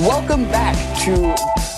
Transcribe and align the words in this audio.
Welcome 0.00 0.44
back 0.50 0.74
to 1.04 1.14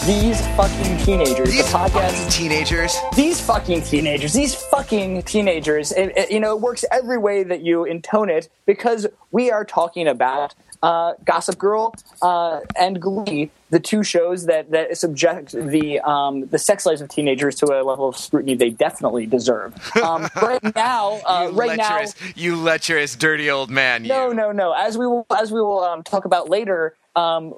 these 0.07 0.41
fucking 0.57 0.97
teenagers. 1.05 1.51
These 1.51 1.71
the 1.71 1.79
podcast. 1.79 2.13
fucking 2.13 2.31
teenagers. 2.31 2.97
These 3.15 3.41
fucking 3.43 3.83
teenagers. 3.83 4.33
These 4.33 4.55
fucking 4.55 5.23
teenagers. 5.25 5.93
It, 5.93 6.13
it- 6.17 6.31
you 6.31 6.41
know, 6.41 6.57
it 6.57 6.63
works 6.63 6.85
every 6.91 7.19
way 7.19 7.43
that 7.45 7.61
you 7.61 7.85
intone 7.85 8.31
it 8.31 8.49
because 8.65 9.07
we 9.33 9.51
are 9.51 9.65
talking 9.65 10.09
about 10.09 10.55
uh, 10.87 11.15
Gossip 11.25 11.59
Girl 11.59 11.93
uh, 12.23 12.61
and 12.77 13.03
Glee, 13.03 13.51
the 13.71 13.81
two 13.81 14.05
shows 14.05 14.47
that 14.47 14.71
that 14.71 14.97
subject 14.97 15.51
the 15.51 15.99
um, 16.01 16.47
the 16.47 16.59
sex 16.59 16.87
lives 16.87 17.01
of 17.01 17.09
teenagers 17.09 17.57
to 17.57 17.67
a 17.67 17.83
level 17.83 18.09
of 18.09 18.17
scrutiny 18.17 18.55
they 18.55 18.71
definitely 18.71 19.27
deserve. 19.27 19.75
Um, 19.97 20.29
right 20.37 20.75
now, 20.77 21.21
uh, 21.27 21.51
right 21.53 21.77
now. 21.77 22.05
you 22.37 22.55
lecherous, 22.55 23.17
dirty 23.17 23.51
old 23.51 23.69
man. 23.69 24.05
You. 24.05 24.11
No, 24.11 24.33
no, 24.33 24.53
no. 24.53 24.73
As 24.73 24.97
we 24.97 25.09
will, 25.09 25.27
as 25.37 25.51
we 25.51 25.61
will 25.61 25.81
um, 25.81 26.05
talk 26.05 26.25
about 26.25 26.49
later, 26.49 26.95
um, 27.17 27.55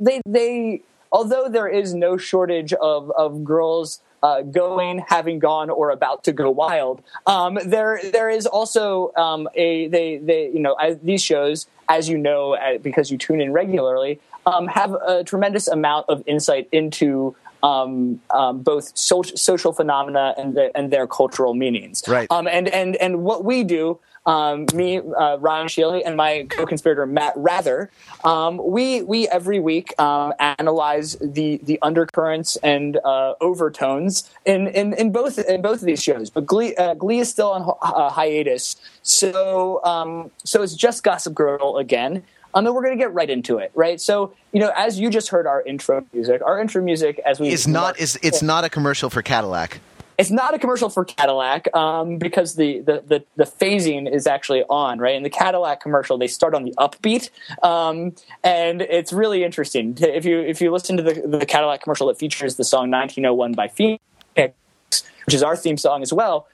they 0.00 0.22
they 0.26 0.80
although 1.12 1.50
there 1.50 1.68
is 1.68 1.92
no 1.92 2.16
shortage 2.16 2.72
of 2.72 3.10
of 3.10 3.44
girls. 3.44 4.00
Uh, 4.22 4.40
going, 4.40 5.04
having 5.06 5.38
gone, 5.38 5.68
or 5.68 5.90
about 5.90 6.24
to 6.24 6.32
go 6.32 6.50
wild. 6.50 7.02
Um, 7.26 7.58
there, 7.62 8.00
there 8.02 8.30
is 8.30 8.46
also 8.46 9.12
um, 9.16 9.46
a 9.54 9.88
they, 9.88 10.16
they, 10.16 10.46
you 10.46 10.60
know, 10.60 10.72
as 10.80 10.98
these 11.00 11.22
shows, 11.22 11.66
as 11.88 12.08
you 12.08 12.18
know, 12.18 12.54
uh, 12.54 12.78
because 12.78 13.10
you 13.10 13.18
tune 13.18 13.40
in 13.40 13.52
regularly, 13.52 14.20
um, 14.46 14.66
have 14.66 14.92
a 14.92 15.24
tremendous 15.24 15.68
amount 15.68 16.06
of 16.08 16.22
insight 16.26 16.68
into 16.72 17.34
um, 17.62 18.20
um, 18.30 18.62
both 18.62 18.96
so- 18.96 19.22
social 19.22 19.72
phenomena 19.72 20.34
and, 20.36 20.54
the, 20.54 20.76
and 20.76 20.90
their 20.90 21.06
cultural 21.06 21.54
meanings. 21.54 22.02
Right. 22.06 22.30
Um, 22.30 22.46
and 22.46 22.68
and 22.68 22.96
and 22.96 23.22
what 23.22 23.44
we 23.44 23.64
do, 23.64 23.98
um, 24.26 24.66
me, 24.74 24.98
uh, 24.98 25.36
Ryan 25.38 25.66
Sheely, 25.66 26.02
and 26.04 26.16
my 26.16 26.46
co-conspirator 26.48 27.06
Matt 27.06 27.34
Wrather, 27.36 27.90
um, 28.24 28.60
we 28.62 29.02
we 29.02 29.28
every 29.28 29.60
week 29.60 29.98
um, 30.00 30.32
analyze 30.38 31.16
the 31.20 31.60
the 31.62 31.78
undercurrents 31.82 32.56
and 32.56 32.96
uh, 33.04 33.34
overtones 33.40 34.30
in, 34.44 34.68
in 34.68 34.94
in 34.94 35.12
both 35.12 35.38
in 35.38 35.62
both 35.62 35.80
of 35.80 35.86
these 35.86 36.02
shows. 36.02 36.30
But 36.30 36.46
Glee, 36.46 36.74
uh, 36.76 36.94
Glee 36.94 37.20
is 37.20 37.28
still 37.28 37.50
on 37.50 37.74
uh, 37.82 38.10
hiatus, 38.10 38.76
so 39.02 39.84
um, 39.84 40.30
so 40.44 40.62
it's 40.62 40.74
just 40.74 41.04
Gossip 41.04 41.34
Girl 41.34 41.76
again. 41.78 42.22
Um, 42.54 42.66
and 42.66 42.74
we're 42.74 42.82
going 42.82 42.96
to 42.96 43.02
get 43.02 43.12
right 43.12 43.28
into 43.28 43.58
it, 43.58 43.72
right? 43.74 44.00
So, 44.00 44.32
you 44.52 44.60
know, 44.60 44.72
as 44.76 44.96
you 44.96 45.10
just 45.10 45.28
heard 45.28 45.44
our 45.44 45.60
intro 45.62 46.06
music, 46.12 46.40
our 46.40 46.60
intro 46.60 46.80
music, 46.82 47.20
as 47.26 47.40
we 47.40 47.48
It's 47.48 47.66
not. 47.66 47.98
Is 47.98 48.16
it's 48.22 48.42
not 48.42 48.62
a 48.62 48.70
commercial 48.70 49.10
for 49.10 49.22
Cadillac. 49.22 49.80
It's 50.18 50.30
not 50.30 50.54
a 50.54 50.58
commercial 50.58 50.88
for 50.88 51.04
Cadillac 51.04 51.74
um, 51.74 52.18
because 52.18 52.54
the, 52.54 52.80
the, 52.80 53.02
the, 53.06 53.24
the 53.36 53.44
phasing 53.44 54.12
is 54.12 54.26
actually 54.26 54.62
on, 54.64 54.98
right? 54.98 55.14
In 55.14 55.22
the 55.22 55.30
Cadillac 55.30 55.80
commercial, 55.80 56.18
they 56.18 56.26
start 56.26 56.54
on 56.54 56.64
the 56.64 56.72
upbeat, 56.78 57.30
um, 57.62 58.14
and 58.42 58.82
it's 58.82 59.12
really 59.12 59.44
interesting. 59.44 59.96
If 60.00 60.24
you 60.24 60.40
if 60.40 60.60
you 60.60 60.70
listen 60.70 60.96
to 60.96 61.02
the, 61.02 61.38
the 61.38 61.46
Cadillac 61.46 61.82
commercial 61.82 62.06
that 62.08 62.18
features 62.18 62.56
the 62.56 62.64
song 62.64 62.90
1901 62.90 63.52
by 63.54 63.68
Phoenix, 63.68 64.02
which 64.36 65.34
is 65.34 65.42
our 65.42 65.56
theme 65.56 65.76
song 65.76 66.02
as 66.02 66.12
well, 66.12 66.46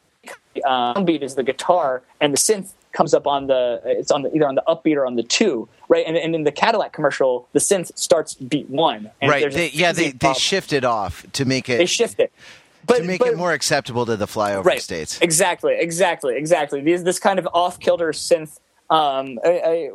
um, 0.65 1.05
beat 1.05 1.23
is 1.23 1.35
the 1.35 1.43
guitar, 1.43 2.03
and 2.21 2.33
the 2.33 2.39
synth 2.39 2.73
comes 2.93 3.15
up 3.15 3.27
on 3.27 3.47
the 3.47 3.81
it's 3.85 4.11
on 4.11 4.23
the, 4.23 4.35
either 4.35 4.49
on 4.49 4.55
the 4.55 4.65
upbeat 4.67 4.97
or 4.97 5.07
on 5.07 5.17
the 5.17 5.23
two, 5.23 5.69
right? 5.89 6.05
And, 6.07 6.17
and 6.17 6.35
in 6.35 6.45
the 6.45 6.53
Cadillac 6.53 6.93
commercial, 6.93 7.49
the 7.53 7.61
synth 7.61 7.97
starts 7.97 8.35
beat 8.35 8.69
one, 8.69 9.11
and 9.21 9.31
right. 9.31 9.51
They, 9.53 9.71
yeah. 9.71 9.93
They 9.93 10.11
they 10.11 10.19
problem. 10.19 10.41
shift 10.41 10.73
it 10.73 10.85
off 10.85 11.25
to 11.33 11.45
make 11.45 11.69
it 11.69 11.79
they 11.79 11.87
shift 11.87 12.19
it. 12.21 12.33
But, 12.91 12.99
to 12.99 13.05
make 13.05 13.21
but, 13.21 13.29
it 13.29 13.37
more 13.37 13.53
acceptable 13.53 14.07
to 14.07 14.17
the 14.17 14.27
flyover 14.27 14.65
right. 14.65 14.83
states. 14.83 15.19
Exactly, 15.21 15.77
exactly, 15.79 16.37
exactly. 16.37 16.81
These 16.81 17.05
this 17.05 17.19
kind 17.19 17.39
of 17.39 17.49
off 17.53 17.79
kilter 17.81 18.13
synth 18.13 18.59
um, 18.91 19.39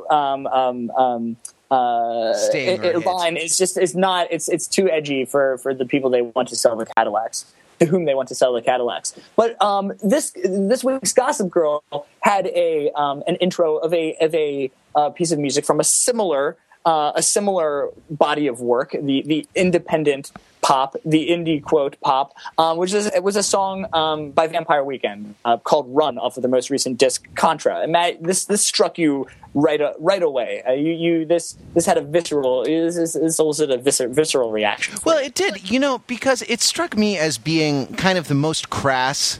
um, 0.09 0.47
um, 0.47 0.91
um, 0.91 1.37
uh, 1.71 2.33
it- 2.53 2.83
it 2.85 3.05
line 3.05 3.37
is 3.37 3.57
just 3.57 3.77
it's 3.77 3.95
not 3.95 4.27
it's 4.31 4.47
it's 4.47 4.67
too 4.67 4.89
edgy 4.89 5.25
for 5.25 5.57
for 5.57 5.73
the 5.73 5.85
people 5.85 6.09
they 6.09 6.21
want 6.21 6.47
to 6.49 6.55
sell 6.55 6.75
the 6.75 6.85
Cadillacs 6.85 7.45
to 7.79 7.85
whom 7.85 8.05
they 8.05 8.13
want 8.13 8.29
to 8.29 8.35
sell 8.35 8.53
the 8.53 8.61
Cadillacs. 8.61 9.13
But 9.35 9.61
um, 9.61 9.93
this 10.03 10.31
this 10.43 10.83
week's 10.83 11.13
Gossip 11.13 11.49
Girl 11.49 11.83
had 12.21 12.47
a 12.47 12.91
um, 12.91 13.23
an 13.27 13.35
intro 13.37 13.77
of 13.77 13.93
a 13.93 14.15
of 14.21 14.33
a 14.33 14.71
uh, 14.95 15.09
piece 15.09 15.31
of 15.31 15.39
music 15.39 15.65
from 15.65 15.79
a 15.79 15.83
similar 15.83 16.55
uh, 16.85 17.11
a 17.15 17.23
similar 17.23 17.89
body 18.09 18.47
of 18.47 18.59
work, 18.61 18.91
the 18.91 19.23
the 19.23 19.47
independent 19.55 20.31
pop, 20.61 20.95
the 21.05 21.29
indie 21.29 21.63
quote 21.63 21.95
pop, 22.01 22.33
um, 22.57 22.77
which 22.77 22.93
is 22.93 23.05
it 23.07 23.23
was 23.23 23.35
a 23.35 23.43
song 23.43 23.85
um, 23.93 24.31
by 24.31 24.47
Vampire 24.47 24.83
Weekend 24.83 25.35
uh, 25.45 25.57
called 25.57 25.87
"Run" 25.89 26.17
off 26.17 26.37
of 26.37 26.43
their 26.43 26.49
most 26.49 26.69
recent 26.69 26.97
disc 26.97 27.27
Contra. 27.35 27.81
And 27.81 27.91
Matt, 27.91 28.23
this 28.23 28.45
this 28.45 28.63
struck 28.63 28.97
you 28.97 29.27
right 29.53 29.81
uh, 29.81 29.93
right 29.99 30.23
away. 30.23 30.63
Uh, 30.67 30.73
you 30.73 30.91
you 30.93 31.25
this 31.25 31.57
this 31.73 31.85
had 31.85 31.97
a 31.97 32.01
visceral 32.01 32.65
this 32.65 32.95
this, 32.95 33.13
this 33.13 33.39
elicited 33.39 33.79
a 33.79 33.83
viscer- 33.83 34.09
visceral 34.09 34.51
reaction. 34.51 34.95
Well, 35.03 35.17
it 35.17 35.33
did, 35.33 35.69
you 35.69 35.79
know, 35.79 35.99
because 36.07 36.43
it 36.43 36.61
struck 36.61 36.95
me 36.97 37.17
as 37.17 37.37
being 37.37 37.87
kind 37.95 38.17
of 38.17 38.27
the 38.27 38.35
most 38.35 38.69
crass. 38.69 39.39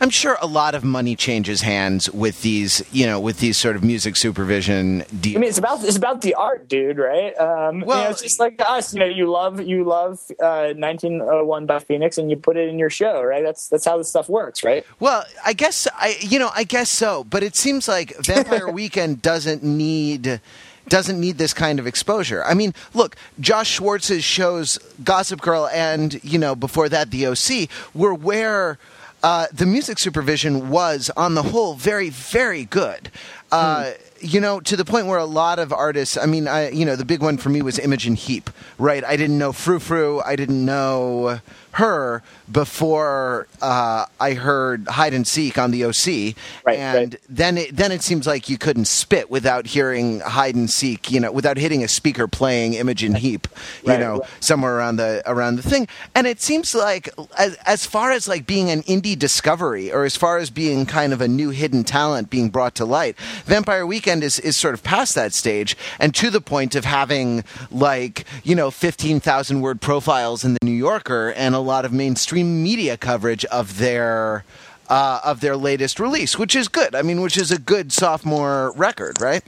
I'm 0.00 0.10
sure 0.10 0.36
a 0.42 0.46
lot 0.46 0.74
of 0.74 0.84
money 0.84 1.16
changes 1.16 1.62
hands 1.62 2.10
with 2.10 2.42
these, 2.42 2.82
you 2.92 3.06
know, 3.06 3.18
with 3.20 3.38
these 3.38 3.56
sort 3.56 3.76
of 3.76 3.84
music 3.84 4.16
supervision 4.16 5.04
deals. 5.20 5.36
I 5.36 5.38
mean, 5.40 5.48
it's 5.48 5.58
about 5.58 5.84
it's 5.84 5.96
about 5.96 6.20
the 6.20 6.34
art, 6.34 6.68
dude. 6.68 6.98
Right? 6.98 7.36
Um, 7.38 7.80
you 7.80 7.86
Well- 7.86 8.04
know, 8.04 8.10
it's 8.10 8.22
just 8.22 8.40
like 8.40 8.60
us. 8.66 8.92
You 8.94 9.00
know, 9.00 9.06
you 9.06 9.30
love 9.30 9.60
you 9.60 9.84
love 9.84 10.20
uh, 10.42 10.72
1901 10.76 11.66
by 11.66 11.78
Phoenix, 11.78 12.18
and 12.18 12.30
you 12.30 12.36
put 12.36 12.56
it 12.56 12.68
in 12.68 12.78
your 12.78 12.90
show, 12.90 13.22
right? 13.22 13.42
That's 13.42 13.68
that's 13.68 13.84
how 13.84 13.98
this 13.98 14.08
stuff 14.08 14.28
works, 14.28 14.64
right? 14.64 14.84
Well, 15.00 15.24
I 15.44 15.52
guess 15.52 15.86
I, 15.94 16.16
you 16.20 16.38
know, 16.38 16.50
I 16.54 16.64
guess 16.64 16.90
so. 16.90 17.24
But 17.24 17.42
it 17.42 17.56
seems 17.56 17.88
like 17.88 18.14
Vampire 18.24 18.68
Weekend 18.70 19.22
doesn't 19.22 19.62
need 19.62 20.40
doesn't 20.88 21.18
need 21.18 21.38
this 21.38 21.54
kind 21.54 21.78
of 21.78 21.86
exposure. 21.86 22.44
I 22.44 22.52
mean, 22.52 22.74
look, 22.92 23.16
Josh 23.40 23.70
Schwartz's 23.70 24.22
shows, 24.22 24.78
Gossip 25.02 25.40
Girl, 25.40 25.66
and 25.72 26.22
you 26.22 26.38
know, 26.38 26.54
before 26.54 26.88
that, 26.90 27.10
The 27.10 27.26
OC, 27.26 27.68
were 27.94 28.12
where. 28.14 28.78
Uh, 29.24 29.46
the 29.52 29.64
music 29.64 29.98
supervision 29.98 30.68
was, 30.68 31.10
on 31.16 31.34
the 31.34 31.42
whole, 31.42 31.72
very, 31.74 32.10
very 32.10 32.66
good. 32.66 33.10
Uh, 33.50 33.92
You 34.20 34.40
know, 34.40 34.60
to 34.60 34.76
the 34.76 34.84
point 34.86 35.06
where 35.06 35.18
a 35.18 35.26
lot 35.42 35.58
of 35.58 35.70
artists. 35.70 36.16
I 36.16 36.24
mean, 36.24 36.48
I, 36.48 36.70
you 36.70 36.86
know, 36.86 36.96
the 36.96 37.04
big 37.04 37.20
one 37.20 37.36
for 37.36 37.50
me 37.50 37.60
was 37.60 37.78
Imogen 37.78 38.14
Heap, 38.14 38.48
right? 38.78 39.04
I 39.04 39.16
didn't 39.16 39.36
know 39.36 39.52
Frou 39.52 39.78
Frou. 39.78 40.22
I 40.24 40.34
didn't 40.34 40.64
know 40.64 41.40
her 41.74 42.22
before 42.50 43.46
uh, 43.62 44.06
I 44.20 44.34
heard 44.34 44.86
Hide 44.88 45.14
and 45.14 45.26
Seek 45.26 45.58
on 45.58 45.70
the 45.70 45.84
OC, 45.84 46.36
Right, 46.64 46.78
and 46.78 47.14
right. 47.14 47.20
then 47.28 47.58
it, 47.58 47.76
then 47.76 47.92
it 47.92 48.02
seems 48.02 48.26
like 48.26 48.48
you 48.48 48.58
couldn't 48.58 48.86
spit 48.86 49.30
without 49.30 49.66
hearing 49.66 50.20
Hide 50.20 50.54
and 50.54 50.68
Seek, 50.70 51.10
you 51.10 51.20
know, 51.20 51.32
without 51.32 51.56
hitting 51.56 51.82
a 51.82 51.88
speaker 51.88 52.26
playing 52.28 52.74
Imogen 52.74 53.14
Heap, 53.14 53.46
you 53.82 53.90
Right, 53.90 54.00
know, 54.00 54.22
somewhere 54.40 54.76
around 54.76 54.96
the 54.96 55.22
around 55.26 55.56
the 55.56 55.62
thing. 55.62 55.88
And 56.14 56.26
it 56.26 56.40
seems 56.40 56.74
like 56.74 57.08
as, 57.38 57.54
as 57.66 57.86
far 57.86 58.12
as 58.12 58.28
like 58.28 58.46
being 58.46 58.70
an 58.70 58.82
indie 58.82 59.18
discovery, 59.18 59.92
or 59.92 60.04
as 60.04 60.16
far 60.16 60.38
as 60.38 60.50
being 60.50 60.86
kind 60.86 61.12
of 61.12 61.20
a 61.20 61.28
new 61.28 61.50
hidden 61.50 61.84
talent 61.84 62.30
being 62.30 62.50
brought 62.50 62.74
to 62.76 62.84
light, 62.84 63.16
Vampire 63.46 63.86
Weekend 63.86 64.22
is 64.24 64.38
is 64.40 64.56
sort 64.56 64.74
of 64.74 64.82
past 64.82 65.14
that 65.14 65.32
stage, 65.32 65.76
and 65.98 66.14
to 66.14 66.30
the 66.30 66.40
point 66.40 66.74
of 66.74 66.84
having 66.84 67.44
like 67.70 68.24
you 68.42 68.54
know 68.54 68.70
fifteen 68.70 69.20
thousand 69.20 69.60
word 69.60 69.80
profiles 69.80 70.44
in 70.44 70.52
the 70.54 70.60
New 70.62 70.70
Yorker 70.72 71.32
and 71.36 71.54
a 71.54 71.63
lot 71.64 71.84
of 71.84 71.92
mainstream 71.92 72.62
media 72.62 72.96
coverage 72.96 73.44
of 73.46 73.78
their. 73.78 74.44
Uh, 74.86 75.18
of 75.24 75.40
their 75.40 75.56
latest 75.56 75.98
release, 75.98 76.38
which 76.38 76.54
is 76.54 76.68
good. 76.68 76.94
I 76.94 77.00
mean, 77.00 77.22
which 77.22 77.38
is 77.38 77.50
a 77.50 77.58
good 77.58 77.90
sophomore 77.90 78.70
record, 78.76 79.18
right? 79.18 79.42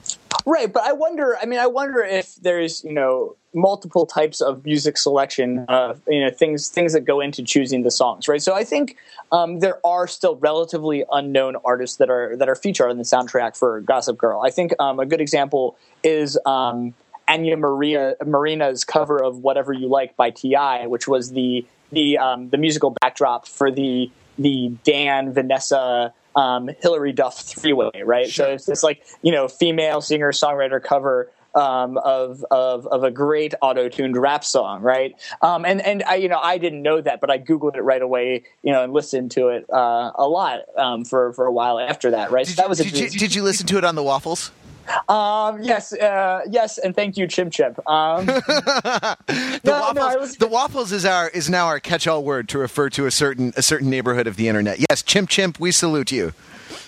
Right, 0.47 0.73
but 0.73 0.85
I 0.85 0.93
wonder. 0.93 1.37
I 1.43 1.45
mean, 1.45 1.59
I 1.59 1.67
wonder 1.67 2.03
if 2.03 2.37
there's 2.37 2.85
you 2.85 2.93
know 2.93 3.37
multiple 3.53 4.07
types 4.07 4.41
of 4.41 4.65
music 4.65 4.97
selection. 4.97 5.65
Uh, 5.69 5.95
you 6.07 6.25
know, 6.25 6.31
things 6.31 6.69
things 6.69 6.93
that 6.93 7.05
go 7.05 7.21
into 7.21 7.43
choosing 7.43 7.83
the 7.83 7.91
songs. 7.91 8.29
Right. 8.29 8.41
So 8.41 8.55
I 8.55 8.63
think 8.63 8.97
um, 9.33 9.59
there 9.59 9.85
are 9.85 10.07
still 10.07 10.37
relatively 10.37 11.05
unknown 11.11 11.57
artists 11.65 11.97
that 11.97 12.11
are 12.11 12.37
that 12.37 12.49
are 12.49 12.55
featured 12.55 12.91
on 12.91 12.97
the 12.99 13.03
soundtrack 13.03 13.57
for 13.57 13.81
Gossip 13.81 14.19
Girl. 14.19 14.41
I 14.41 14.51
think 14.51 14.73
um, 14.79 15.01
a 15.01 15.07
good 15.07 15.21
example 15.21 15.77
is. 16.05 16.39
Um, 16.47 16.95
Anya 17.29 17.57
Maria 17.57 18.15
Marina's 18.25 18.85
cover 18.85 19.21
of 19.21 19.39
"Whatever 19.39 19.73
You 19.73 19.89
Like" 19.89 20.17
by 20.17 20.31
T.I., 20.31 20.87
which 20.87 21.09
was 21.09 21.33
the 21.33 21.67
the 21.91 22.19
um, 22.19 22.51
the 22.51 22.59
musical 22.59 22.95
backdrop 23.01 23.47
for 23.47 23.71
the 23.71 24.11
the 24.39 24.73
Dan 24.85 25.33
Vanessa 25.33 26.13
um, 26.35 26.69
Hilary 26.81 27.13
Duff 27.13 27.41
three 27.41 27.73
way, 27.73 27.91
right? 28.05 28.29
So 28.29 28.53
it's 28.53 28.67
this 28.67 28.83
like 28.83 29.05
you 29.23 29.33
know 29.33 29.49
female 29.49 30.01
singer 30.01 30.33
songwriter 30.33 30.83
cover 30.83 31.31
um, 31.57 31.97
of, 31.97 32.45
of 32.51 32.87
of 32.87 33.03
a 33.03 33.11
great 33.11 33.55
auto 33.63 33.89
tuned 33.89 34.17
rap 34.17 34.45
song, 34.45 34.83
right? 34.83 35.17
Um, 35.41 35.65
and 35.65 35.81
and 35.81 36.03
I 36.05 36.17
you 36.17 36.29
know 36.29 36.39
I 36.41 36.59
didn't 36.59 36.83
know 36.83 37.01
that, 37.01 37.21
but 37.21 37.31
I 37.31 37.39
googled 37.39 37.77
it 37.77 37.83
right 37.83 38.03
away, 38.03 38.45
you 38.63 38.73
know, 38.73 38.85
and 38.85 38.93
listened 38.93 39.31
to 39.33 39.49
it 39.49 39.67
uh, 39.73 40.13
a 40.15 40.29
lot 40.29 40.61
um, 40.77 41.05
for 41.05 41.33
for 41.33 41.47
a 41.47 41.53
while 41.53 41.79
after 41.79 42.11
that, 42.11 42.31
right? 42.31 42.47
Did 42.47 42.57
so 42.57 42.63
that 42.63 42.69
was 42.69 42.81
a 42.81 42.85
did, 42.85 43.15
you, 43.15 43.19
did 43.19 43.35
you 43.35 43.43
listen 43.43 43.67
to 43.69 43.79
it 43.79 43.85
on 43.85 43.95
the 43.95 44.03
waffles? 44.03 44.53
Um, 45.09 45.63
yes, 45.63 45.93
uh, 45.93 46.43
yes, 46.51 46.79
and 46.79 46.95
thank 46.95 47.17
you, 47.17 47.27
Chim 47.27 47.51
Chip. 47.51 47.79
Um, 47.89 48.27
the, 48.27 49.61
No, 49.65 49.73
waffles, 49.81 49.97
no, 49.97 50.19
was- 50.21 50.37
the 50.37 50.47
waffles 50.49 50.93
is 50.93 51.05
our 51.05 51.29
is 51.31 51.49
now 51.51 51.67
our 51.67 51.81
catch-all 51.81 52.23
word 52.25 52.49
to 52.51 52.59
refer 52.59 52.89
to 52.91 53.07
a 53.07 53.11
certain 53.11 53.53
a 53.57 53.63
certain 53.63 53.91
neighborhood 53.91 54.27
of 54.27 54.37
the 54.37 54.49
internet. 54.49 54.79
Yes, 54.91 55.03
chimp 55.03 55.29
chimp, 55.29 55.59
we 55.61 55.71
salute 55.73 56.13
you. 56.13 56.33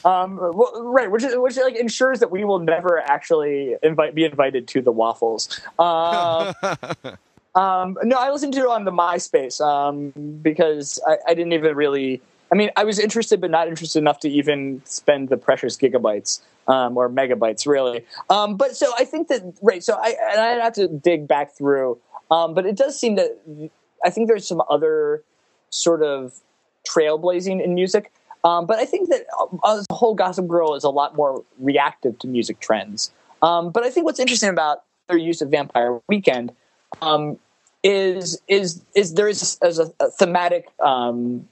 um, 0.05 0.37
well, 0.39 0.83
right, 0.85 1.11
which 1.11 1.23
is, 1.25 1.35
which 1.37 1.57
like 1.57 1.77
ensures 1.77 2.21
that 2.21 2.31
we 2.31 2.45
will 2.45 2.59
never 2.61 2.99
actually 3.01 3.77
invite 3.83 4.15
be 4.15 4.25
invited 4.25 4.69
to 4.69 4.81
the 4.83 4.93
waffles. 4.93 5.61
Um, 5.79 6.55
um, 7.55 7.99
no, 8.03 8.17
I 8.17 8.31
listened 8.31 8.55
to 8.55 8.61
it 8.61 8.69
on 8.69 8.85
the 8.85 8.93
MySpace 8.93 9.61
um, 9.61 10.11
because 10.43 11.01
I, 11.07 11.17
I 11.29 11.35
didn't 11.35 11.53
even 11.53 11.75
really. 11.77 12.21
I 12.51 12.55
mean, 12.55 12.71
I 12.77 12.85
was 12.85 12.99
interested, 12.99 13.41
but 13.41 13.51
not 13.51 13.69
interested 13.69 13.99
enough 13.99 14.21
to 14.21 14.29
even 14.29 14.83
spend 14.85 15.29
the 15.29 15.37
precious 15.37 15.77
gigabytes 15.77 16.41
um, 16.67 16.97
or 16.97 17.09
megabytes, 17.09 17.67
really. 17.67 18.05
Um, 18.31 18.57
but 18.57 18.77
so 18.77 18.93
I 18.99 19.05
think 19.05 19.29
that 19.29 19.43
right. 19.63 19.83
So 19.83 19.99
I 20.01 20.15
and 20.33 20.41
I 20.41 20.65
have 20.65 20.75
to 20.75 20.89
dig 20.89 21.29
back 21.29 21.57
through, 21.57 21.99
um, 22.31 22.55
but 22.55 22.67
it 22.67 22.77
does 22.77 22.99
seem 22.99 23.17
that 23.17 23.39
I 24.05 24.11
think 24.11 24.29
there's 24.29 24.47
some 24.47 24.63
other 24.71 25.23
sort 25.71 26.03
of 26.03 26.41
trailblazing 26.89 27.63
in 27.63 27.75
music. 27.75 28.13
Um, 28.45 28.67
but 28.67 28.79
I 28.79 28.85
think 28.85 29.09
that 29.09 29.27
uh, 29.65 29.83
the 29.89 29.95
whole 29.95 30.15
Gossip 30.15 30.47
Girl 30.47 30.75
is 30.75 30.85
a 30.85 30.91
lot 30.91 31.17
more 31.17 31.45
reactive 31.59 32.19
to 32.21 32.29
music 32.29 32.61
trends. 32.61 33.11
Um, 33.43 33.71
but 33.71 33.83
I 33.83 33.91
think 33.91 34.07
what's 34.07 34.21
interesting 34.21 34.49
about 34.49 34.85
their 35.09 35.19
use 35.19 35.43
of 35.43 35.51
Vampire 35.51 36.01
Weekend 36.09 36.53
um, 37.03 37.39
is 37.83 38.41
is 38.49 38.83
is 38.95 39.15
there 39.15 39.29
is 39.29 39.59
a, 39.63 39.93
a 40.01 40.11
thematic 40.11 40.69
um, 40.81 41.49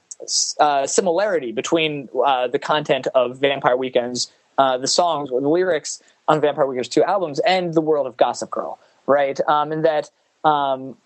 uh, 0.59 0.87
similarity 0.87 1.51
between 1.51 2.09
uh, 2.25 2.47
the 2.47 2.59
content 2.59 3.07
of 3.13 3.39
Vampire 3.39 3.77
Weekend's 3.77 4.31
uh, 4.57 4.77
the 4.77 4.87
songs 4.87 5.29
or 5.29 5.39
the 5.39 5.49
lyrics 5.49 6.01
on 6.27 6.41
Vampire 6.41 6.65
Weekend's 6.65 6.89
two 6.89 7.03
albums 7.03 7.39
and 7.39 7.73
the 7.73 7.81
world 7.81 8.07
of 8.07 8.17
Gossip 8.17 8.49
Girl, 8.49 8.79
right? 9.05 9.39
Um, 9.47 9.71
and 9.71 9.85
that 9.85 10.09
um, 10.43 10.97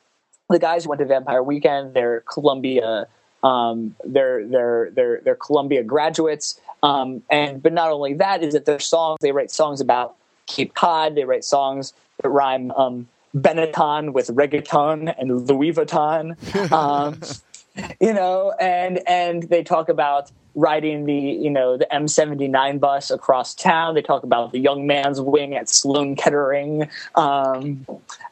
the 0.49 0.59
guys 0.59 0.83
who 0.83 0.89
went 0.89 0.99
to 0.99 1.05
Vampire 1.05 1.43
Weekend, 1.43 1.93
they're 1.93 2.21
Columbia, 2.21 3.07
um, 3.43 3.95
they're 4.05 4.45
they're 4.47 4.91
they're 4.91 5.21
they're 5.23 5.35
Columbia 5.35 5.83
graduates, 5.83 6.59
um, 6.83 7.23
and 7.29 7.61
but 7.61 7.73
not 7.73 7.91
only 7.91 8.13
that 8.15 8.43
is 8.43 8.53
that 8.53 8.65
their 8.65 8.79
songs 8.79 9.17
they 9.21 9.31
write 9.31 9.51
songs 9.51 9.81
about 9.81 10.15
Cape 10.47 10.73
Cod, 10.73 11.15
they 11.15 11.25
write 11.25 11.43
songs 11.43 11.93
that 12.21 12.29
rhyme 12.29 12.71
um, 12.71 13.07
Benetton 13.35 14.13
with 14.13 14.27
reggaeton 14.27 15.13
and 15.17 15.47
Louis 15.47 15.73
Vuitton, 15.73 16.71
um, 16.71 17.19
you 17.99 18.13
know, 18.13 18.53
and 18.59 19.01
and 19.07 19.43
they 19.43 19.63
talk 19.63 19.89
about 19.89 20.31
riding 20.55 21.05
the 21.05 21.13
you 21.13 21.49
know 21.49 21.77
the 21.77 21.87
M79 21.91 22.79
bus 22.79 23.11
across 23.11 23.53
town. 23.53 23.95
They 23.95 24.01
talk 24.01 24.23
about 24.23 24.51
the 24.51 24.59
young 24.59 24.87
man's 24.87 25.21
wing 25.21 25.55
at 25.55 25.69
Sloan 25.69 26.15
Kettering, 26.15 26.89
um, 27.15 27.85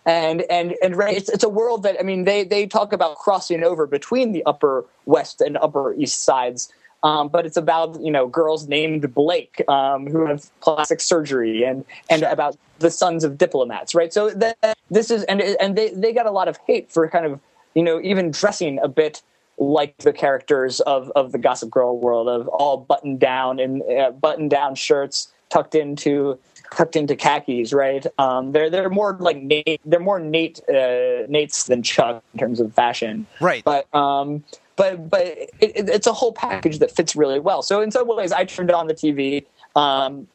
and 0.05 0.41
and 0.49 0.75
and 0.81 0.95
right, 0.95 1.15
it's 1.15 1.29
it's 1.29 1.43
a 1.43 1.49
world 1.49 1.83
that 1.83 1.97
I 1.99 2.03
mean 2.03 2.25
they 2.25 2.43
they 2.43 2.67
talk 2.67 2.93
about 2.93 3.17
crossing 3.17 3.63
over 3.63 3.85
between 3.87 4.31
the 4.31 4.43
Upper 4.45 4.85
West 5.05 5.41
and 5.41 5.57
Upper 5.57 5.93
East 5.93 6.23
sides. 6.23 6.71
Um, 7.01 7.29
but 7.29 7.45
it's 7.45 7.55
about 7.55 7.99
you 8.01 8.11
know 8.11 8.27
girls 8.27 8.67
named 8.67 9.13
Blake 9.13 9.63
um, 9.69 10.05
who 10.07 10.25
have 10.25 10.49
plastic 10.59 10.99
surgery 10.99 11.63
and 11.63 11.85
and 12.09 12.23
about 12.23 12.57
the 12.79 12.91
sons 12.91 13.23
of 13.23 13.37
diplomats, 13.37 13.95
right? 13.95 14.11
So 14.11 14.31
that, 14.31 14.77
this 14.91 15.09
is 15.09 15.23
and 15.23 15.41
and 15.41 15.77
they 15.77 15.91
they 15.91 16.11
got 16.11 16.25
a 16.25 16.31
lot 16.31 16.49
of 16.49 16.59
hate 16.67 16.91
for 16.91 17.07
kind 17.07 17.25
of 17.25 17.39
you 17.73 17.83
know 17.83 18.01
even 18.01 18.31
dressing 18.31 18.79
a 18.79 18.89
bit 18.89 19.21
like 19.59 19.97
the 19.97 20.13
characters 20.13 20.79
of 20.81 21.11
of 21.15 21.31
the 21.31 21.37
Gossip 21.37 21.69
Girl 21.69 21.97
world 21.99 22.27
of 22.27 22.47
all 22.47 22.77
buttoned 22.77 23.19
down 23.19 23.59
and 23.59 23.83
uh, 23.83 24.11
buttoned 24.11 24.49
down 24.49 24.75
shirts 24.75 25.31
tucked 25.49 25.75
into 25.75 26.39
tucked 26.71 26.95
into 26.95 27.15
khakis, 27.15 27.73
right? 27.73 28.05
Um, 28.17 28.51
they're 28.51 28.69
they're 28.69 28.89
more 28.89 29.17
like 29.19 29.37
Nate, 29.37 29.81
they're 29.85 29.99
more 29.99 30.19
Nate 30.19 30.61
uh, 30.69 31.25
Nate's 31.27 31.65
than 31.65 31.83
Chuck 31.83 32.23
in 32.33 32.39
terms 32.39 32.59
of 32.59 32.73
fashion, 32.73 33.27
Right. 33.39 33.63
But 33.63 33.93
um, 33.93 34.43
but 34.75 35.09
but 35.09 35.21
it, 35.25 35.51
it, 35.59 35.89
it's 35.89 36.07
a 36.07 36.13
whole 36.13 36.31
package 36.31 36.79
that 36.79 36.91
fits 36.91 37.15
really 37.15 37.39
well. 37.39 37.61
So 37.61 37.81
in 37.81 37.91
some 37.91 38.07
ways, 38.07 38.31
I 38.31 38.45
turned 38.45 38.69
it 38.69 38.75
on 38.75 38.87
the 38.87 38.93
TV. 38.93 39.45
Um, 39.75 40.27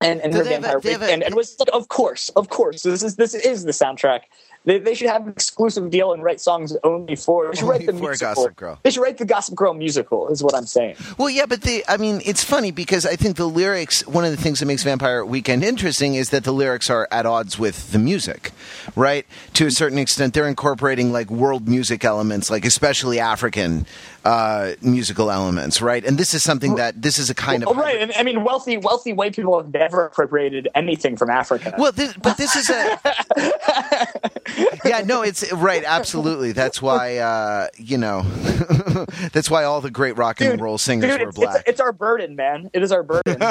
and 0.00 0.20
and 0.20 0.32
her 0.32 0.44
Vampire 0.44 0.76
a- 0.76 0.80
Weekend, 0.80 1.22
and 1.22 1.34
was 1.34 1.58
like, 1.58 1.68
of 1.74 1.88
course, 1.88 2.30
of 2.30 2.48
course, 2.48 2.82
this 2.82 3.02
is 3.02 3.16
this 3.16 3.34
is 3.34 3.64
the 3.64 3.72
soundtrack. 3.72 4.22
They, 4.64 4.78
they 4.78 4.94
should 4.94 5.08
have 5.08 5.26
an 5.26 5.32
exclusive 5.32 5.90
deal 5.90 6.12
and 6.12 6.22
write 6.22 6.40
songs 6.40 6.76
only 6.84 7.16
for. 7.16 7.48
They 7.48 7.56
should 7.56 7.64
Only 7.64 7.78
write 7.78 7.86
the 7.86 7.92
musical. 7.94 8.34
Gossip 8.34 8.56
Girl. 8.56 8.78
They 8.82 8.90
should 8.90 9.00
write 9.02 9.16
the 9.18 9.24
Gossip 9.24 9.54
Girl 9.54 9.72
musical. 9.72 10.28
Is 10.28 10.42
what 10.42 10.54
I'm 10.54 10.66
saying. 10.66 10.96
Well, 11.16 11.30
yeah, 11.30 11.46
but 11.46 11.62
the 11.62 11.82
I 11.88 11.96
mean, 11.96 12.20
it's 12.24 12.44
funny 12.44 12.70
because 12.70 13.06
I 13.06 13.16
think 13.16 13.36
the 13.36 13.48
lyrics. 13.48 14.06
One 14.06 14.24
of 14.24 14.30
the 14.30 14.36
things 14.36 14.60
that 14.60 14.66
makes 14.66 14.82
Vampire 14.82 15.24
Weekend 15.24 15.64
interesting 15.64 16.14
is 16.14 16.30
that 16.30 16.44
the 16.44 16.52
lyrics 16.52 16.90
are 16.90 17.08
at 17.10 17.24
odds 17.26 17.58
with 17.58 17.92
the 17.92 17.98
music, 17.98 18.52
right? 18.96 19.26
To 19.54 19.66
a 19.66 19.70
certain 19.70 19.98
extent, 19.98 20.34
they're 20.34 20.48
incorporating 20.48 21.10
like 21.12 21.30
world 21.30 21.66
music 21.66 22.04
elements, 22.04 22.50
like 22.50 22.64
especially 22.66 23.18
African 23.18 23.86
uh, 24.26 24.72
musical 24.82 25.30
elements, 25.30 25.80
right? 25.80 26.04
And 26.04 26.18
this 26.18 26.34
is 26.34 26.42
something 26.42 26.74
that 26.74 27.00
this 27.00 27.18
is 27.18 27.30
a 27.30 27.34
kind 27.34 27.64
Oh, 27.64 27.70
of 27.70 27.76
right. 27.78 27.98
And, 27.98 28.12
I 28.16 28.22
mean, 28.22 28.44
wealthy 28.44 28.76
wealthy 28.76 29.14
white 29.14 29.34
people 29.34 29.58
have 29.58 29.72
never 29.72 30.04
appropriated 30.04 30.68
anything 30.74 31.16
from 31.16 31.30
Africa. 31.30 31.74
Well, 31.78 31.92
this, 31.92 32.12
but 32.14 32.36
this 32.36 32.54
is 32.56 32.68
a 32.68 33.00
yeah, 34.84 35.02
no, 35.04 35.22
it's 35.22 35.50
right, 35.52 35.82
absolutely. 35.84 36.52
That's 36.52 36.80
why 36.80 37.18
uh, 37.18 37.68
you 37.76 37.98
know, 37.98 38.22
that's 39.32 39.50
why 39.50 39.64
all 39.64 39.80
the 39.80 39.90
great 39.90 40.16
rock 40.16 40.40
and 40.40 40.52
Dude, 40.52 40.60
roll 40.60 40.78
singers 40.78 41.10
dude, 41.10 41.26
were 41.26 41.32
black. 41.32 41.60
It's, 41.60 41.68
it's 41.68 41.80
our 41.80 41.92
burden, 41.92 42.36
man. 42.36 42.70
It 42.72 42.82
is 42.82 42.92
our 42.92 43.02
burden. 43.02 43.40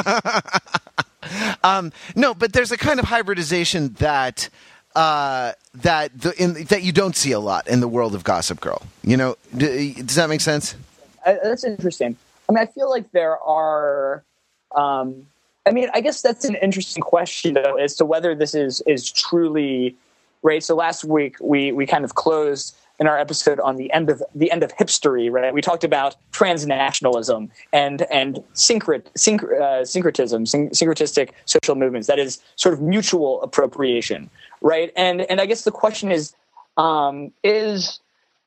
No, 2.15 2.33
but 2.33 2.53
there's 2.53 2.71
a 2.71 2.77
kind 2.77 2.99
of 2.99 3.05
hybridization 3.05 3.93
that 3.93 4.49
uh, 4.95 5.53
that 5.75 6.19
the, 6.19 6.33
in, 6.41 6.65
that 6.65 6.83
you 6.83 6.91
don't 6.91 7.15
see 7.15 7.31
a 7.31 7.39
lot 7.39 7.67
in 7.67 7.79
the 7.79 7.87
world 7.87 8.15
of 8.15 8.23
Gossip 8.23 8.59
Girl. 8.59 8.81
You 9.03 9.17
know, 9.17 9.35
D- 9.55 9.93
does 9.93 10.15
that 10.15 10.29
make 10.29 10.41
sense? 10.41 10.75
I, 11.25 11.37
that's 11.43 11.63
interesting. 11.63 12.17
I 12.47 12.51
mean, 12.51 12.59
I 12.61 12.65
feel 12.65 12.89
like 12.89 13.11
there 13.11 13.37
are. 13.39 14.23
Um, 14.75 15.27
I 15.65 15.71
mean, 15.71 15.89
I 15.93 16.01
guess 16.01 16.21
that's 16.21 16.45
an 16.45 16.55
interesting 16.55 17.03
question 17.03 17.53
though, 17.53 17.75
as 17.75 17.95
to 17.97 18.05
whether 18.05 18.33
this 18.35 18.55
is 18.55 18.81
is 18.87 19.11
truly 19.11 19.95
right. 20.43 20.63
So 20.63 20.75
last 20.75 21.03
week 21.03 21.35
we 21.41 21.71
we 21.71 21.85
kind 21.85 22.03
of 22.03 22.15
closed 22.15 22.75
in 22.99 23.07
our 23.07 23.17
episode 23.17 23.59
on 23.61 23.77
the 23.77 23.91
end 23.93 24.09
of 24.09 24.21
the 24.35 24.51
end 24.51 24.61
of 24.61 24.75
hipstery, 24.75 25.31
right? 25.31 25.53
We 25.53 25.61
talked 25.61 25.83
about 25.83 26.15
transnationalism 26.31 27.49
and 27.71 28.01
and 28.11 28.43
syncret, 28.53 29.05
synch, 29.17 29.43
uh, 29.59 29.85
syncretism, 29.85 30.45
syn- 30.45 30.69
syncretistic 30.71 31.29
social 31.45 31.75
movements. 31.75 32.07
That 32.07 32.19
is 32.19 32.41
sort 32.55 32.73
of 32.73 32.81
mutual 32.81 33.41
appropriation, 33.41 34.29
right? 34.61 34.91
And 34.95 35.21
and 35.21 35.39
I 35.39 35.45
guess 35.45 35.63
the 35.63 35.71
question 35.71 36.11
is 36.11 36.33
um, 36.77 37.31
is 37.43 37.99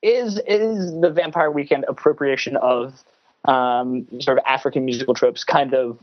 is 0.03 0.41
is 0.47 1.01
the 1.01 1.11
Vampire 1.11 1.51
Weekend 1.51 1.85
appropriation 1.89 2.57
of 2.59 3.03
um, 3.47 4.07
sort 4.21 4.39
of 4.39 4.45
African 4.47 4.85
musical 4.85 5.15
tropes 5.15 5.45
kind 5.45 5.75
of 5.75 5.99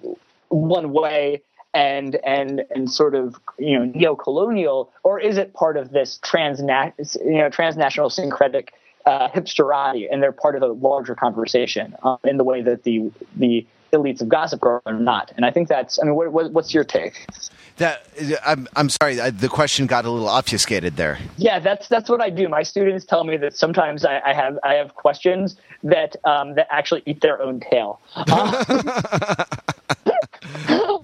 one 0.49 0.91
way 0.91 1.41
and 1.73 2.15
and 2.25 2.63
and 2.71 2.91
sort 2.91 3.15
of 3.15 3.39
you 3.57 3.77
know 3.77 3.85
neo-colonial, 3.85 4.91
or 5.03 5.19
is 5.19 5.37
it 5.37 5.53
part 5.53 5.77
of 5.77 5.91
this 5.91 6.19
transna- 6.23 6.93
you 7.23 7.37
know 7.37 7.49
transnational 7.49 8.09
syncretic 8.09 8.73
uh, 9.05 9.29
hipsterati, 9.29 10.07
and 10.11 10.21
they're 10.21 10.31
part 10.31 10.55
of 10.55 10.61
a 10.61 10.67
larger 10.67 11.15
conversation 11.15 11.95
um, 12.03 12.17
in 12.23 12.37
the 12.37 12.43
way 12.43 12.61
that 12.61 12.83
the 12.83 13.11
the 13.35 13.65
elites 13.91 14.21
of 14.21 14.29
Gossip 14.29 14.59
Girl 14.61 14.81
are 14.85 14.93
not? 14.93 15.31
And 15.35 15.45
I 15.45 15.51
think 15.51 15.67
that's 15.67 15.99
I 15.99 16.05
mean, 16.05 16.15
what, 16.15 16.31
what, 16.31 16.51
what's 16.51 16.73
your 16.73 16.83
take? 16.83 17.27
That 17.77 18.05
I'm 18.45 18.67
I'm 18.75 18.89
sorry, 18.89 19.21
I, 19.21 19.29
the 19.29 19.47
question 19.47 19.85
got 19.85 20.05
a 20.05 20.09
little 20.09 20.27
obfuscated 20.27 20.97
there. 20.97 21.19
Yeah, 21.37 21.59
that's 21.59 21.87
that's 21.87 22.09
what 22.09 22.21
I 22.21 22.29
do. 22.29 22.49
My 22.49 22.63
students 22.63 23.05
tell 23.05 23.23
me 23.23 23.37
that 23.37 23.55
sometimes 23.55 24.05
I, 24.05 24.19
I 24.25 24.33
have 24.33 24.57
I 24.63 24.73
have 24.73 24.95
questions 24.95 25.55
that 25.83 26.15
um, 26.25 26.55
that 26.55 26.67
actually 26.71 27.03
eat 27.05 27.21
their 27.21 27.41
own 27.41 27.59
tail. 27.59 28.01
um, 28.15 28.65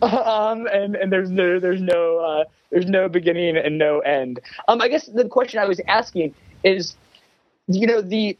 and 0.68 0.96
and 0.96 1.12
there's 1.12 1.32
no 1.32 1.60
there's 1.60 1.82
no 1.82 2.20
uh, 2.20 2.44
there's 2.70 2.86
no 2.86 3.10
beginning 3.10 3.58
and 3.58 3.78
no 3.78 4.00
end. 4.00 4.40
Um, 4.68 4.82
I 4.82 4.88
guess 4.88 5.08
the 5.08 5.28
question 5.28 5.60
I 5.60 5.66
was 5.66 5.82
asking 5.88 6.36
is, 6.64 6.96
you 7.68 7.88
know, 7.88 8.02
the 8.02 8.38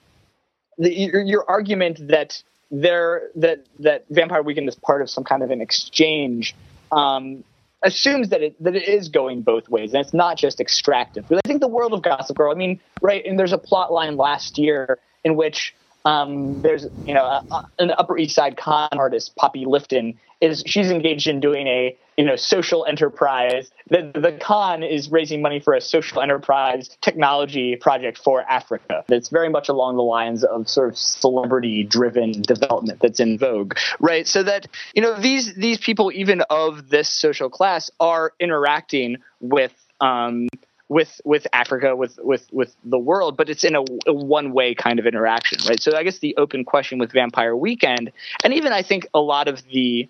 the 0.78 0.94
your, 0.94 1.22
your 1.22 1.50
argument 1.50 2.08
that 2.08 2.42
there 2.72 3.30
that 3.36 3.66
that 3.80 4.06
Vampire 4.10 4.44
Weekend 4.44 4.68
is 4.70 4.76
part 4.76 5.02
of 5.02 5.10
some 5.10 5.24
kind 5.24 5.44
of 5.44 5.52
an 5.52 5.62
exchange. 5.62 6.56
Um, 6.92 7.44
assumes 7.84 8.30
that 8.30 8.42
it 8.42 8.64
that 8.64 8.76
it 8.76 8.88
is 8.88 9.10
going 9.10 9.42
both 9.42 9.70
ways 9.70 9.94
and 9.94 10.02
it's 10.04 10.14
not 10.14 10.38
just 10.38 10.60
extractive. 10.60 11.26
But 11.28 11.38
I 11.38 11.48
think 11.48 11.62
the 11.62 11.68
world 11.68 11.94
of 11.94 12.02
Gossip 12.02 12.36
Girl, 12.36 12.52
I 12.52 12.56
mean, 12.56 12.80
right, 13.02 13.26
and 13.26 13.40
there's 13.40 13.54
a 13.54 13.58
plot 13.58 13.92
line 13.92 14.18
last 14.18 14.58
year 14.58 15.00
in 15.24 15.36
which 15.36 15.74
um, 16.06 16.62
there's 16.62 16.86
you 17.06 17.14
know 17.14 17.42
an 17.80 17.92
Upper 17.92 18.18
East 18.18 18.36
Side 18.36 18.58
con 18.58 18.90
artist, 18.94 19.36
Poppy 19.36 19.66
Lifton, 19.66 20.16
is 20.40 20.64
she's 20.66 20.92
engaged 20.92 21.28
in 21.28 21.40
doing 21.40 21.68
a 21.68 21.98
you 22.16 22.24
know 22.24 22.36
social 22.36 22.86
enterprise. 22.86 23.72
The 23.90 24.12
the 24.14 24.38
con 24.40 24.84
is 24.84 25.12
raising 25.12 25.42
money 25.42 25.60
for 25.60 25.74
a 25.74 25.82
social 25.82 26.22
enterprise 26.22 26.96
technology 27.02 27.76
project 27.76 28.20
for 28.20 28.42
Africa. 28.44 29.04
That's 29.08 29.30
very 29.30 29.50
much 29.50 29.68
along 29.68 29.96
the 29.98 30.04
lines 30.04 30.44
of 30.44 30.70
sort 30.70 30.90
of 30.90 30.98
celebrity 30.98 31.84
driven 31.84 32.44
development 32.44 33.00
that's 33.02 33.20
in 33.20 33.38
vogue, 33.38 33.74
right? 34.00 34.28
So 34.28 34.44
that 34.44 34.68
you 34.94 35.02
know 35.02 35.20
these 35.20 35.56
these 35.56 35.80
people 35.80 36.12
even 36.14 36.42
of 36.50 36.90
this 36.90 37.10
social 37.10 37.50
class 37.50 37.90
are 38.00 38.32
interacting 38.40 39.18
with 39.42 39.74
um, 40.02 40.48
with 40.96 41.20
with 41.26 41.46
Africa, 41.52 41.94
with 41.94 42.18
with 42.24 42.48
with 42.54 42.74
the 42.86 42.98
world, 42.98 43.36
but 43.36 43.50
it's 43.50 43.66
in 43.66 43.76
a, 43.76 43.84
a 44.08 44.14
one 44.14 44.54
way 44.54 44.74
kind 44.74 44.98
of 44.98 45.06
interaction, 45.06 45.60
right? 45.68 45.82
So 45.84 45.94
I 45.94 46.04
guess 46.04 46.20
the 46.20 46.34
open 46.38 46.64
question 46.64 47.00
with 47.00 47.12
Vampire 47.12 47.54
Weekend, 47.54 48.14
and 48.46 48.54
even 48.54 48.72
I 48.72 48.82
think 48.82 49.06
a 49.14 49.20
lot 49.20 49.50
of 49.50 49.62
the 49.74 50.08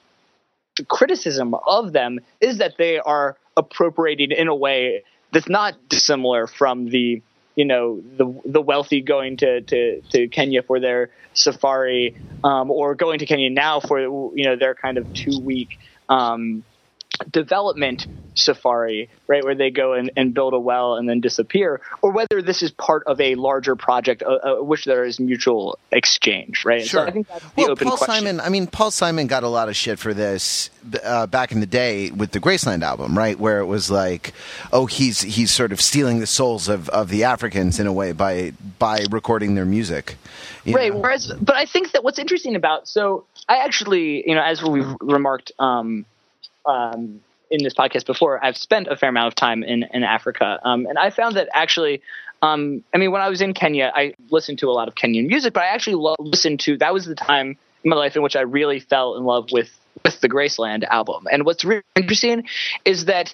criticism 0.88 1.56
of 1.66 1.92
them 1.92 2.20
is 2.40 2.60
that 2.60 2.78
they 2.78 3.00
are 3.00 3.36
appropriating 3.58 4.30
in 4.30 4.48
a 4.48 4.54
way 4.54 5.04
that's 5.34 5.50
not 5.50 5.74
dissimilar 5.90 6.46
from 6.46 6.92
the 6.92 7.24
you 7.56 7.66
know 7.66 8.04
the 8.20 8.42
the 8.46 8.62
wealthy 8.62 9.02
going 9.02 9.38
to, 9.38 9.62
to, 9.62 10.02
to 10.12 10.28
Kenya 10.28 10.62
for 10.62 10.80
their 10.80 11.10
safari 11.34 12.16
um, 12.44 12.70
or 12.70 12.94
going 12.94 13.18
to 13.18 13.26
Kenya 13.26 13.50
now 13.50 13.80
for 13.80 14.00
you 14.00 14.44
know 14.46 14.56
their 14.56 14.76
kind 14.76 15.00
of 15.00 15.12
two 15.14 15.40
week 15.40 15.80
um, 16.10 16.64
development 17.30 18.08
safari, 18.36 19.10
right, 19.28 19.44
where 19.44 19.56
they 19.56 19.72
go 19.72 19.94
and, 19.94 20.12
and 20.16 20.34
build 20.34 20.54
a 20.54 20.60
well 20.60 20.96
and 20.96 21.08
then 21.08 21.22
disappear, 21.22 21.82
or 22.02 22.12
whether 22.12 22.42
this 22.42 22.62
is 22.62 22.72
part 22.72 23.04
of 23.08 23.20
a 23.22 23.36
larger 23.36 23.76
project, 23.76 24.24
uh, 24.24 24.36
uh, 24.36 24.64
which 24.64 24.86
there 24.86 25.06
is 25.06 25.20
mutual 25.20 25.80
exchange, 25.92 26.66
right? 26.66 26.86
Sure. 26.86 27.04
So 27.04 27.08
I 27.08 27.12
think 27.12 27.28
that's 27.28 27.44
the 27.44 27.52
well, 27.58 27.72
open 27.72 27.88
Paul 27.88 27.98
question. 27.98 28.16
Simon. 28.16 28.40
I 28.40 28.50
mean, 28.50 28.68
Paul 28.68 28.92
Simon 28.92 29.28
got 29.28 29.44
a 29.44 29.48
lot 29.48 29.70
of 29.70 29.76
shit 29.76 30.00
for 30.00 30.14
this 30.14 30.70
uh, 31.04 31.28
back 31.28 31.52
in 31.52 31.60
the 31.60 31.66
day 31.66 32.12
with 32.12 32.32
the 32.32 32.40
Graceland 32.40 32.84
album, 32.84 33.18
right? 33.18 33.40
Where 33.40 33.60
it 33.60 33.66
was 33.66 33.90
like, 33.90 34.34
oh, 34.72 34.86
he's 34.86 35.22
he's 35.22 35.52
sort 35.52 35.72
of 35.72 35.82
stealing 35.82 36.20
the 36.20 36.28
souls 36.28 36.68
of, 36.68 36.90
of 36.90 37.10
the 37.10 37.24
Africans 37.24 37.80
in 37.80 37.88
a 37.88 37.94
way 37.94 38.12
by 38.12 38.54
by 38.80 39.06
recording 39.10 39.56
their 39.56 39.66
music. 39.66 40.16
right 40.66 40.92
know? 40.92 41.00
whereas 41.00 41.32
but 41.40 41.56
i 41.56 41.66
think 41.66 41.92
that 41.92 42.04
what's 42.04 42.18
interesting 42.18 42.56
about 42.56 42.88
so 42.88 43.26
i 43.48 43.58
actually 43.58 44.28
you 44.28 44.34
know 44.34 44.42
as 44.42 44.64
we've 44.64 44.96
remarked 45.00 45.52
um, 45.60 46.06
um, 46.66 47.22
in 47.52 47.64
this 47.64 47.74
podcast 47.74 48.06
before 48.06 48.44
i've 48.44 48.58
spent 48.58 48.88
a 48.88 48.96
fair 48.96 49.10
amount 49.10 49.28
of 49.28 49.36
time 49.36 49.64
in, 49.64 49.86
in 49.94 50.04
africa. 50.04 50.60
Um, 50.64 50.86
and 50.86 50.98
i 50.98 51.10
found 51.10 51.36
that 51.36 51.50
actually 51.54 52.02
um, 52.42 52.84
i 52.94 52.98
mean 52.98 53.12
when 53.12 53.22
i 53.22 53.30
was 53.30 53.42
in 53.42 53.54
kenya 53.54 53.92
i 53.96 54.14
listened 54.30 54.60
to 54.60 54.70
a 54.70 54.74
lot 54.74 54.88
of 54.88 54.96
kenyan 54.96 55.28
music 55.28 55.54
but 55.54 55.64
i 55.64 55.68
actually 55.68 55.96
lo- 55.96 56.16
listened 56.20 56.60
to 56.62 56.78
that 56.78 56.94
was 56.94 57.06
the 57.06 57.16
time 57.16 57.58
in 57.84 57.90
my 57.90 57.96
life 57.96 58.16
in 58.16 58.22
which 58.22 58.36
i 58.36 58.42
really 58.42 58.80
fell 58.80 59.16
in 59.16 59.24
love 59.24 59.52
with 59.52 59.70
with 60.04 60.22
the 60.22 60.30
graceland 60.30 60.84
album. 60.84 61.28
And 61.32 61.46
what's 61.46 61.64
really 61.64 61.84
interesting 61.96 62.46
is 62.84 63.06
that 63.06 63.34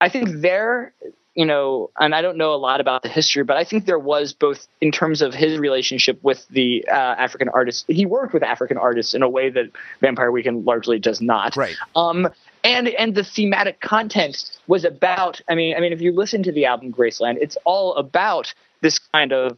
I 0.00 0.08
think 0.08 0.40
there, 0.40 0.94
you 1.40 1.46
know, 1.46 1.88
and 1.98 2.14
I 2.14 2.20
don't 2.20 2.36
know 2.36 2.52
a 2.52 2.60
lot 2.60 2.82
about 2.82 3.02
the 3.02 3.08
history, 3.08 3.44
but 3.44 3.56
I 3.56 3.64
think 3.64 3.86
there 3.86 3.98
was 3.98 4.34
both 4.34 4.68
in 4.82 4.92
terms 4.92 5.22
of 5.22 5.32
his 5.32 5.58
relationship 5.58 6.22
with 6.22 6.46
the 6.48 6.84
uh, 6.86 6.92
African 6.92 7.48
artists. 7.48 7.86
He 7.88 8.04
worked 8.04 8.34
with 8.34 8.42
African 8.42 8.76
artists 8.76 9.14
in 9.14 9.22
a 9.22 9.28
way 9.28 9.48
that 9.48 9.70
Vampire 10.02 10.30
Weekend 10.30 10.66
largely 10.66 10.98
does 10.98 11.22
not. 11.22 11.56
Right. 11.56 11.76
Um, 11.96 12.28
and 12.62 12.88
and 12.88 13.14
the 13.14 13.24
thematic 13.24 13.80
content 13.80 14.36
was 14.66 14.84
about. 14.84 15.40
I 15.48 15.54
mean, 15.54 15.74
I 15.74 15.80
mean, 15.80 15.94
if 15.94 16.02
you 16.02 16.12
listen 16.12 16.42
to 16.42 16.52
the 16.52 16.66
album 16.66 16.92
Graceland, 16.92 17.38
it's 17.40 17.56
all 17.64 17.94
about 17.94 18.52
this 18.82 18.98
kind 18.98 19.32
of 19.32 19.56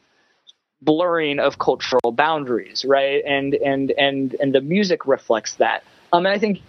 blurring 0.83 1.41
of 1.41 1.59
cultural 1.59 2.12
boundaries, 2.12 2.85
right? 2.87 3.25
And 3.27 3.55
and 3.55 3.91
and 3.99 4.37
and 4.39 4.55
the 4.55 4.61
music 4.61 5.05
reflects 5.05 5.57
that. 5.57 5.83
Um, 6.12 6.27
and 6.27 6.33
I 6.33 6.39
think 6.39 6.61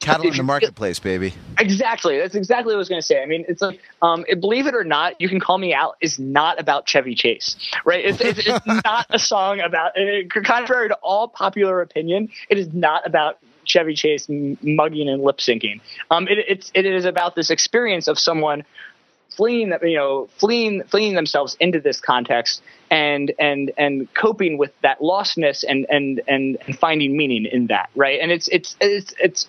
Cattle 0.00 0.28
in 0.28 0.36
the 0.36 0.42
marketplace, 0.42 0.98
baby. 0.98 1.34
Exactly. 1.58 2.18
That's 2.18 2.34
exactly 2.34 2.72
what 2.72 2.76
I 2.76 2.78
was 2.78 2.88
going 2.88 3.00
to 3.00 3.06
say. 3.06 3.22
I 3.22 3.26
mean, 3.26 3.44
it's 3.48 3.60
like, 3.60 3.80
um, 4.00 4.24
it- 4.28 4.40
believe 4.40 4.66
it 4.66 4.74
or 4.74 4.84
not, 4.84 5.20
you 5.20 5.28
can 5.28 5.40
call 5.40 5.58
me 5.58 5.74
Al 5.74 5.96
is 6.00 6.18
not 6.18 6.60
about 6.60 6.86
Chevy 6.86 7.14
Chase, 7.14 7.56
right? 7.84 8.04
It's, 8.04 8.20
it's, 8.20 8.46
it's 8.46 8.66
not 8.84 9.06
a 9.10 9.18
song 9.18 9.60
about. 9.60 9.92
It, 9.96 10.30
contrary 10.30 10.88
to 10.88 10.94
all 10.96 11.28
popular 11.28 11.80
opinion, 11.80 12.30
it 12.48 12.58
is 12.58 12.72
not 12.72 13.06
about 13.06 13.38
Chevy 13.64 13.94
Chase 13.94 14.26
mugging 14.28 15.08
and 15.08 15.22
lip 15.22 15.38
syncing. 15.38 15.80
Um, 16.10 16.26
it, 16.28 16.38
it's 16.48 16.70
it 16.74 16.86
is 16.86 17.04
about 17.04 17.34
this 17.34 17.50
experience 17.50 18.08
of 18.08 18.18
someone 18.18 18.64
fleeing 19.30 19.72
you 19.82 19.96
know 19.96 20.28
fleeing 20.38 20.82
fleeing 20.84 21.14
themselves 21.14 21.56
into 21.60 21.80
this 21.80 22.00
context 22.00 22.62
and 22.90 23.32
and 23.38 23.70
and 23.76 24.12
coping 24.14 24.58
with 24.58 24.72
that 24.82 25.00
lostness 25.00 25.64
and 25.68 25.86
and 25.90 26.20
and, 26.26 26.58
and 26.66 26.78
finding 26.78 27.16
meaning 27.16 27.44
in 27.44 27.66
that 27.68 27.90
right 27.94 28.20
and 28.20 28.32
it's 28.32 28.48
it's 28.48 28.74
it's 28.80 29.14
it's 29.20 29.48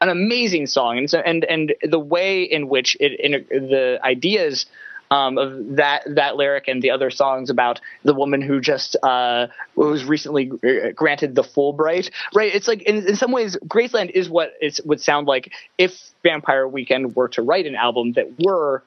an 0.00 0.08
amazing 0.08 0.66
song 0.66 0.98
and 0.98 1.10
so 1.10 1.18
and 1.18 1.44
and 1.44 1.74
the 1.82 1.98
way 1.98 2.42
in 2.42 2.68
which 2.68 2.96
it 3.00 3.18
in, 3.20 3.32
the 3.50 4.00
ideas 4.02 4.66
um, 5.10 5.38
of 5.38 5.76
that 5.76 6.04
that 6.06 6.36
lyric 6.36 6.68
and 6.68 6.82
the 6.82 6.90
other 6.90 7.10
songs 7.10 7.50
about 7.50 7.80
the 8.04 8.14
woman 8.14 8.40
who 8.40 8.60
just 8.60 8.96
uh, 9.02 9.48
was 9.74 10.04
recently 10.04 10.46
granted 10.94 11.34
the 11.34 11.42
Fulbright, 11.42 12.10
right? 12.32 12.54
It's 12.54 12.68
like 12.68 12.82
in, 12.82 13.08
in 13.08 13.16
some 13.16 13.32
ways, 13.32 13.56
Graceland 13.66 14.10
is 14.10 14.30
what 14.30 14.52
it 14.60 14.78
would 14.84 15.00
sound 15.00 15.26
like 15.26 15.52
if 15.78 16.00
Vampire 16.22 16.68
Weekend 16.68 17.16
were 17.16 17.28
to 17.30 17.42
write 17.42 17.66
an 17.66 17.74
album 17.74 18.12
that 18.12 18.28
were 18.38 18.84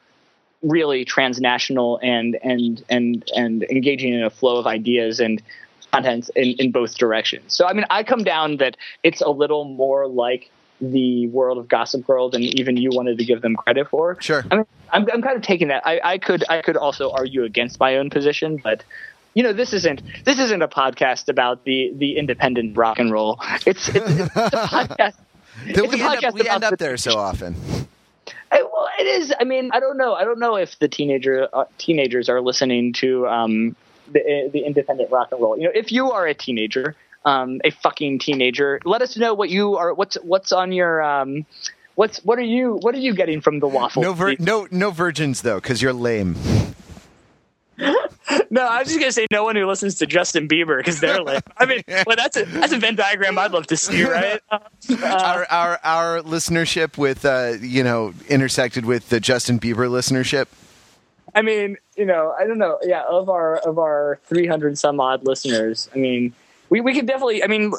really 0.61 1.03
transnational 1.03 1.99
and 2.01 2.39
and 2.41 2.83
and 2.89 3.29
and 3.35 3.63
engaging 3.63 4.13
in 4.13 4.23
a 4.23 4.29
flow 4.29 4.57
of 4.57 4.65
ideas 4.65 5.19
and 5.19 5.41
contents 5.91 6.29
in, 6.37 6.55
in 6.57 6.71
both 6.71 6.97
directions. 6.97 7.53
So 7.53 7.67
I 7.67 7.73
mean, 7.73 7.85
I 7.89 8.03
come 8.03 8.23
down 8.23 8.57
that 8.57 8.77
it's 9.03 9.21
a 9.21 9.29
little 9.29 9.65
more 9.65 10.07
like 10.07 10.49
the 10.91 11.27
world 11.27 11.57
of 11.57 11.67
Gossip 11.67 12.05
Girl 12.05 12.29
than 12.29 12.43
even 12.43 12.77
you 12.77 12.89
wanted 12.91 13.17
to 13.19 13.25
give 13.25 13.41
them 13.41 13.55
credit 13.55 13.89
for. 13.89 14.17
Sure. 14.21 14.43
I 14.51 14.55
mean, 14.57 14.65
I'm, 14.91 15.07
I'm 15.13 15.21
kind 15.21 15.37
of 15.37 15.43
taking 15.43 15.69
that. 15.69 15.85
I, 15.85 15.99
I 16.03 16.17
could 16.17 16.43
I 16.49 16.61
could 16.61 16.77
also 16.77 17.11
argue 17.11 17.43
against 17.43 17.79
my 17.79 17.97
own 17.97 18.09
position, 18.09 18.57
but 18.63 18.83
you 19.33 19.43
know, 19.43 19.53
this 19.53 19.73
isn't 19.73 20.01
this 20.25 20.39
isn't 20.39 20.61
a 20.61 20.67
podcast 20.67 21.29
about 21.29 21.63
the 21.63 21.93
the 21.95 22.17
independent 22.17 22.77
rock 22.77 22.99
and 22.99 23.11
roll. 23.11 23.39
It's 23.65 23.87
it's, 23.87 23.97
it's 23.97 24.19
a 24.19 24.27
podcast. 24.27 25.15
It's 25.65 25.79
a 25.79 25.83
we 25.83 25.93
end 25.93 26.01
up, 26.01 26.19
podcast 26.23 26.33
we 26.33 26.49
end 26.49 26.63
up 26.63 26.69
the- 26.71 26.77
there 26.77 26.97
so 26.97 27.17
often. 27.17 27.55
I, 28.51 28.61
well, 28.61 28.87
it 28.99 29.07
is. 29.07 29.33
I 29.39 29.45
mean, 29.45 29.71
I 29.73 29.79
don't 29.79 29.97
know. 29.97 30.13
I 30.13 30.23
don't 30.25 30.37
know 30.37 30.55
if 30.57 30.77
the 30.77 30.87
teenager 30.87 31.47
uh, 31.51 31.65
teenagers 31.79 32.29
are 32.29 32.39
listening 32.39 32.93
to 32.93 33.27
um, 33.27 33.75
the 34.11 34.49
the 34.53 34.59
independent 34.59 35.09
rock 35.09 35.29
and 35.31 35.41
roll. 35.41 35.57
You 35.57 35.63
know, 35.65 35.71
if 35.73 35.91
you 35.91 36.11
are 36.11 36.27
a 36.27 36.35
teenager, 36.35 36.95
um, 37.25 37.61
a 37.63 37.71
fucking 37.71 38.19
teenager, 38.19 38.79
let 38.85 39.01
us 39.01 39.17
know 39.17 39.33
what 39.33 39.49
you 39.49 39.77
are. 39.77 39.93
What's 39.93 40.15
what's 40.23 40.51
on 40.51 40.71
your 40.71 41.01
um, 41.01 41.45
what's 41.95 42.23
what 42.23 42.39
are 42.39 42.43
you 42.43 42.75
what 42.81 42.95
are 42.95 42.99
you 42.99 43.13
getting 43.13 43.41
from 43.41 43.59
the 43.59 43.67
waffle? 43.67 44.03
No, 44.03 44.13
vir- 44.13 44.35
no, 44.39 44.67
no 44.71 44.91
virgins 44.91 45.41
though, 45.41 45.59
because 45.59 45.81
you're 45.81 45.93
lame. 45.93 46.35
no, 48.49 48.65
I 48.65 48.79
was 48.79 48.87
just 48.87 48.99
gonna 48.99 49.11
say 49.11 49.27
no 49.31 49.43
one 49.43 49.55
who 49.55 49.65
listens 49.65 49.95
to 49.95 50.05
Justin 50.05 50.47
Bieber 50.47 50.77
because 50.77 50.99
they're 50.99 51.21
like. 51.21 51.43
I 51.57 51.65
mean, 51.65 51.81
well, 52.05 52.15
that's 52.15 52.37
a 52.37 52.45
that's 52.45 52.73
a 52.73 52.77
Venn 52.77 52.95
diagram 52.95 53.37
I'd 53.37 53.51
love 53.51 53.67
to 53.67 53.77
see, 53.77 54.03
right? 54.09 54.41
Uh, 54.49 54.59
our 55.01 55.45
our 55.49 55.79
our 55.83 56.21
listenership 56.21 56.97
with 56.97 57.25
uh, 57.25 57.53
you 57.59 57.83
know 57.83 58.13
intersected 58.29 58.85
with 58.85 59.09
the 59.09 59.19
Justin 59.19 59.59
Bieber 59.59 59.89
listenership. 59.89 60.47
I 61.35 61.41
mean, 61.41 61.77
you 61.97 62.05
know, 62.05 62.35
I 62.39 62.45
don't 62.45 62.59
know. 62.59 62.79
Yeah, 62.83 63.03
of 63.07 63.29
our 63.29 63.57
of 63.57 63.79
our 63.79 64.19
300 64.25 64.77
some 64.77 64.99
odd 64.99 65.25
listeners, 65.25 65.89
I 65.95 65.97
mean, 65.97 66.33
we, 66.73 66.81
we 66.81 66.95
could 66.95 67.05
definitely. 67.05 67.43
I 67.43 67.47
mean, 67.47 67.71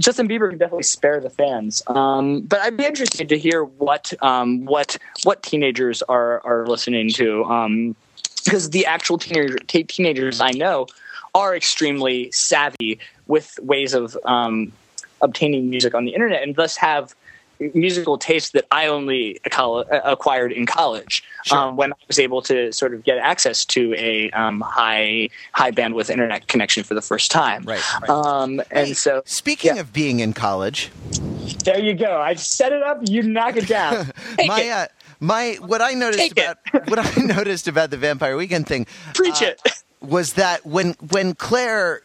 Justin 0.00 0.26
Bieber 0.28 0.50
can 0.50 0.58
definitely 0.58 0.82
spare 0.82 1.20
the 1.20 1.30
fans. 1.30 1.84
Um, 1.86 2.40
but 2.40 2.58
I'd 2.62 2.76
be 2.76 2.84
interested 2.84 3.28
to 3.28 3.38
hear 3.38 3.62
what 3.62 4.12
um, 4.22 4.64
what 4.64 4.98
what 5.22 5.44
teenagers 5.44 6.02
are 6.02 6.44
are 6.44 6.66
listening 6.66 7.10
to. 7.10 7.44
Um, 7.44 7.94
because 8.44 8.70
the 8.70 8.86
actual 8.86 9.18
teenager, 9.18 9.56
t- 9.58 9.84
teenagers 9.84 10.40
I 10.40 10.50
know 10.50 10.88
are 11.32 11.54
extremely 11.54 12.32
savvy 12.32 12.98
with 13.28 13.56
ways 13.62 13.94
of 13.94 14.18
um, 14.24 14.72
obtaining 15.22 15.70
music 15.70 15.94
on 15.94 16.04
the 16.04 16.12
internet, 16.12 16.42
and 16.42 16.56
thus 16.56 16.76
have 16.76 17.14
musical 17.74 18.18
taste 18.18 18.52
that 18.52 18.64
I 18.70 18.86
only 18.86 19.38
acquired 19.90 20.52
in 20.52 20.66
college 20.66 21.22
Sure. 21.44 21.58
um, 21.58 21.76
when 21.76 21.92
I 21.92 21.96
was 22.08 22.18
able 22.18 22.40
to 22.42 22.72
sort 22.72 22.94
of 22.94 23.04
get 23.04 23.18
access 23.18 23.64
to 23.66 23.94
a 23.96 24.30
um, 24.30 24.60
high 24.62 25.28
high 25.52 25.70
bandwidth 25.70 26.08
internet 26.10 26.48
connection 26.48 26.84
for 26.84 26.94
the 26.94 27.02
first 27.02 27.30
time. 27.30 27.64
Right, 27.64 27.82
right. 28.00 28.10
Um, 28.10 28.60
and 28.70 28.96
so 28.96 29.22
Speaking 29.26 29.74
Yeah. 29.76 29.80
of 29.82 29.92
being 29.92 30.20
in 30.20 30.32
college, 30.32 30.90
there 31.64 31.78
you 31.78 31.94
go. 31.94 32.20
I 32.20 32.34
set 32.34 32.72
it 32.72 32.82
up. 32.82 33.00
You 33.02 33.22
knock 33.22 33.56
it 33.56 33.66
down. 33.68 34.10
My 34.46 34.60
it. 34.62 34.70
uh, 34.70 34.86
my 35.20 35.56
what 35.60 35.80
I 35.80 35.92
noticed 35.92 36.18
Take 36.18 36.32
about 36.32 36.56
what 36.88 36.98
I 36.98 37.22
noticed 37.22 37.68
about 37.68 37.90
the 37.90 37.96
Vampire 37.96 38.36
Weekend 38.36 38.66
thing 38.66 38.86
Preach 39.14 39.42
uh, 39.42 39.46
it. 39.46 39.60
was 40.00 40.34
that 40.34 40.66
when 40.66 40.94
when 41.10 41.34
Claire 41.34 42.02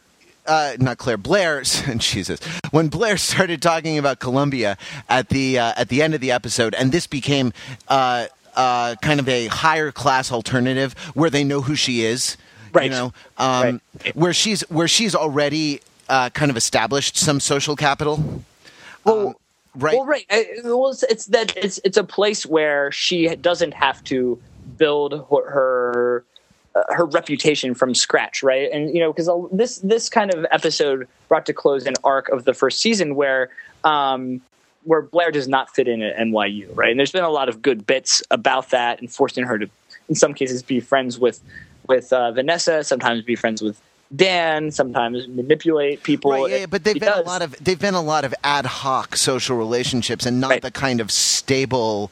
uh, 0.50 0.76
not 0.78 0.98
Claire 0.98 1.16
Blair 1.16 1.62
Jesus 1.98 2.40
when 2.72 2.88
Blair 2.88 3.16
started 3.16 3.62
talking 3.62 3.96
about 3.98 4.18
Columbia 4.18 4.76
at 5.08 5.28
the 5.30 5.58
uh, 5.58 5.72
at 5.76 5.88
the 5.88 6.02
end 6.02 6.14
of 6.14 6.20
the 6.20 6.30
episode 6.32 6.74
and 6.74 6.92
this 6.92 7.06
became 7.06 7.52
uh, 7.88 8.26
uh, 8.56 8.96
kind 9.00 9.20
of 9.20 9.28
a 9.28 9.46
higher 9.46 9.90
class 9.92 10.30
alternative 10.32 10.92
where 11.14 11.30
they 11.30 11.44
know 11.44 11.60
who 11.62 11.74
she 11.74 12.04
is 12.04 12.36
Right. 12.72 12.84
You 12.84 12.90
know, 12.90 13.12
um, 13.38 13.80
Right. 14.04 14.14
where 14.16 14.32
she's 14.32 14.60
where 14.70 14.86
she's 14.86 15.14
already 15.16 15.80
uh, 16.08 16.30
kind 16.30 16.50
of 16.52 16.56
established 16.56 17.16
some 17.16 17.40
social 17.40 17.74
capital. 17.74 18.44
Well, 19.04 19.28
Um, 19.28 19.34
right. 19.74 19.96
Well, 19.96 20.06
right. 20.06 20.24
Uh, 20.30 20.42
Well, 20.64 20.90
it's, 20.90 21.02
it's 21.04 21.26
that 21.26 21.56
it's 21.56 21.80
it's 21.84 21.96
a 21.96 22.04
place 22.04 22.46
where 22.46 22.92
she 22.92 23.34
doesn't 23.34 23.74
have 23.74 24.04
to 24.04 24.38
build 24.78 25.12
her 25.14 25.50
her, 25.50 26.24
her 26.88 27.04
reputation 27.04 27.74
from 27.74 27.94
scratch, 27.94 28.42
right? 28.42 28.70
And 28.72 28.94
you 28.94 29.00
know, 29.00 29.12
because 29.12 29.28
this 29.52 29.78
this 29.78 30.08
kind 30.08 30.32
of 30.32 30.46
episode 30.50 31.08
brought 31.28 31.46
to 31.46 31.52
close 31.52 31.86
an 31.86 31.94
arc 32.04 32.28
of 32.28 32.44
the 32.44 32.54
first 32.54 32.80
season 32.80 33.14
where. 33.14 33.50
Um, 33.84 34.42
where 34.84 35.02
Blair 35.02 35.30
does 35.30 35.46
not 35.46 35.68
fit 35.74 35.88
in 35.88 36.00
at 36.00 36.16
NYU, 36.16 36.74
right? 36.74 36.90
And 36.90 36.98
there's 36.98 37.12
been 37.12 37.22
a 37.22 37.28
lot 37.28 37.50
of 37.50 37.60
good 37.60 37.86
bits 37.86 38.22
about 38.30 38.70
that 38.70 38.98
and 38.98 39.10
forcing 39.12 39.44
her 39.44 39.58
to, 39.58 39.68
in 40.08 40.14
some 40.14 40.32
cases, 40.32 40.62
be 40.62 40.80
friends 40.80 41.18
with 41.18 41.40
with 41.86 42.10
uh, 42.14 42.32
Vanessa, 42.32 42.82
sometimes 42.82 43.22
be 43.22 43.36
friends 43.36 43.60
with 43.60 43.78
Dan, 44.14 44.70
sometimes 44.70 45.28
manipulate 45.28 46.02
people. 46.02 46.32
Right, 46.32 46.50
yeah, 46.50 46.56
yeah, 46.58 46.66
but 46.66 46.82
they've 46.82 46.98
been 46.98 47.12
a 47.12 47.20
lot 47.20 47.42
of 47.42 47.54
they've 47.62 47.78
been 47.78 47.94
a 47.94 48.00
lot 48.00 48.24
of 48.24 48.34
ad 48.42 48.64
hoc 48.64 49.16
social 49.16 49.56
relationships, 49.56 50.24
and 50.24 50.40
not 50.40 50.50
Right. 50.50 50.62
the 50.62 50.70
kind 50.70 51.00
of 51.00 51.10
stable, 51.10 52.10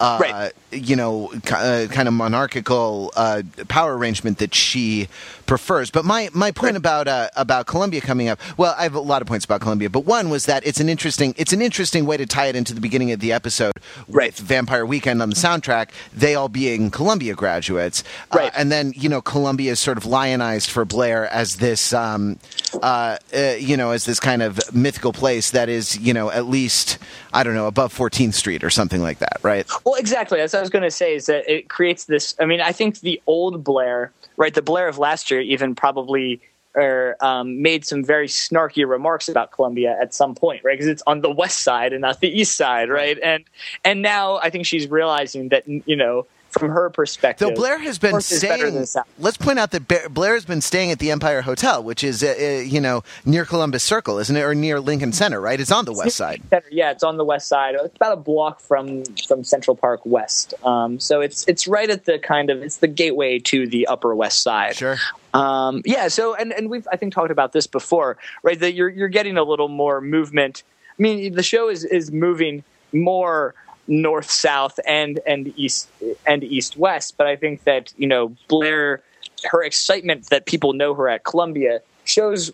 uh, 0.00 0.18
Right. 0.20 0.52
you 0.72 0.96
know, 0.96 1.32
uh, 1.50 1.86
kind 1.90 2.08
of 2.08 2.14
monarchical 2.14 3.12
uh, 3.16 3.42
power 3.68 3.96
arrangement 3.96 4.38
that 4.38 4.54
she 4.54 5.08
prefers. 5.46 5.90
But 5.90 6.04
my 6.04 6.28
my 6.32 6.50
point 6.50 6.76
about 6.76 7.08
uh, 7.08 7.28
about 7.36 7.66
Columbia 7.66 8.00
coming 8.00 8.28
up, 8.28 8.38
well, 8.56 8.74
I 8.78 8.82
have 8.82 8.94
a 8.94 9.00
lot 9.00 9.22
of 9.22 9.28
points 9.28 9.44
about 9.44 9.60
Columbia, 9.60 9.88
but 9.90 10.00
one 10.00 10.28
was 10.30 10.46
that 10.46 10.66
it's 10.66 10.80
an 10.80 10.88
interesting 10.88 11.34
it's 11.38 11.52
an 11.52 11.62
interesting 11.62 12.04
way 12.06 12.16
to 12.16 12.26
tie 12.26 12.46
it 12.46 12.56
into 12.56 12.74
the 12.74 12.80
beginning 12.80 13.12
of 13.12 13.20
the 13.20 13.32
episode 13.32 13.72
Right. 14.08 14.28
with 14.32 14.38
Vampire 14.38 14.84
Weekend 14.84 15.22
on 15.22 15.30
the 15.30 15.36
soundtrack. 15.36 15.88
They 16.14 16.34
all 16.34 16.48
being 16.48 16.90
Columbia 16.90 17.34
graduates, 17.34 18.02
Uh, 18.32 18.38
Right. 18.38 18.52
and 18.56 18.70
then 18.70 18.92
you 18.96 19.08
know 19.08 19.22
Columbia 19.22 19.72
is 19.72 19.80
sort 19.80 19.96
of 19.98 20.04
lionized 20.06 20.70
for 20.70 20.84
Blair 20.84 21.26
as 21.32 21.56
this, 21.56 21.92
um, 21.92 22.38
uh, 22.82 23.16
uh, 23.34 23.40
you 23.58 23.76
know, 23.76 23.92
as 23.92 24.04
this 24.04 24.20
kind 24.20 24.42
of 24.42 24.60
mythical 24.74 25.12
place 25.12 25.50
that 25.52 25.68
is, 25.68 25.98
you 25.98 26.12
know, 26.12 26.30
at 26.30 26.46
least 26.46 26.98
I 27.32 27.42
don't 27.42 27.54
know 27.54 27.66
above 27.66 27.92
14th 27.96 28.34
Street 28.34 28.64
or 28.64 28.70
something 28.70 29.00
like 29.02 29.18
that, 29.18 29.38
right? 29.42 29.66
Well, 29.86 29.94
exactly. 29.94 30.38
That's 30.38 30.52
what 30.52 30.58
I 30.58 30.62
was 30.62 30.70
going 30.70 30.82
to 30.82 30.90
say. 30.90 31.14
Is 31.14 31.26
that 31.26 31.48
it 31.48 31.68
creates 31.68 32.06
this? 32.06 32.34
I 32.40 32.44
mean, 32.44 32.60
I 32.60 32.72
think 32.72 33.00
the 33.00 33.22
old 33.28 33.62
Blair, 33.62 34.10
right, 34.36 34.52
the 34.52 34.60
Blair 34.60 34.88
of 34.88 34.98
last 34.98 35.30
year, 35.30 35.40
even 35.40 35.76
probably 35.76 36.40
or 36.74 37.16
um, 37.20 37.62
made 37.62 37.86
some 37.86 38.04
very 38.04 38.26
snarky 38.26 38.86
remarks 38.86 39.28
about 39.28 39.52
Columbia 39.52 39.96
at 39.98 40.12
some 40.12 40.34
point, 40.34 40.62
right? 40.64 40.74
Because 40.74 40.88
it's 40.88 41.04
on 41.06 41.20
the 41.20 41.30
west 41.30 41.60
side 41.60 41.92
and 41.92 42.02
not 42.02 42.20
the 42.20 42.28
east 42.28 42.56
side, 42.56 42.90
right? 42.90 43.16
And 43.22 43.44
and 43.84 44.02
now 44.02 44.38
I 44.38 44.50
think 44.50 44.66
she's 44.66 44.88
realizing 44.88 45.50
that 45.50 45.66
you 45.68 45.96
know 45.96 46.26
from 46.58 46.70
her 46.70 46.90
perspective, 46.90 47.48
Though 47.48 47.54
Blair 47.54 47.78
has 47.78 47.98
been 47.98 48.20
staying. 48.20 48.86
Let's 49.18 49.36
point 49.36 49.58
out 49.58 49.70
that 49.72 50.12
Blair 50.12 50.34
has 50.34 50.44
been 50.44 50.60
staying 50.60 50.90
at 50.90 50.98
the 50.98 51.10
Empire 51.10 51.42
Hotel, 51.42 51.82
which 51.82 52.02
is, 52.02 52.22
uh, 52.22 52.34
uh, 52.38 52.44
you 52.60 52.80
know, 52.80 53.02
near 53.24 53.44
Columbus 53.44 53.82
Circle, 53.82 54.18
isn't 54.18 54.36
it, 54.36 54.42
or 54.42 54.54
near 54.54 54.80
Lincoln 54.80 55.12
Center, 55.12 55.40
right? 55.40 55.60
It's 55.60 55.72
on 55.72 55.84
the 55.84 55.92
west 55.92 56.16
side. 56.16 56.42
Yeah, 56.70 56.90
it's 56.90 57.02
on 57.02 57.16
the 57.16 57.24
west 57.24 57.48
side. 57.48 57.74
It's 57.78 57.96
about 57.96 58.12
a 58.12 58.20
block 58.20 58.60
from 58.60 59.04
from 59.26 59.44
Central 59.44 59.76
Park 59.76 60.00
West. 60.04 60.54
Um, 60.64 60.98
so 61.00 61.20
it's 61.20 61.46
it's 61.46 61.66
right 61.66 61.88
at 61.88 62.04
the 62.04 62.18
kind 62.18 62.50
of 62.50 62.62
it's 62.62 62.78
the 62.78 62.88
gateway 62.88 63.38
to 63.40 63.66
the 63.66 63.86
Upper 63.86 64.14
West 64.14 64.42
Side. 64.42 64.76
Sure. 64.76 64.96
Um, 65.34 65.82
yeah. 65.84 66.08
So 66.08 66.34
and 66.34 66.52
and 66.52 66.70
we've 66.70 66.86
I 66.90 66.96
think 66.96 67.12
talked 67.12 67.30
about 67.30 67.52
this 67.52 67.66
before, 67.66 68.16
right? 68.42 68.58
That 68.58 68.74
you're 68.74 68.88
you're 68.88 69.08
getting 69.08 69.36
a 69.36 69.44
little 69.44 69.68
more 69.68 70.00
movement. 70.00 70.62
I 70.98 71.02
mean, 71.02 71.34
the 71.34 71.42
show 71.42 71.68
is 71.68 71.84
is 71.84 72.10
moving 72.10 72.64
more 72.92 73.54
north 73.88 74.30
south 74.30 74.78
and 74.86 75.20
and 75.26 75.52
east 75.56 75.88
and 76.26 76.42
east 76.44 76.76
west. 76.76 77.16
But 77.16 77.26
I 77.26 77.36
think 77.36 77.64
that 77.64 77.92
you 77.96 78.06
know 78.06 78.34
Blair, 78.48 79.02
her 79.50 79.62
excitement 79.62 80.30
that 80.30 80.46
people 80.46 80.72
know 80.72 80.94
her 80.94 81.08
at 81.08 81.24
Columbia 81.24 81.80
shows. 82.04 82.52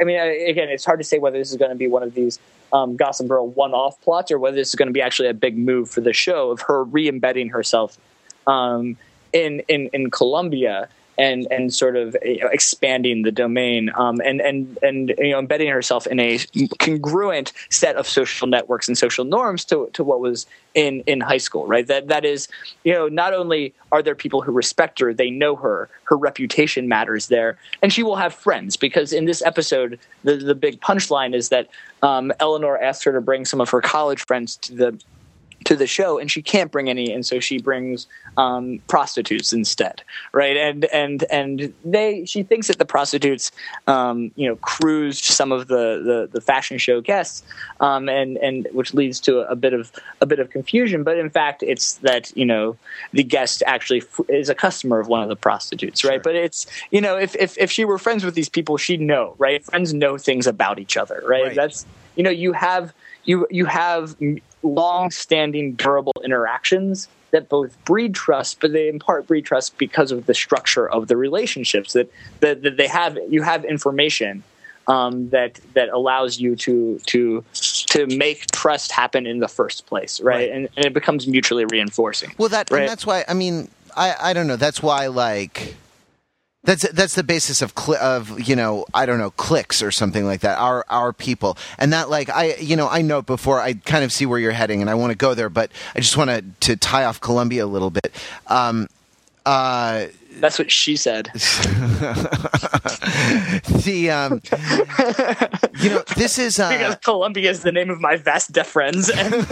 I 0.00 0.04
mean, 0.04 0.18
again, 0.18 0.70
it's 0.70 0.84
hard 0.84 1.00
to 1.00 1.04
say 1.04 1.18
whether 1.18 1.38
this 1.38 1.50
is 1.50 1.56
going 1.56 1.70
to 1.70 1.76
be 1.76 1.86
one 1.86 2.02
of 2.02 2.14
these 2.14 2.38
um, 2.72 2.96
Gossip 2.96 3.28
Girl 3.28 3.46
one-off 3.46 4.00
plots 4.00 4.30
or 4.30 4.38
whether 4.38 4.56
this 4.56 4.68
is 4.68 4.74
going 4.74 4.86
to 4.86 4.92
be 4.92 5.02
actually 5.02 5.28
a 5.28 5.34
big 5.34 5.58
move 5.58 5.90
for 5.90 6.00
the 6.00 6.14
show 6.14 6.50
of 6.50 6.62
her 6.62 6.82
re-embedding 6.84 7.50
herself 7.50 7.98
um, 8.46 8.96
in 9.32 9.60
in 9.68 9.90
in 9.92 10.10
Columbia 10.10 10.88
and 11.18 11.46
and 11.50 11.72
sort 11.72 11.96
of 11.96 12.16
know, 12.24 12.48
expanding 12.48 13.22
the 13.22 13.32
domain 13.32 13.90
um, 13.96 14.20
and 14.24 14.40
and 14.40 14.78
and 14.82 15.14
you 15.18 15.30
know 15.30 15.38
embedding 15.38 15.68
herself 15.68 16.06
in 16.06 16.18
a 16.18 16.38
congruent 16.78 17.52
set 17.70 17.96
of 17.96 18.08
social 18.08 18.46
networks 18.48 18.88
and 18.88 18.96
social 18.96 19.24
norms 19.24 19.64
to 19.64 19.88
to 19.92 20.02
what 20.02 20.20
was 20.20 20.46
in 20.74 21.00
in 21.06 21.20
high 21.20 21.38
school 21.38 21.66
right? 21.66 21.86
That 21.86 22.08
that 22.08 22.24
is 22.24 22.48
you 22.84 22.92
know 22.92 23.08
not 23.08 23.34
only 23.34 23.74
are 23.90 24.02
there 24.02 24.14
people 24.14 24.42
who 24.42 24.52
respect 24.52 24.98
her 25.00 25.12
they 25.12 25.30
know 25.30 25.56
her 25.56 25.88
her 26.04 26.16
reputation 26.16 26.88
matters 26.88 27.28
there 27.28 27.58
and 27.82 27.92
she 27.92 28.02
will 28.02 28.16
have 28.16 28.34
friends 28.34 28.76
because 28.76 29.12
in 29.12 29.26
this 29.26 29.42
episode 29.42 29.98
the 30.24 30.36
the 30.36 30.54
big 30.54 30.80
punchline 30.80 31.34
is 31.34 31.50
that 31.50 31.68
um, 32.02 32.32
Eleanor 32.40 32.78
asked 32.78 33.04
her 33.04 33.12
to 33.12 33.20
bring 33.20 33.44
some 33.44 33.60
of 33.60 33.70
her 33.70 33.80
college 33.80 34.24
friends 34.26 34.56
to 34.56 34.74
the 34.74 35.00
to 35.62 35.76
the 35.76 35.86
show 35.86 36.18
and 36.18 36.30
she 36.30 36.42
can't 36.42 36.70
bring 36.70 36.88
any 36.88 37.12
and 37.12 37.24
so 37.26 37.40
she 37.40 37.58
brings 37.60 38.06
um, 38.36 38.80
prostitutes 38.88 39.52
instead 39.52 40.02
right? 40.32 40.56
And 40.56 40.84
and 40.86 41.24
and 41.30 41.72
they 41.84 42.24
she 42.24 42.42
thinks 42.42 42.68
that 42.68 42.78
the 42.78 42.84
prostitutes 42.84 43.52
um, 43.86 44.30
you 44.36 44.48
know 44.48 44.56
cruise 44.56 45.18
some 45.22 45.52
of 45.52 45.68
the, 45.68 46.00
the 46.04 46.28
the 46.32 46.40
fashion 46.40 46.78
show 46.78 47.00
guests 47.00 47.42
um, 47.80 48.08
and 48.08 48.36
and 48.38 48.68
which 48.72 48.94
leads 48.94 49.20
to 49.20 49.40
a, 49.40 49.56
bit 49.56 49.72
of 49.74 49.92
a 50.20 50.26
bit 50.26 50.38
of 50.38 50.50
confusion. 50.50 51.02
But 51.02 51.18
in 51.18 51.30
fact 51.30 51.62
it's 51.62 51.94
that 51.96 52.34
you 52.36 52.44
know 52.46 52.76
the 53.12 53.22
guest 53.22 53.62
actually 53.66 54.00
f- 54.02 54.20
is 54.28 54.48
a 54.48 54.54
customer 54.54 54.98
of 55.00 55.08
one 55.08 55.22
of 55.22 55.28
the 55.28 55.36
prostitutes 55.36 56.04
right? 56.04 56.22
But 56.22 56.34
it's 56.34 56.66
you 56.90 57.00
know 57.00 57.16
if, 57.18 57.34
if 57.36 57.58
if 57.58 57.70
she 57.70 57.84
were 57.84 57.98
friends 57.98 58.24
with 58.24 58.34
these 58.34 58.48
people 58.48 58.76
she'd 58.76 59.00
know 59.00 59.34
right? 59.38 59.62
Friends 59.64 59.92
know 59.92 60.16
things 60.18 60.46
about 60.46 60.78
each 60.78 60.96
other 60.96 61.22
right, 61.26 61.42
Right. 61.42 61.54
that's 61.54 61.84
you 62.16 62.22
know 62.22 62.30
you 62.30 62.52
have 62.52 62.92
you 63.24 63.46
you 63.50 63.66
have 63.66 64.16
long-standing 64.62 65.74
durable 65.74 66.12
interactions 66.24 67.08
that 67.32 67.48
both 67.48 67.82
breed 67.84 68.14
trust 68.14 68.60
but 68.60 68.72
they 68.72 68.88
in 68.88 68.98
part 68.98 69.26
breed 69.26 69.44
trust 69.44 69.76
because 69.78 70.12
of 70.12 70.26
the 70.26 70.34
structure 70.34 70.88
of 70.88 71.08
the 71.08 71.16
relationships 71.16 71.92
that 71.94 72.10
that, 72.40 72.62
that 72.62 72.76
they 72.76 72.86
have 72.86 73.18
you 73.28 73.42
have 73.42 73.64
information 73.64 74.42
um, 74.88 75.30
that 75.30 75.60
that 75.74 75.88
allows 75.90 76.40
you 76.40 76.56
to 76.56 77.00
to 77.06 77.44
to 77.86 78.06
make 78.06 78.50
trust 78.50 78.90
happen 78.92 79.26
in 79.26 79.38
the 79.38 79.48
first 79.48 79.86
place 79.86 80.20
right, 80.20 80.34
Right. 80.36 80.50
And, 80.50 80.68
and 80.76 80.84
it 80.86 80.92
becomes 80.92 81.26
mutually 81.26 81.64
reinforcing 81.64 82.32
Well, 82.38 82.48
that 82.50 82.70
Right. 82.70 82.80
and 82.80 82.88
that's 82.88 83.06
why 83.06 83.24
I 83.28 83.34
mean 83.34 83.68
I 83.96 84.14
I 84.20 84.32
don't 84.32 84.46
know. 84.46 84.56
That's 84.56 84.82
why 84.82 85.06
like 85.08 85.76
that's 86.64 86.88
that's 86.90 87.14
the 87.14 87.24
basis 87.24 87.60
of 87.60 87.74
cli- 87.74 87.98
of 87.98 88.48
you 88.48 88.54
know 88.54 88.86
I 88.94 89.04
don't 89.04 89.18
know 89.18 89.32
cliques 89.32 89.82
or 89.82 89.90
something 89.90 90.24
like 90.24 90.42
that. 90.42 90.58
Our 90.58 90.84
our 90.88 91.12
people 91.12 91.58
and 91.78 91.92
that 91.92 92.08
like 92.08 92.28
I 92.28 92.54
you 92.56 92.76
know 92.76 92.88
I 92.88 93.02
know 93.02 93.20
before 93.20 93.60
I 93.60 93.74
kind 93.74 94.04
of 94.04 94.12
see 94.12 94.26
where 94.26 94.38
you're 94.38 94.52
heading 94.52 94.80
and 94.80 94.88
I 94.88 94.94
want 94.94 95.10
to 95.10 95.16
go 95.16 95.34
there, 95.34 95.48
but 95.48 95.72
I 95.94 96.00
just 96.00 96.16
want 96.16 96.30
to 96.30 96.44
to 96.68 96.76
tie 96.76 97.04
off 97.04 97.20
Columbia 97.20 97.64
a 97.64 97.66
little 97.66 97.90
bit. 97.90 98.14
Um, 98.46 98.88
uh, 99.44 100.06
that's 100.36 100.58
what 100.58 100.70
she 100.70 100.96
said 100.96 101.26
the 101.34 101.40
um, 104.10 104.40
you 105.80 105.90
know 105.90 106.02
this 106.16 106.38
is 106.38 106.60
uh, 106.60 106.70
because 106.70 106.96
Columbia 107.02 107.50
is 107.50 107.62
the 107.62 107.72
name 107.72 107.90
of 107.90 108.00
my 108.00 108.16
vast 108.16 108.52
deaf 108.52 108.68
friends 108.68 109.10
and 109.10 109.34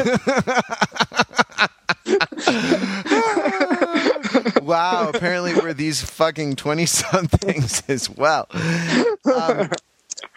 wow, 4.71 5.09
apparently 5.15 5.55
we're 5.55 5.75
these 5.75 6.01
fucking 6.03 6.57
20 6.57 6.87
somethings 6.87 7.83
as 7.89 8.09
well. 8.09 8.47
Um, 9.25 9.71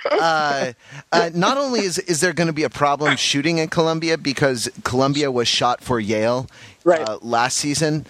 uh, 0.09 0.73
uh, 1.11 1.29
not 1.33 1.57
only 1.57 1.81
is, 1.81 1.99
is 1.99 2.19
there 2.21 2.33
going 2.33 2.47
to 2.47 2.53
be 2.53 2.63
a 2.63 2.69
problem 2.69 3.15
shooting 3.15 3.59
at 3.59 3.71
Columbia 3.71 4.17
because 4.17 4.69
Columbia 4.83 5.31
was 5.31 5.47
shot 5.47 5.81
for 5.81 5.99
Yale 5.99 6.47
Right. 6.83 7.07
uh, 7.07 7.17
last 7.21 7.57
season, 7.57 8.05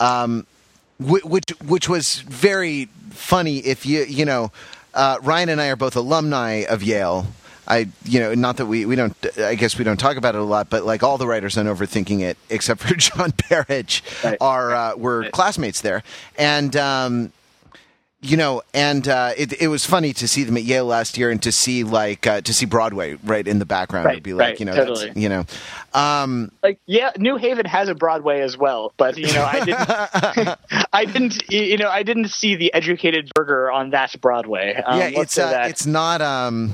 um, 0.00 0.46
which, 0.98 1.50
which 1.64 1.88
was 1.88 2.16
very 2.20 2.86
funny 3.10 3.58
if 3.58 3.86
you, 3.86 4.04
you 4.04 4.24
know, 4.24 4.52
uh, 4.94 5.18
Ryan 5.22 5.48
and 5.50 5.60
I 5.60 5.68
are 5.68 5.76
both 5.76 5.96
alumni 5.96 6.64
of 6.68 6.82
Yale. 6.82 7.26
I, 7.68 7.88
you 8.04 8.18
know, 8.18 8.34
not 8.34 8.56
that 8.56 8.66
we, 8.66 8.86
we 8.86 8.96
don't, 8.96 9.14
I 9.38 9.54
guess 9.54 9.76
we 9.76 9.84
don't 9.84 10.00
talk 10.00 10.16
about 10.16 10.34
it 10.34 10.40
a 10.40 10.44
lot, 10.44 10.70
but 10.70 10.84
like 10.84 11.02
all 11.02 11.18
the 11.18 11.26
writers 11.26 11.58
on 11.58 11.66
Overthinking 11.66 12.20
It, 12.22 12.38
except 12.48 12.80
for 12.80 12.94
John 12.96 13.30
Perich, 13.32 14.00
Right. 14.24 14.38
are, 14.40 14.74
uh, 14.74 14.96
were 14.96 15.20
Right. 15.20 15.32
classmates 15.32 15.82
there. 15.82 16.02
And, 16.38 16.74
um, 16.76 17.32
you 18.20 18.36
know, 18.36 18.62
and 18.74 19.06
uh, 19.06 19.30
it, 19.36 19.52
it 19.62 19.68
was 19.68 19.84
funny 19.86 20.12
to 20.14 20.26
see 20.26 20.42
them 20.42 20.56
at 20.56 20.64
Yale 20.64 20.86
last 20.86 21.16
year 21.16 21.30
and 21.30 21.40
to 21.44 21.52
see 21.52 21.84
like 21.84 22.26
uh, 22.26 22.40
to 22.40 22.52
see 22.52 22.66
Broadway 22.66 23.16
right 23.22 23.46
in 23.46 23.60
the 23.60 23.64
background. 23.64 24.06
Right, 24.06 24.14
It'd 24.14 24.24
be 24.24 24.32
like 24.34 24.40
right, 24.48 24.58
you 24.58 24.66
know, 24.66 24.74
totally. 24.74 25.12
you 25.14 25.28
know, 25.28 25.44
um, 25.94 26.50
like 26.64 26.80
yeah 26.86 27.12
new 27.16 27.36
haven 27.36 27.64
has 27.64 27.88
a 27.88 27.94
broadway 27.94 28.40
as 28.40 28.56
well 28.58 28.92
but 28.96 29.16
you 29.16 29.32
know 29.32 29.44
i 29.44 29.64
didn't 29.64 30.58
i 30.92 31.04
didn't 31.04 31.48
you 31.50 31.76
know 31.78 31.88
i 31.88 32.02
didn't 32.02 32.28
see 32.28 32.56
the 32.56 32.74
Educated 32.74 33.30
Burgher 33.36 33.70
on 33.70 33.90
that 33.90 34.20
broadway 34.20 34.74
um, 34.84 34.98
yeah, 34.98 35.10
it's 35.20 35.38
uh, 35.38 35.66
it's 35.68 35.86
not 35.86 36.20
um, 36.20 36.72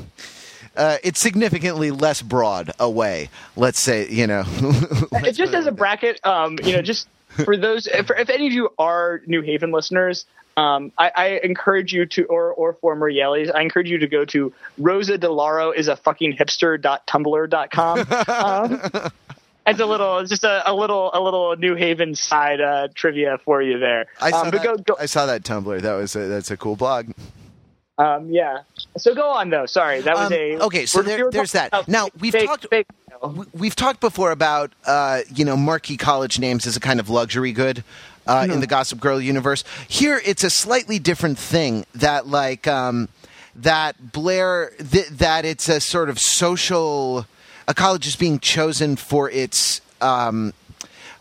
uh, 0.76 0.98
it's 1.02 1.20
significantly 1.20 1.90
less 1.90 2.22
broad 2.22 2.72
away. 2.78 3.30
Let's 3.56 3.80
say 3.80 4.08
you 4.08 4.26
know, 4.26 4.44
just 5.32 5.54
as 5.54 5.66
a 5.66 5.72
bracket 5.72 6.24
um 6.24 6.58
you 6.62 6.72
know 6.72 6.82
just 6.82 7.08
for 7.44 7.56
those, 7.56 7.86
if, 7.86 8.10
if 8.10 8.30
any 8.30 8.46
of 8.46 8.52
you 8.52 8.70
are 8.78 9.22
New 9.26 9.42
Haven 9.42 9.72
listeners, 9.72 10.26
um, 10.56 10.92
I, 10.96 11.10
I, 11.14 11.26
encourage 11.42 11.92
you 11.92 12.06
to, 12.06 12.24
or 12.26 12.52
or 12.52 12.74
former 12.74 13.10
Yalies, 13.10 13.52
I 13.52 13.62
encourage 13.62 13.90
you 13.90 13.98
to 13.98 14.06
go 14.06 14.24
to 14.26 14.52
Rosa 14.78 15.18
DeLauro 15.18 15.74
is 15.74 15.88
a 15.88 15.96
fucking 15.96 16.36
hipster.tumblr.com. 16.36 17.98
Um, 18.28 19.10
it's 19.66 19.80
a 19.80 19.86
little, 19.86 20.18
it's 20.18 20.30
just 20.30 20.44
a, 20.44 20.70
a, 20.70 20.72
little, 20.72 21.10
a 21.12 21.20
little 21.20 21.56
New 21.56 21.74
Haven 21.74 22.14
side 22.14 22.60
uh, 22.60 22.86
trivia 22.94 23.38
for 23.38 23.62
you 23.62 23.80
there. 23.80 24.06
I 24.20 24.30
saw, 24.30 24.42
um, 24.42 24.50
that, 24.50 24.62
go, 24.62 24.76
go, 24.76 24.96
I 24.98 25.06
saw 25.06 25.26
that 25.26 25.42
Tumblr. 25.42 25.80
That 25.80 25.94
was 25.94 26.14
a, 26.14 26.28
that's 26.28 26.52
a 26.52 26.56
cool 26.56 26.76
blog. 26.76 27.10
Um, 27.96 28.30
yeah. 28.30 28.62
So 28.96 29.14
go 29.14 29.30
on 29.30 29.50
though. 29.50 29.66
Sorry, 29.66 30.00
that 30.00 30.16
was 30.16 30.26
um, 30.26 30.32
a 30.32 30.58
okay. 30.64 30.86
So 30.86 31.02
there, 31.02 31.30
there's 31.30 31.52
that. 31.52 31.86
Now 31.88 32.08
we've 32.18 32.32
fake, 32.32 32.46
talked. 32.46 32.66
Fake, 32.68 32.86
We've 33.52 33.76
talked 33.76 34.00
before 34.00 34.32
about 34.32 34.72
uh, 34.86 35.20
you 35.34 35.44
know 35.44 35.56
marquee 35.56 35.96
college 35.96 36.38
names 36.38 36.66
as 36.66 36.76
a 36.76 36.80
kind 36.80 37.00
of 37.00 37.08
luxury 37.08 37.52
good. 37.52 37.84
Uh, 38.26 38.42
mm-hmm. 38.42 38.52
In 38.52 38.60
the 38.60 38.66
Gossip 38.66 39.00
Girl 39.00 39.20
universe, 39.20 39.64
here 39.86 40.18
it's 40.24 40.42
a 40.44 40.48
slightly 40.48 40.98
different 40.98 41.38
thing. 41.38 41.84
That 41.94 42.26
like 42.26 42.66
um, 42.66 43.10
that 43.54 44.12
Blair, 44.12 44.72
th- 44.78 45.08
that 45.08 45.44
it's 45.44 45.68
a 45.68 45.78
sort 45.78 46.08
of 46.08 46.18
social. 46.18 47.26
A 47.68 47.74
college 47.74 48.06
is 48.06 48.16
being 48.16 48.38
chosen 48.38 48.96
for 48.96 49.30
its 49.30 49.82
um, 50.00 50.54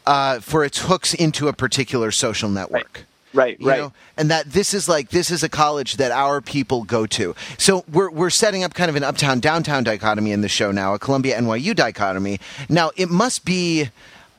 uh, 0.06 0.40
for 0.40 0.64
its 0.64 0.80
hooks 0.80 1.14
into 1.14 1.50
a 1.50 1.54
particular 1.54 2.10
social 2.12 2.50
network. 2.50 2.96
Right. 2.96 3.06
Right, 3.34 3.58
right. 3.62 3.80
Know? 3.80 3.94
And 4.18 4.30
that 4.30 4.52
this 4.52 4.74
is 4.74 4.88
like 4.88 5.10
this 5.10 5.32
is 5.32 5.44
a 5.44 5.50
college 5.50 5.98
that 5.98 6.12
our 6.12 6.40
people 6.40 6.84
go 6.84 7.06
to. 7.08 7.36
So 7.58 7.84
we're 7.92 8.12
we're 8.12 8.30
setting 8.30 8.64
up 8.64 8.74
kind 8.74 8.90
of 8.90 8.96
an 8.96 9.04
uptown 9.04 9.40
downtown 9.40 9.84
dichotomy 9.84 10.32
in 10.32 10.42
the 10.42 10.50
show 10.50 10.72
now, 10.72 10.94
a 10.94 11.00
Columbia 11.00 11.40
NYU 11.40 11.76
dichotomy. 11.76 12.40
Now 12.70 12.92
it 12.96 13.10
must 13.10 13.44
be 13.44 13.90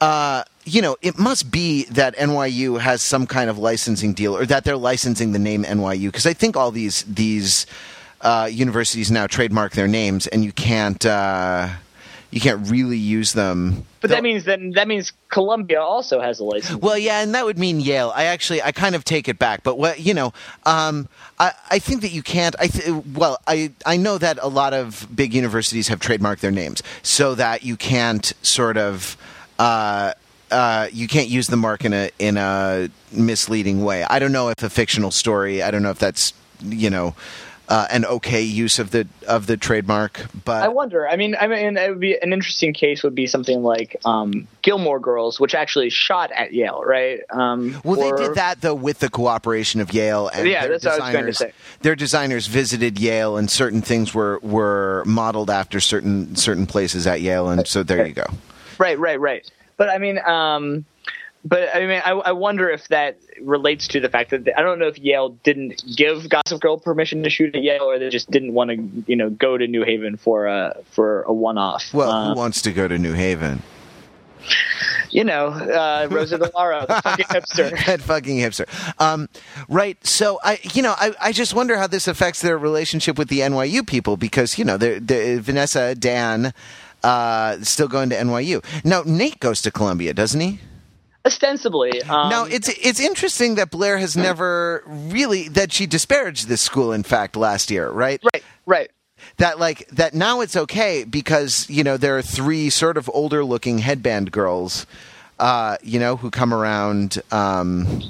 uh, 0.01 0.45
you 0.65 0.83
know, 0.83 0.97
it 1.03 1.19
must 1.19 1.51
be 1.51 1.85
that 1.85 2.17
NYU 2.17 2.81
has 2.81 3.03
some 3.03 3.27
kind 3.27 3.51
of 3.51 3.59
licensing 3.59 4.15
deal, 4.15 4.37
or 4.37 4.47
that 4.47 4.65
they're 4.65 4.77
licensing 4.77 5.33
the 5.33 5.39
name 5.39 5.65
NYU, 5.65 6.09
because 6.09 6.27
I 6.27 6.33
think 6.33 6.57
all 6.57 6.71
these 6.71 7.05
these 7.05 7.67
uh, 8.21 8.49
universities 8.51 9.11
now 9.11 9.27
trademark 9.27 9.73
their 9.73 9.89
names, 9.89 10.27
and 10.27 10.45
you 10.45 10.53
can't. 10.53 11.05
Uh, 11.05 11.69
you 12.35 12.41
can't 12.41 12.69
really 12.69 12.99
use 12.99 13.33
them. 13.33 13.87
But 14.01 14.11
that 14.11 14.25
means 14.25 14.43
then 14.43 14.73
that 14.73 14.89
means 14.89 15.13
Columbia 15.29 15.81
also 15.81 16.21
has 16.21 16.41
a 16.41 16.45
license. 16.45 16.83
Well, 16.83 16.99
yeah, 16.99 17.21
and 17.21 17.33
that 17.33 17.45
would 17.45 17.61
mean 17.61 17.79
Yale. 17.79 18.13
I 18.13 18.25
actually 18.25 18.61
I 18.61 18.73
kind 18.73 18.97
of 18.97 19.05
take 19.05 19.29
it 19.29 19.39
back, 19.39 19.63
but 19.63 19.79
what 19.79 20.01
you 20.01 20.15
know, 20.15 20.33
um, 20.67 21.09
I 21.39 21.53
I 21.71 21.79
think 21.79 22.01
that 22.01 22.11
you 22.11 22.25
can't. 22.25 22.57
I 22.59 22.67
th- 22.67 23.05
well, 23.15 23.39
I 23.47 23.71
I 23.87 23.97
know 23.97 24.19
that 24.19 24.41
a 24.43 24.49
lot 24.49 24.75
of 24.75 25.07
big 25.15 25.33
universities 25.33 25.87
have 25.87 26.01
trademarked 26.01 26.41
their 26.41 26.51
names 26.51 26.83
so 27.05 27.37
that 27.37 27.63
you 27.63 27.77
can't 27.77 28.33
sort 28.43 28.77
of. 28.79 29.17
Uh, 29.61 30.15
uh, 30.51 30.89
you 30.93 31.07
can't 31.07 31.29
use 31.29 31.47
the 31.47 31.57
mark 31.57 31.85
in 31.85 31.93
a 31.93 32.11
in 32.19 32.37
a 32.37 32.89
misleading 33.13 33.85
way. 33.85 34.03
I 34.03 34.19
don't 34.19 34.33
know 34.33 34.49
if 34.49 34.61
a 34.61 34.71
fictional 34.71 35.13
story. 35.13 35.63
I 35.63 35.71
don't 35.71 35.85
know 35.85 35.91
if 35.91 36.01
that's 36.01 36.33
you 36.65 36.91
know 36.91 37.15
uh, 37.69 37.87
an 37.91 38.05
okay 38.05 38.43
use 38.43 38.79
of 38.79 38.91
the 38.91 39.07
of 39.27 39.47
the 39.47 39.57
trademark. 39.57 40.21
But 40.45 40.63
I 40.63 40.69
wonder. 40.69 41.09
I 41.09 41.17
mean, 41.17 41.35
I 41.39 41.47
mean, 41.47 41.77
it 41.77 41.89
would 41.89 42.01
be 42.01 42.17
an 42.21 42.33
interesting 42.33 42.75
case 42.75 43.03
would 43.03 43.15
be 43.15 43.27
something 43.27 43.63
like 43.63 43.97
um, 44.05 44.47
Gilmore 44.63 45.01
Girls, 45.01 45.41
which 45.41 45.55
actually 45.55 45.91
shot 45.91 46.31
at 46.33 46.53
Yale, 46.53 46.83
right? 46.85 47.21
Um, 47.31 47.81
well, 47.85 48.01
or, 48.01 48.17
they 48.17 48.27
did 48.27 48.35
that 48.37 48.61
though 48.61 48.75
with 48.75 48.99
the 48.99 49.09
cooperation 49.09 49.81
of 49.81 49.93
Yale 49.93 50.29
and 50.29 50.49
yeah, 50.49 50.67
that's 50.67 50.85
what 50.85 51.01
I 51.01 51.07
was 51.07 51.13
going 51.13 51.27
to 51.27 51.35
say. 51.35 51.53
Their 51.81 51.97
designers 51.97 52.47
visited 52.47 52.99
Yale, 52.99 53.37
and 53.37 53.51
certain 53.51 53.83
things 53.83 54.15
were 54.15 54.39
were 54.41 55.03
modeled 55.07 55.51
after 55.51 55.81
certain 55.81 56.37
certain 56.37 56.67
places 56.67 57.07
at 57.07 57.21
Yale, 57.21 57.49
and 57.49 57.67
so 57.67 57.83
there 57.83 58.07
you 58.07 58.15
go. 58.15 58.27
Right, 58.79 58.99
right, 58.99 59.21
right. 59.21 59.51
But 59.77 59.89
I 59.89 59.99
mean, 59.99 60.19
um, 60.19 60.85
but 61.45 61.75
I 61.75 61.81
mean, 61.81 62.03
I, 62.05 62.13
I, 62.13 62.33
wonder 62.33 62.71
if 62.71 62.89
that 62.89 63.19
relates 63.41 63.89
to 63.89 64.01
the 64.01 64.09
fact 64.09 64.31
that 64.31 64.49
I 64.57 64.63
don't 64.63 64.79
know 64.79 64.87
if 64.87 64.99
Yale 64.99 65.31
didn't 65.45 65.85
give 65.95 66.29
Gossip 66.29 66.61
Girl 66.61 66.79
permission 66.79 67.23
to 67.25 67.31
shoot 67.31 67.55
at 67.55 67.63
Yale, 67.63 67.83
or 67.83 67.99
they 67.99 68.09
just 68.09 68.31
didn't 68.31 68.55
want 68.55 68.71
to, 68.71 69.05
you 69.07 69.15
know, 69.15 69.29
go 69.29 69.59
to 69.59 69.67
New 69.67 69.85
Haven 69.85 70.17
for 70.17 70.47
a 70.47 70.79
for 70.93 71.23
a 71.23 71.33
one 71.33 71.59
off. 71.59 71.93
Well, 71.93 72.11
who 72.11 72.31
um, 72.31 72.39
wants 72.39 72.63
to 72.63 72.73
go 72.73 72.89
to 72.89 72.99
New 72.99 73.13
Haven? 73.13 73.63
You 75.11 75.25
know, 75.25 75.49
uh, 75.49 76.09
Rosa 76.11 76.39
DeLauro, 76.39 76.87
the 76.87 77.01
fucking 77.03 77.27
hipster. 77.31 77.87
that 77.87 78.01
fucking 78.01 78.39
hipster. 78.39 78.67
Um, 79.01 79.29
right. 79.69 80.05
So 80.05 80.41
I, 80.43 80.59
you 80.73 80.83
know, 80.83 80.95
I, 80.99 81.13
I 81.21 81.33
just 81.33 81.55
wonder 81.55 81.77
how 81.77 81.87
this 81.87 82.09
affects 82.09 82.43
their 82.43 82.59
relationship 82.59 83.17
with 83.17 83.29
the 83.29 83.41
NYU 83.41 83.87
people 83.87 84.17
because 84.17 84.59
you 84.59 84.65
know, 84.65 84.77
they're, 84.77 84.99
they're 84.99 85.39
Vanessa, 85.41 85.95
Dan, 85.95 86.53
uh, 87.03 87.61
still 87.61 87.87
going 87.87 88.11
to 88.11 88.17
NYU. 88.17 88.65
Now 88.85 89.03
Nate 89.07 89.39
goes 89.41 89.63
to 89.63 89.71
Columbia, 89.71 90.13
doesn't 90.15 90.41
he? 90.41 90.59
Ostensibly. 91.25 92.03
Um, 92.03 92.29
now 92.31 92.45
it's 92.45 92.69
it's 92.69 93.01
interesting 93.01 93.57
that 93.57 93.71
Blair 93.71 93.99
has 93.99 94.17
never 94.17 94.83
really 94.87 95.49
that 95.49 95.73
she 95.73 95.87
disparaged 95.87 96.49
this 96.49 96.61
school. 96.61 96.93
In 96.93 97.03
fact, 97.03 97.37
last 97.37 97.71
year, 97.71 97.91
right? 97.91 98.21
Right. 98.33 98.45
Right. 98.67 98.91
That 99.39 99.59
like 99.59 99.89
that 99.89 100.15
now 100.15 100.41
it's 100.41 100.57
okay 100.57 101.05
because 101.05 101.69
you 101.71 101.83
know 101.85 101.97
there 101.97 102.17
are 102.17 102.23
three 102.23 102.71
sort 102.71 102.97
of 102.97 103.11
older 103.13 103.45
looking 103.45 103.79
headband 103.79 104.33
girls, 104.33 104.87
uh, 105.39 105.77
you 105.83 105.99
know, 105.99 106.17
who 106.17 106.31
come 106.31 106.53
around. 106.53 107.21
Um, 107.31 108.03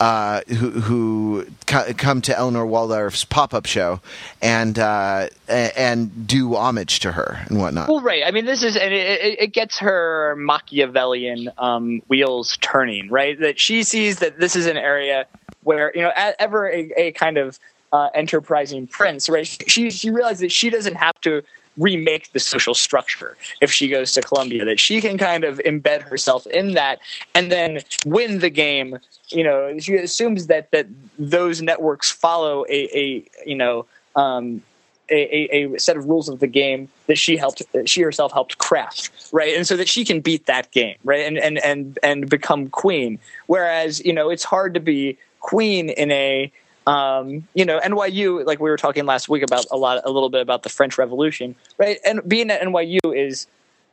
uh, 0.00 0.42
who, 0.48 0.70
who 0.70 1.46
come 1.66 2.22
to 2.22 2.36
Eleanor 2.36 2.64
Waldorf's 2.64 3.24
pop 3.24 3.52
up 3.52 3.66
show 3.66 4.00
and 4.40 4.78
uh, 4.78 5.28
and 5.48 6.26
do 6.26 6.54
homage 6.54 7.00
to 7.00 7.12
her 7.12 7.44
and 7.48 7.58
whatnot. 7.58 7.88
Well, 7.88 8.00
right. 8.00 8.22
I 8.24 8.30
mean, 8.30 8.44
this 8.44 8.62
is 8.62 8.76
and 8.76 8.94
it, 8.94 9.40
it 9.40 9.52
gets 9.52 9.78
her 9.78 10.36
Machiavellian 10.36 11.50
um, 11.58 12.02
wheels 12.08 12.58
turning. 12.60 13.08
Right, 13.08 13.38
that 13.40 13.58
she 13.58 13.82
sees 13.82 14.20
that 14.20 14.38
this 14.38 14.54
is 14.54 14.66
an 14.66 14.76
area 14.76 15.26
where 15.64 15.90
you 15.94 16.02
know 16.02 16.12
ever 16.14 16.68
a, 16.68 16.92
a 16.96 17.12
kind 17.12 17.36
of 17.36 17.58
uh, 17.92 18.10
enterprising 18.14 18.86
prince. 18.86 19.28
Right, 19.28 19.46
she 19.46 19.90
she 19.90 20.10
realizes 20.10 20.40
that 20.40 20.52
she 20.52 20.70
doesn't 20.70 20.96
have 20.96 21.20
to 21.22 21.42
remake 21.78 22.32
the 22.32 22.40
social 22.40 22.74
structure 22.74 23.36
if 23.60 23.70
she 23.70 23.88
goes 23.88 24.12
to 24.12 24.22
Columbia, 24.22 24.64
that 24.64 24.80
she 24.80 25.00
can 25.00 25.16
kind 25.16 25.44
of 25.44 25.58
embed 25.58 26.02
herself 26.02 26.46
in 26.48 26.74
that 26.74 26.98
and 27.34 27.50
then 27.50 27.80
win 28.04 28.40
the 28.40 28.50
game. 28.50 28.98
You 29.28 29.44
know, 29.44 29.78
she 29.78 29.94
assumes 29.96 30.48
that 30.48 30.70
that 30.72 30.86
those 31.18 31.62
networks 31.62 32.10
follow 32.10 32.64
a, 32.68 32.98
a 32.98 33.24
you 33.46 33.56
know 33.56 33.86
um, 34.16 34.62
a, 35.10 35.74
a, 35.74 35.78
set 35.78 35.96
of 35.96 36.06
rules 36.06 36.28
of 36.28 36.40
the 36.40 36.46
game 36.46 36.88
that 37.06 37.16
she 37.16 37.36
helped 37.36 37.62
that 37.72 37.88
she 37.88 38.02
herself 38.02 38.32
helped 38.32 38.58
craft 38.58 39.10
right? 39.32 39.56
And 39.56 39.66
so 39.66 39.76
that 39.76 39.88
she 39.88 40.04
can 40.04 40.20
beat 40.20 40.46
that 40.46 40.70
game 40.70 40.96
right? 41.04 41.24
And 41.26 41.38
and 41.38 41.58
and 41.58 41.98
and 42.02 42.28
become 42.28 42.68
queen. 42.68 43.18
Whereas 43.46 44.04
you 44.04 44.12
know 44.12 44.30
it's 44.30 44.44
hard 44.44 44.74
to 44.74 44.80
be 44.80 45.16
queen 45.40 45.88
in 45.88 46.10
a 46.10 46.52
um, 46.88 47.46
you 47.54 47.64
know, 47.64 47.78
NYU, 47.80 48.46
like 48.46 48.60
we 48.60 48.70
were 48.70 48.78
talking 48.78 49.04
last 49.04 49.28
week 49.28 49.42
about 49.42 49.66
a 49.70 49.76
lot, 49.76 50.00
a 50.04 50.10
little 50.10 50.30
bit 50.30 50.40
about 50.40 50.62
the 50.62 50.70
French 50.70 50.96
Revolution, 50.96 51.54
right? 51.76 51.98
And 52.04 52.26
being 52.26 52.50
at 52.50 52.62
NYU 52.62 52.98
is 53.14 53.46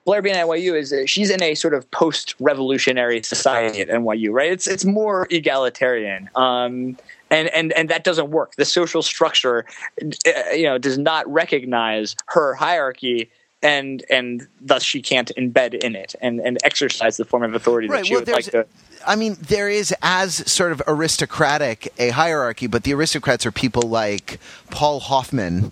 Blair 0.05 0.21
being 0.21 0.36
at 0.36 0.45
NYU 0.45 0.79
is 0.79 0.93
she's 1.10 1.29
in 1.29 1.41
a 1.43 1.55
sort 1.55 1.73
of 1.73 1.89
post-revolutionary 1.91 3.23
society 3.23 3.81
at 3.81 3.89
NYU, 3.89 4.31
right? 4.31 4.51
It's 4.51 4.67
it's 4.67 4.86
more 4.86 5.27
egalitarian, 5.29 6.29
um, 6.36 6.97
and 7.29 7.49
and 7.49 7.73
and 7.73 7.89
that 7.89 8.03
doesn't 8.03 8.29
work. 8.29 8.55
The 8.55 8.65
social 8.65 9.01
structure, 9.01 9.65
uh, 10.01 10.51
you 10.51 10.63
know, 10.63 10.77
does 10.77 10.97
not 10.97 11.27
recognize 11.27 12.15
her 12.27 12.53
hierarchy 12.53 13.29
and 13.63 14.05
and 14.12 14.47
thus 14.62 14.84
she 14.84 15.01
can't 15.01 15.31
embed 15.38 15.73
in 15.73 15.95
it 15.95 16.13
and, 16.21 16.39
and 16.39 16.60
exercise 16.63 17.17
the 17.17 17.25
form 17.25 17.41
of 17.41 17.55
authority 17.55 17.88
right. 17.88 17.99
that 17.99 18.05
she 18.05 18.13
well, 18.13 18.21
would 18.21 18.29
like 18.29 18.45
to. 18.45 18.67
I 19.06 19.15
mean, 19.15 19.38
there 19.39 19.70
is 19.70 19.94
as 20.02 20.36
sort 20.52 20.72
of 20.72 20.82
aristocratic 20.88 21.94
a 21.98 22.10
hierarchy, 22.10 22.68
but 22.68 22.84
the 22.84 22.94
aristocrats 22.94 23.46
are 23.46 23.52
people 23.52 23.84
like 23.84 24.39
Paul 24.72 25.00
Hoffman. 25.00 25.72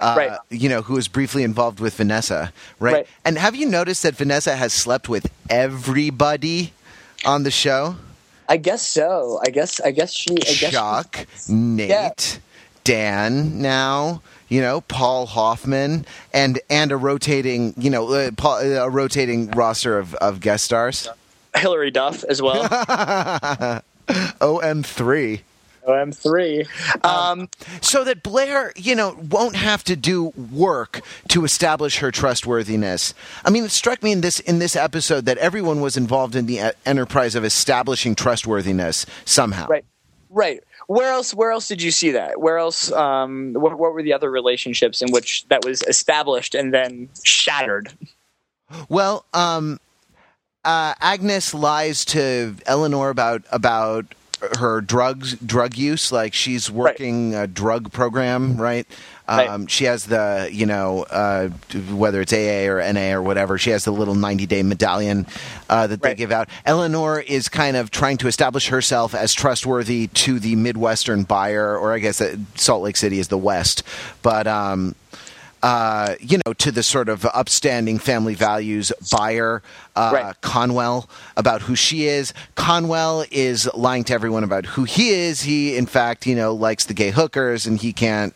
Uh, 0.00 0.14
right. 0.16 0.38
You 0.50 0.68
know, 0.68 0.82
who 0.82 0.94
was 0.94 1.08
briefly 1.08 1.44
involved 1.44 1.80
with 1.80 1.96
Vanessa, 1.96 2.52
right? 2.78 2.94
right? 2.94 3.06
And 3.24 3.38
have 3.38 3.54
you 3.54 3.66
noticed 3.66 4.02
that 4.02 4.14
Vanessa 4.14 4.56
has 4.56 4.72
slept 4.72 5.08
with 5.08 5.30
everybody 5.48 6.72
on 7.24 7.44
the 7.44 7.50
show? 7.50 7.96
I 8.48 8.56
guess 8.58 8.86
so. 8.86 9.40
I 9.42 9.50
guess. 9.50 9.80
I 9.80 9.90
guess 9.90 10.12
she. 10.12 10.32
I 10.32 10.54
guess 10.54 10.72
Chuck, 10.72 11.26
Nate, 11.48 11.88
yeah. 11.88 12.12
Dan. 12.82 13.62
Now, 13.62 14.20
you 14.48 14.60
know, 14.60 14.82
Paul 14.82 15.26
Hoffman, 15.26 16.04
and 16.32 16.60
and 16.68 16.92
a 16.92 16.96
rotating, 16.96 17.72
you 17.78 17.88
know, 17.88 18.12
uh, 18.12 18.30
Paul, 18.36 18.58
a 18.60 18.90
rotating 18.90 19.50
roster 19.52 19.98
of, 19.98 20.14
of 20.16 20.40
guest 20.40 20.64
stars. 20.64 21.08
Hilary 21.56 21.90
Duff 21.90 22.24
as 22.24 22.42
well. 22.42 22.64
OM3. 24.08 25.40
OM3. 25.86 27.04
Um, 27.04 27.48
so 27.80 28.04
that 28.04 28.22
Blair, 28.22 28.72
you 28.76 28.94
know, 28.94 29.16
won't 29.30 29.56
have 29.56 29.84
to 29.84 29.96
do 29.96 30.32
work 30.50 31.02
to 31.28 31.44
establish 31.44 31.98
her 31.98 32.10
trustworthiness. 32.10 33.14
I 33.44 33.50
mean, 33.50 33.64
it 33.64 33.70
struck 33.70 34.02
me 34.02 34.12
in 34.12 34.20
this 34.20 34.40
in 34.40 34.58
this 34.58 34.76
episode 34.76 35.26
that 35.26 35.38
everyone 35.38 35.80
was 35.80 35.96
involved 35.96 36.34
in 36.34 36.46
the 36.46 36.72
enterprise 36.86 37.34
of 37.34 37.44
establishing 37.44 38.14
trustworthiness 38.14 39.06
somehow. 39.24 39.66
Right. 39.68 39.84
Right. 40.30 40.64
Where 40.88 41.12
else? 41.12 41.32
Where 41.32 41.52
else 41.52 41.68
did 41.68 41.80
you 41.80 41.92
see 41.92 42.10
that? 42.10 42.40
Where 42.40 42.58
else? 42.58 42.90
Um, 42.90 43.52
what, 43.54 43.78
what 43.78 43.92
were 43.94 44.02
the 44.02 44.12
other 44.12 44.30
relationships 44.30 45.00
in 45.00 45.12
which 45.12 45.46
that 45.48 45.64
was 45.64 45.82
established 45.82 46.54
and 46.54 46.74
then 46.74 47.08
shattered? 47.22 47.92
Well, 48.88 49.24
um, 49.32 49.78
uh, 50.64 50.94
Agnes 51.00 51.54
lies 51.54 52.04
to 52.06 52.56
Eleanor 52.66 53.10
about 53.10 53.42
about 53.50 54.06
her 54.58 54.82
drugs 54.82 55.36
drug 55.36 55.76
use 55.76 56.12
like 56.12 56.34
she's 56.34 56.70
working 56.70 57.32
right. 57.32 57.44
a 57.44 57.46
drug 57.46 57.90
program 57.92 58.60
right 58.60 58.86
Right. 59.26 59.48
Um, 59.48 59.66
she 59.66 59.84
has 59.84 60.04
the, 60.04 60.50
you 60.52 60.66
know, 60.66 61.04
uh, 61.04 61.48
whether 61.92 62.20
it's 62.20 62.32
AA 62.32 62.70
or 62.70 62.92
NA 62.92 63.12
or 63.12 63.22
whatever, 63.22 63.56
she 63.56 63.70
has 63.70 63.84
the 63.84 63.90
little 63.90 64.14
90 64.14 64.44
day 64.44 64.62
medallion 64.62 65.26
uh, 65.70 65.86
that 65.86 66.02
they 66.02 66.10
right. 66.10 66.16
give 66.16 66.30
out. 66.30 66.50
Eleanor 66.66 67.20
is 67.20 67.48
kind 67.48 67.76
of 67.76 67.90
trying 67.90 68.18
to 68.18 68.28
establish 68.28 68.68
herself 68.68 69.14
as 69.14 69.32
trustworthy 69.32 70.08
to 70.08 70.38
the 70.38 70.56
Midwestern 70.56 71.22
buyer, 71.22 71.78
or 71.78 71.94
I 71.94 72.00
guess 72.00 72.22
Salt 72.54 72.82
Lake 72.82 72.98
City 72.98 73.18
is 73.18 73.28
the 73.28 73.38
West. 73.38 73.82
But, 74.20 74.46
um, 74.46 74.94
uh, 75.64 76.14
you 76.20 76.38
know, 76.44 76.52
to 76.52 76.70
the 76.70 76.82
sort 76.82 77.08
of 77.08 77.24
upstanding 77.24 77.98
family 77.98 78.34
values 78.34 78.92
buyer, 79.10 79.62
uh, 79.96 80.10
right. 80.12 80.40
Conwell, 80.42 81.08
about 81.38 81.62
who 81.62 81.74
she 81.74 82.04
is. 82.04 82.34
Conwell 82.54 83.24
is 83.30 83.66
lying 83.72 84.04
to 84.04 84.12
everyone 84.12 84.44
about 84.44 84.66
who 84.66 84.84
he 84.84 85.08
is. 85.08 85.40
He, 85.40 85.74
in 85.74 85.86
fact, 85.86 86.26
you 86.26 86.36
know, 86.36 86.52
likes 86.52 86.84
the 86.84 86.92
gay 86.92 87.10
hookers, 87.10 87.66
and 87.66 87.80
he 87.80 87.94
can't. 87.94 88.34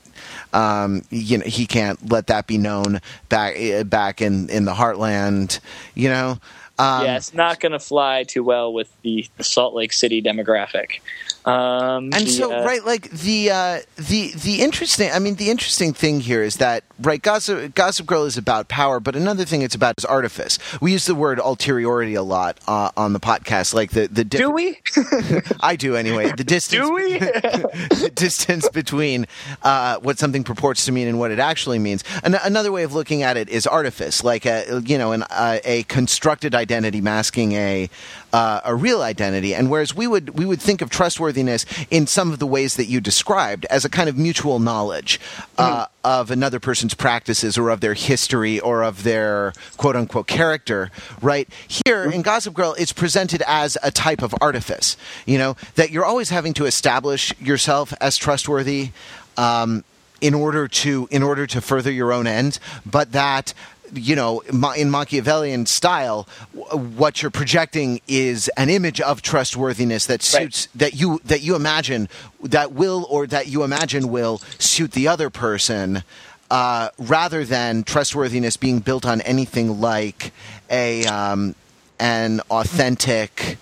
Um, 0.55 1.03
you 1.11 1.37
know, 1.37 1.45
he 1.45 1.67
can't 1.67 2.11
let 2.11 2.29
that 2.29 2.47
be 2.47 2.57
known 2.57 3.03
back 3.29 3.55
eh, 3.57 3.83
back 3.83 4.23
in, 4.23 4.49
in 4.49 4.65
the 4.65 4.73
heartland. 4.73 5.61
You 5.95 6.09
know, 6.09 6.31
um, 6.79 7.05
yeah, 7.05 7.17
it's 7.19 7.35
not 7.35 7.61
going 7.61 7.73
to 7.73 7.79
fly 7.79 8.25
too 8.25 8.43
well 8.43 8.73
with 8.73 8.91
the, 9.03 9.27
the 9.37 9.45
Salt 9.45 9.75
Lake 9.75 9.93
City 9.93 10.23
demographic. 10.23 11.01
Um, 11.45 12.11
and 12.13 12.29
so, 12.29 12.53
uh, 12.53 12.65
right, 12.65 12.85
like 12.85 13.11
the 13.11 13.51
uh, 13.51 13.81
the 13.97 14.33
the 14.33 14.61
interesting. 14.61 15.11
I 15.11 15.19
mean, 15.19 15.37
the 15.37 15.51
interesting 15.51 15.93
thing 15.95 16.21
here 16.21 16.43
is 16.43 16.57
that 16.57 16.85
right, 17.01 17.23
Gossip, 17.23 17.75
Gossip 17.75 18.07
Girl 18.07 18.25
is 18.25 18.37
about 18.37 18.69
power, 18.69 19.01
but 19.01 19.17
another 19.17 19.45
thing 19.45 19.63
it's 19.63 19.75
about 19.75 19.95
is 19.99 20.05
artifice. 20.05 20.59
We 20.81 20.93
use 20.93 21.07
the 21.07 21.15
word 21.15 21.39
ulteriority 21.39 22.17
a 22.17 22.23
lot 22.23 22.59
uh, 22.67 22.91
on 22.97 23.13
the 23.13 23.21
podcast. 23.21 23.73
Like 23.73 23.93
the 23.93 24.09
the 24.09 24.25
diff- 24.25 24.41
do 24.41 24.51
we? 24.51 24.81
I 25.61 25.77
do 25.77 25.97
anyway. 25.97 26.33
The 26.33 26.45
distance. 26.45 26.87
do 26.87 26.93
we? 26.93 27.19
the 27.19 28.13
distance 28.15 28.69
between 28.69 29.27
uh, 29.63 29.99
what 30.01 30.19
something 30.19 30.45
purports 30.45 30.85
to 30.87 30.93
mean 30.93 31.09
and 31.09 31.19
what 31.19 31.31
it 31.31 31.39
actually 31.39 31.79
means. 31.79 32.05
An- 32.25 32.35
another 32.43 32.73
way 32.73 32.83
of 32.83 32.95
looking 32.95 33.23
at 33.23 33.37
it 33.37 33.49
is 33.49 33.67
artifice, 33.67 34.23
like 34.23 34.45
a 34.45 34.83
you 34.85 34.99
know 34.99 35.13
an, 35.13 35.23
uh, 35.23 35.61
a 35.65 35.85
constructed 35.85 36.55
identity 36.55 37.01
masking 37.01 37.53
a 37.53 37.89
uh, 38.33 38.61
a 38.65 38.75
real 38.75 39.03
identity. 39.03 39.55
And 39.55 39.71
whereas 39.71 39.95
we 39.95 40.07
would 40.07 40.39
we 40.39 40.45
would 40.45 40.61
think 40.61 40.83
of 40.83 40.91
trustworthiness 40.91 41.65
in 41.91 42.07
some 42.07 42.33
of 42.33 42.39
the 42.39 42.47
ways 42.47 42.77
that 42.77 42.87
you 42.87 43.01
described 43.01 43.65
as 43.67 43.85
a 43.85 43.89
kind 43.89 44.09
of 44.09 44.17
mutual 44.17 44.59
knowledge 44.59 45.21
uh, 45.57 45.87
mm-hmm. 45.87 45.93
of 46.05 46.31
another 46.31 46.61
person's 46.61 46.95
practices 46.95 47.57
or 47.57 47.71
of 47.71 47.81
their 47.81 47.95
history 47.95 48.61
or 48.61 48.83
of 48.83 49.03
their 49.03 49.53
quote 49.77 49.97
unquote 49.97 50.27
character, 50.27 50.91
right? 51.23 51.49
Here 51.67 52.05
mm-hmm. 52.05 52.13
in 52.13 52.23
Gossip 52.23 52.55
Girl, 52.55 52.75
it's 52.79 52.93
presented 52.93 53.43
as 53.47 53.77
a 53.83 53.91
type 53.91 54.23
of 54.23 54.35
artifice. 54.41 54.97
You 55.27 55.39
know 55.39 55.57
that 55.77 55.91
you're 55.91 56.05
always 56.05 56.31
having 56.31 56.55
to 56.55 56.67
establish 56.67 57.33
yourself 57.41 57.93
as 58.01 58.17
trustworthy. 58.17 58.91
Um, 59.37 59.85
in 60.21 60.35
order 60.35 60.67
to 60.67 61.09
in 61.13 61.23
order 61.23 61.47
to 61.47 61.61
further 61.61 61.93
your 61.93 62.13
own 62.13 62.27
end, 62.27 62.59
but 62.85 63.13
that 63.13 63.55
you 63.93 64.17
know, 64.17 64.41
in 64.41 64.91
Machiavellian 64.91 65.67
style, 65.67 66.29
what 66.53 67.23
you're 67.23 67.31
projecting 67.31 68.01
is 68.09 68.49
an 68.57 68.71
image 68.71 69.01
of 69.01 69.23
trustworthiness 69.23 70.07
that 70.07 70.23
suits 70.23 70.69
right. 70.69 70.79
that 70.81 70.95
you 70.95 71.21
that 71.25 71.43
you 71.43 71.55
imagine 71.55 72.09
that 72.43 72.73
will 72.73 73.07
or 73.11 73.27
that 73.27 73.47
you 73.47 73.63
imagine 73.63 74.09
will 74.09 74.39
suit 74.59 74.93
the 74.93 75.09
other 75.09 75.31
person, 75.31 76.03
uh, 76.51 76.91
rather 76.99 77.45
than 77.45 77.83
trustworthiness 77.83 78.57
being 78.57 78.81
built 78.81 79.05
on 79.05 79.21
anything 79.23 79.81
like 79.81 80.33
a 80.71 81.05
um, 81.07 81.55
an 81.99 82.41
authentic 82.51 83.59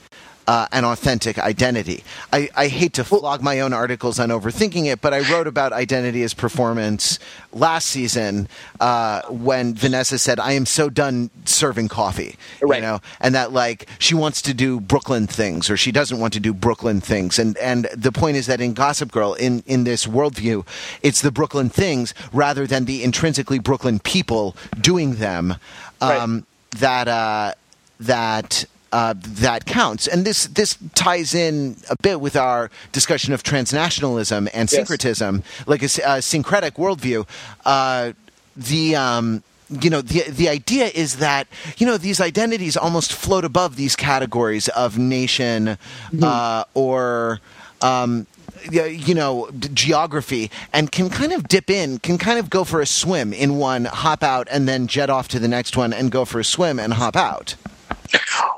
uh, 0.47 0.67
an 0.73 0.85
authentic 0.85 1.39
identity. 1.39 2.05
I, 2.33 2.49
I, 2.57 2.69
hate 2.69 2.93
to 2.95 3.05
flog 3.05 3.43
my 3.43 3.61
own 3.61 3.73
articles 3.73 4.21
on 4.21 4.29
overthinking 4.29 4.87
it, 4.87 5.01
but 5.01 5.13
I 5.13 5.31
wrote 5.33 5.47
about 5.47 5.73
identity 5.73 6.23
as 6.23 6.35
performance 6.35 7.19
last 7.53 7.89
season 7.89 8.49
uh, 8.79 9.23
when 9.23 9.75
Vanessa 9.75 10.19
said, 10.19 10.39
"I 10.39 10.53
am 10.53 10.65
so 10.65 10.89
done 10.89 11.31
serving 11.45 11.89
coffee," 11.89 12.37
right. 12.63 12.77
you 12.77 12.83
know, 12.83 13.01
and 13.21 13.35
that 13.35 13.53
like 13.53 13.89
she 13.99 14.15
wants 14.15 14.41
to 14.43 14.55
do 14.55 14.79
Brooklyn 14.79 15.27
things 15.27 15.69
or 15.69 15.77
she 15.77 15.91
doesn't 15.91 16.19
want 16.19 16.33
to 16.35 16.41
do 16.41 16.55
Brooklyn 16.55 17.01
things, 17.01 17.39
and 17.39 17.57
and 17.59 17.89
the 17.97 18.13
point 18.13 18.37
is 18.37 18.47
that 18.47 18.61
in 18.61 18.73
Gossip 18.73 19.11
Girl, 19.11 19.35
in 19.35 19.65
in 19.67 19.85
this 19.85 20.07
worldview, 20.07 20.65
it's 21.03 21.23
the 21.23 21.33
Brooklyn 21.33 21.69
things 21.71 22.15
rather 22.33 22.67
than 22.67 22.85
the 22.85 23.03
intrinsically 23.03 23.59
Brooklyn 23.59 23.99
people 23.99 24.57
doing 24.81 25.17
them 25.17 25.57
um, 26.01 26.35
right. 26.35 26.81
that 26.81 27.09
uh, 27.09 27.53
that 27.99 28.65
uh, 28.97 29.13
that 29.19 29.67
counts. 29.67 30.07
And 30.07 30.25
this 30.25 30.47
this 30.47 30.79
ties 30.95 31.35
in 31.35 31.77
a 31.91 31.97
bit 32.01 32.19
with 32.19 32.35
our 32.35 32.71
discussion 32.93 33.35
of 33.35 33.43
transnationalism 33.43 34.49
and 34.55 34.71
syncretism, 34.71 35.43
yes. 35.45 35.69
like 35.69 35.83
a, 35.83 36.17
a, 36.17 36.23
syncretic 36.23 36.77
worldview. 36.77 37.29
Uh, 37.67 38.15
the 38.57 38.97
um, 38.97 39.43
you 39.69 39.91
know 39.91 40.01
the 40.01 40.23
the 40.31 40.49
idea 40.49 40.87
is 40.87 41.17
that 41.17 41.47
you 41.77 41.87
know 41.87 41.99
these 41.99 42.23
identities 42.23 42.75
almost 42.75 43.13
float 43.13 43.45
above 43.45 43.77
these 43.77 43.97
categories 43.97 44.69
of 44.71 44.97
nation 44.97 45.67
mm-hmm. 45.67 46.25
uh, 46.25 46.65
or 46.73 47.41
um, 47.83 48.27
you 48.71 49.15
know 49.15 49.51
geography 49.75 50.51
and 50.73 50.91
can 50.91 51.11
kind 51.11 51.35
of 51.35 51.49
dip 51.49 51.69
in 51.69 51.99
can 51.99 52.17
kind 52.17 52.39
of 52.39 52.49
go 52.49 52.65
for 52.65 52.81
a 52.81 52.87
swim 52.87 53.35
in 53.35 53.59
one 53.59 53.85
hop 53.85 54.23
out 54.23 54.49
and 54.51 54.67
then 54.67 54.87
jet 54.87 55.11
off 55.11 55.29
to 55.29 55.39
the 55.39 55.49
next 55.49 55.77
one 55.77 55.93
and 55.93 56.11
go 56.11 56.25
for 56.25 56.41
a 56.41 56.45
swim 56.45 56.79
and 56.81 56.95
hop 56.95 57.15
out 57.15 57.57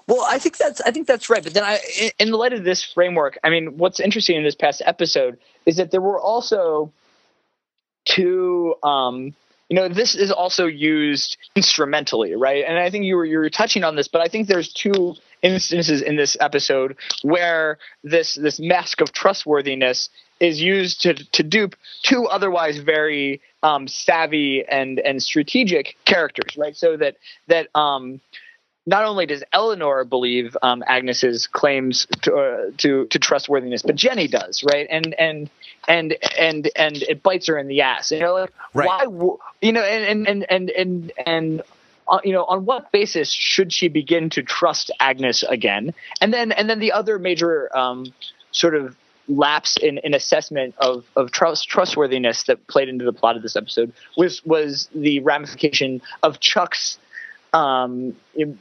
well, 0.06 0.26
I 0.28 0.38
think 0.38 0.56
that's 0.56 0.80
I 0.80 0.90
think 0.90 1.06
that's 1.06 1.28
right. 1.28 1.42
But 1.42 1.54
then, 1.54 1.64
I, 1.64 1.80
in, 2.18 2.30
the 2.30 2.36
light 2.36 2.52
of 2.52 2.64
this 2.64 2.84
framework, 2.84 3.38
I 3.44 3.50
mean, 3.50 3.78
what's 3.78 4.00
interesting 4.00 4.36
in 4.36 4.44
this 4.44 4.54
past 4.54 4.82
episode 4.84 5.38
is 5.66 5.76
that 5.76 5.90
there 5.90 6.00
were 6.00 6.20
also 6.20 6.92
two. 8.04 8.74
Um, 8.82 9.34
you 9.68 9.74
know, 9.74 9.88
this 9.88 10.14
is 10.14 10.32
also 10.32 10.64
used 10.64 11.36
instrumentally, 11.54 12.34
right? 12.34 12.64
And 12.66 12.78
I 12.78 12.88
think 12.88 13.04
you 13.04 13.16
were 13.16 13.24
you 13.24 13.38
were 13.38 13.50
touching 13.50 13.84
on 13.84 13.96
this, 13.96 14.08
but 14.08 14.22
I 14.22 14.28
think 14.28 14.48
there's 14.48 14.72
two 14.72 15.14
instances 15.42 16.00
in 16.00 16.16
this 16.16 16.36
episode 16.40 16.96
where 17.22 17.78
this 18.02 18.34
this 18.34 18.58
mask 18.58 19.02
of 19.02 19.12
trustworthiness 19.12 20.08
is 20.40 20.60
used 20.60 21.02
to 21.02 21.14
to 21.32 21.42
dupe 21.42 21.76
two 22.02 22.26
otherwise 22.26 22.78
very 22.78 23.42
um, 23.62 23.88
savvy 23.88 24.64
and 24.66 24.98
and 25.00 25.22
strategic 25.22 25.96
characters, 26.04 26.56
right? 26.56 26.76
So 26.76 26.96
that 26.96 27.16
that 27.48 27.68
um, 27.74 28.20
not 28.88 29.04
only 29.04 29.26
does 29.26 29.44
Eleanor 29.52 30.04
believe 30.04 30.56
um, 30.62 30.82
Agnes's 30.86 31.46
claims 31.46 32.06
to, 32.22 32.34
uh, 32.34 32.70
to, 32.78 33.06
to 33.06 33.18
trustworthiness, 33.18 33.82
but 33.82 33.94
Jenny 33.94 34.28
does, 34.28 34.64
right? 34.64 34.86
And 34.88 35.14
and 35.18 35.50
and 35.86 36.16
and 36.38 36.70
and 36.74 36.96
it 37.02 37.22
bites 37.22 37.48
her 37.48 37.58
in 37.58 37.68
the 37.68 37.82
ass. 37.82 38.10
You 38.10 38.20
know, 38.20 38.34
like 38.34 38.52
right. 38.72 39.10
why? 39.10 39.36
You 39.60 39.72
know, 39.72 39.82
and 39.82 40.26
and 40.26 40.46
and 40.48 40.70
and 40.70 41.12
and. 41.24 41.62
Uh, 42.10 42.20
you 42.24 42.32
know, 42.32 42.44
on 42.44 42.64
what 42.64 42.90
basis 42.90 43.30
should 43.30 43.70
she 43.70 43.88
begin 43.88 44.30
to 44.30 44.42
trust 44.42 44.90
Agnes 44.98 45.42
again? 45.42 45.92
And 46.22 46.32
then, 46.32 46.52
and 46.52 46.70
then 46.70 46.78
the 46.78 46.92
other 46.92 47.18
major 47.18 47.68
um, 47.76 48.14
sort 48.50 48.74
of 48.74 48.96
lapse 49.28 49.76
in, 49.76 49.98
in 49.98 50.14
assessment 50.14 50.74
of, 50.78 51.04
of 51.16 51.30
trust, 51.32 51.68
trustworthiness 51.68 52.44
that 52.44 52.66
played 52.66 52.88
into 52.88 53.04
the 53.04 53.12
plot 53.12 53.36
of 53.36 53.42
this 53.42 53.56
episode 53.56 53.92
was 54.16 54.42
was 54.46 54.88
the 54.94 55.20
ramification 55.20 56.00
of 56.22 56.40
Chuck's 56.40 56.98
um, 57.52 58.16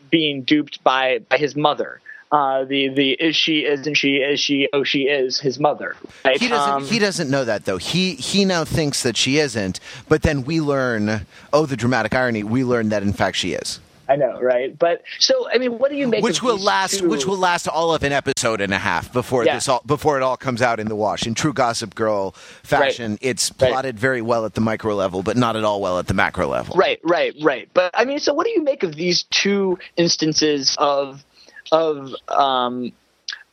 being 0.09 0.43
duped 0.43 0.83
by 0.83 1.19
by 1.29 1.37
his 1.37 1.55
mother. 1.55 2.01
Uh, 2.29 2.65
the 2.65 2.89
the 2.89 3.11
is 3.11 3.35
she 3.37 3.65
isn't 3.65 3.95
she 3.95 4.17
is 4.17 4.39
she 4.39 4.67
oh 4.73 4.83
she 4.83 5.03
is 5.03 5.39
his 5.39 5.59
mother. 5.59 5.95
Right? 6.25 6.39
He 6.39 6.49
doesn't 6.49 6.73
um, 6.73 6.85
he 6.85 6.99
doesn't 6.99 7.29
know 7.29 7.45
that 7.45 7.65
though. 7.65 7.77
He 7.77 8.15
he 8.15 8.43
now 8.43 8.65
thinks 8.65 9.03
that 9.03 9.15
she 9.15 9.37
isn't, 9.37 9.79
but 10.09 10.23
then 10.23 10.43
we 10.43 10.59
learn 10.59 11.25
oh 11.53 11.65
the 11.65 11.77
dramatic 11.77 12.13
irony. 12.13 12.43
We 12.43 12.65
learn 12.65 12.89
that 12.89 13.01
in 13.01 13.13
fact 13.13 13.37
she 13.37 13.53
is. 13.53 13.79
I 14.09 14.15
know, 14.15 14.39
right? 14.39 14.77
But 14.77 15.03
so, 15.19 15.49
I 15.51 15.57
mean, 15.57 15.77
what 15.77 15.91
do 15.91 15.97
you 15.97 16.07
make? 16.07 16.23
Which 16.23 16.41
will 16.41 16.57
last, 16.57 16.99
two? 16.99 17.09
which 17.09 17.25
will 17.25 17.37
last 17.37 17.67
all 17.67 17.93
of 17.93 18.03
an 18.03 18.13
episode 18.13 18.61
and 18.61 18.73
a 18.73 18.77
half 18.77 19.11
before 19.11 19.45
yeah. 19.45 19.55
this 19.55 19.67
all 19.67 19.81
before 19.85 20.17
it 20.17 20.23
all 20.23 20.37
comes 20.37 20.61
out 20.61 20.79
in 20.79 20.87
the 20.87 20.95
wash. 20.95 21.27
In 21.27 21.33
true 21.33 21.53
Gossip 21.53 21.93
Girl 21.93 22.31
fashion, 22.31 23.11
right. 23.11 23.19
it's 23.21 23.49
plotted 23.49 23.95
right. 23.95 23.99
very 23.99 24.21
well 24.21 24.45
at 24.45 24.53
the 24.53 24.61
micro 24.61 24.95
level, 24.95 25.23
but 25.23 25.35
not 25.35 25.55
at 25.55 25.63
all 25.63 25.81
well 25.81 25.99
at 25.99 26.07
the 26.07 26.13
macro 26.13 26.47
level. 26.47 26.75
Right, 26.77 26.99
right, 27.03 27.35
right. 27.41 27.69
But 27.73 27.91
I 27.93 28.05
mean, 28.05 28.19
so 28.19 28.33
what 28.33 28.45
do 28.45 28.51
you 28.51 28.63
make 28.63 28.83
of 28.83 28.95
these 28.95 29.23
two 29.23 29.77
instances 29.97 30.75
of 30.79 31.23
of 31.71 32.13
um, 32.29 32.93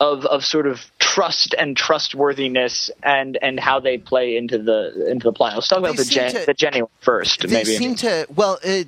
of 0.05 0.27
of 0.27 0.45
sort 0.45 0.67
of 0.67 0.91
trust 0.99 1.55
and 1.59 1.77
trustworthiness 1.77 2.91
and 3.03 3.39
and 3.41 3.59
how 3.59 3.81
they 3.81 3.97
play 3.99 4.37
into 4.37 4.59
the 4.59 5.11
into 5.11 5.25
the 5.25 5.33
plot. 5.33 5.55
Let's 5.55 5.69
talk 5.69 5.79
about 5.79 5.97
the 5.97 6.05
Jen, 6.05 6.33
to, 6.33 6.47
the 6.47 6.55
Jenny 6.55 6.83
first. 7.01 7.43
They 7.43 7.49
maybe. 7.49 7.77
seem 7.77 7.95
to 7.97 8.27
well. 8.35 8.59
Uh, 8.65 8.85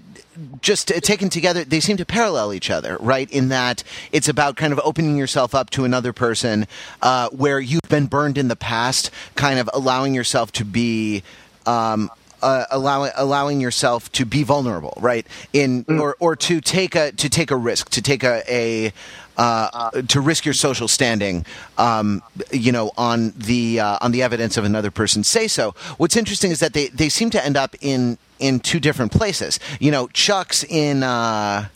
just 0.61 0.88
taken 0.88 1.31
together, 1.31 1.64
they 1.64 1.81
seem 1.81 1.96
to 1.96 2.05
parallel 2.05 2.52
each 2.52 2.68
other, 2.68 2.98
right? 3.00 3.31
In 3.31 3.48
that 3.48 3.83
it's 4.12 4.29
about 4.29 4.55
kind 4.57 4.70
of 4.70 4.79
opening 4.85 5.16
yourself 5.16 5.55
up 5.55 5.70
to 5.70 5.87
another 5.87 6.12
person 6.12 6.66
uh, 7.00 7.31
where 7.31 7.59
you've 7.59 7.88
been 7.88 8.05
burned 8.05 8.37
in 8.37 8.48
the 8.48 8.57
past, 8.57 9.11
kind 9.35 9.59
of 9.59 9.70
allowing 9.72 10.12
yourself 10.14 10.52
to 10.52 10.64
be 10.66 11.22
um, 11.64 12.11
uh, 12.42 12.66
allowing 12.70 13.12
allowing 13.16 13.62
yourself 13.62 14.12
to 14.12 14.26
be 14.26 14.42
vulnerable, 14.42 14.92
right? 15.00 15.26
In 15.55 15.85
mm. 15.85 15.98
or 15.98 16.16
or 16.20 16.37
to 16.37 16.61
take 16.61 16.94
a 16.94 17.12
to 17.12 17.31
take 17.31 17.50
a 17.50 17.57
risk, 17.57 17.88
to 17.90 18.02
take 18.02 18.22
a, 18.22 18.42
a 18.46 18.92
uh, 19.37 19.90
to 20.03 20.20
risk 20.20 20.44
your 20.44 20.55
social 20.55 20.88
standing, 20.88 21.44
um, 21.79 22.22
you 22.51 22.72
know, 22.72 22.90
on 22.96 23.33
the 23.37 23.81
uh, 23.81 23.99
on 24.01 24.12
the 24.12 24.22
evidence 24.22 24.57
of 24.57 24.64
another 24.64 24.90
person's 24.90 25.29
say 25.29 25.49
so. 25.49 25.72
What's 25.99 26.16
interesting 26.16 26.51
is 26.51 26.61
that 26.61 26.72
they, 26.72 26.88
they 26.88 27.09
seem 27.09 27.31
to 27.31 27.44
end 27.44 27.57
up 27.57 27.75
in 27.81 28.18
in 28.38 28.61
two 28.61 28.81
different 28.81 29.12
places. 29.12 29.61
You 29.81 29.90
know, 29.90 30.09
Chuck's 30.09 30.64
in. 30.64 31.03
Uh, 31.03 31.68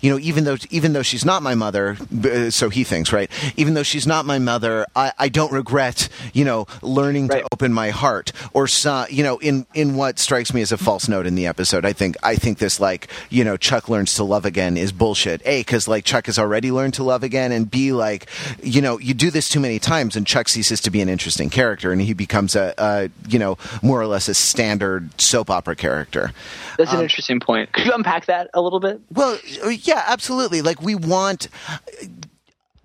you 0.00 0.10
know, 0.10 0.18
even 0.18 0.44
though 0.44 0.56
even 0.70 0.92
though 0.92 1.02
she's 1.02 1.24
not 1.24 1.42
my 1.42 1.54
mother, 1.54 1.96
uh, 2.24 2.50
so 2.50 2.68
he 2.68 2.84
thinks, 2.84 3.12
right? 3.12 3.30
Even 3.56 3.74
though 3.74 3.82
she's 3.82 4.06
not 4.06 4.26
my 4.26 4.38
mother, 4.38 4.86
I, 4.94 5.12
I 5.18 5.28
don't 5.28 5.52
regret, 5.52 6.08
you 6.32 6.44
know, 6.44 6.66
learning 6.82 7.28
right. 7.28 7.40
to 7.40 7.48
open 7.52 7.72
my 7.72 7.90
heart. 7.90 8.32
Or, 8.52 8.66
so, 8.66 9.06
you 9.10 9.22
know, 9.22 9.38
in 9.38 9.66
in 9.74 9.96
what 9.96 10.18
strikes 10.18 10.52
me 10.52 10.62
as 10.62 10.72
a 10.72 10.78
false 10.78 11.08
note 11.08 11.26
in 11.26 11.34
the 11.34 11.46
episode, 11.46 11.84
I 11.84 11.92
think 11.92 12.16
I 12.22 12.36
think 12.36 12.58
this 12.58 12.80
like, 12.80 13.08
you 13.30 13.44
know, 13.44 13.56
Chuck 13.56 13.88
learns 13.88 14.14
to 14.14 14.24
love 14.24 14.44
again 14.44 14.76
is 14.76 14.92
bullshit. 14.92 15.42
A, 15.44 15.60
because 15.60 15.88
like 15.88 16.04
Chuck 16.04 16.26
has 16.26 16.38
already 16.38 16.70
learned 16.70 16.94
to 16.94 17.02
love 17.02 17.22
again, 17.22 17.52
and 17.52 17.70
B, 17.70 17.92
like, 17.92 18.26
you 18.62 18.80
know, 18.80 18.98
you 18.98 19.14
do 19.14 19.30
this 19.30 19.48
too 19.48 19.60
many 19.60 19.78
times, 19.78 20.16
and 20.16 20.26
Chuck 20.26 20.48
ceases 20.48 20.80
to 20.82 20.90
be 20.90 21.00
an 21.00 21.08
interesting 21.08 21.50
character, 21.50 21.92
and 21.92 22.00
he 22.00 22.12
becomes 22.12 22.56
a, 22.56 22.74
a 22.78 23.10
you 23.28 23.38
know, 23.38 23.58
more 23.82 24.00
or 24.00 24.06
less 24.06 24.28
a 24.28 24.34
standard 24.34 25.20
soap 25.20 25.50
opera 25.50 25.76
character. 25.76 26.32
That's 26.78 26.90
an 26.92 26.98
um, 26.98 27.02
interesting 27.02 27.40
point. 27.40 27.72
Could 27.72 27.86
you 27.86 27.92
unpack 27.92 28.26
that 28.26 28.50
a 28.54 28.60
little 28.60 28.80
bit? 28.80 29.00
Well, 29.12 29.38
yeah, 29.86 30.04
absolutely. 30.06 30.62
Like 30.62 30.82
we 30.82 30.94
want. 30.94 31.48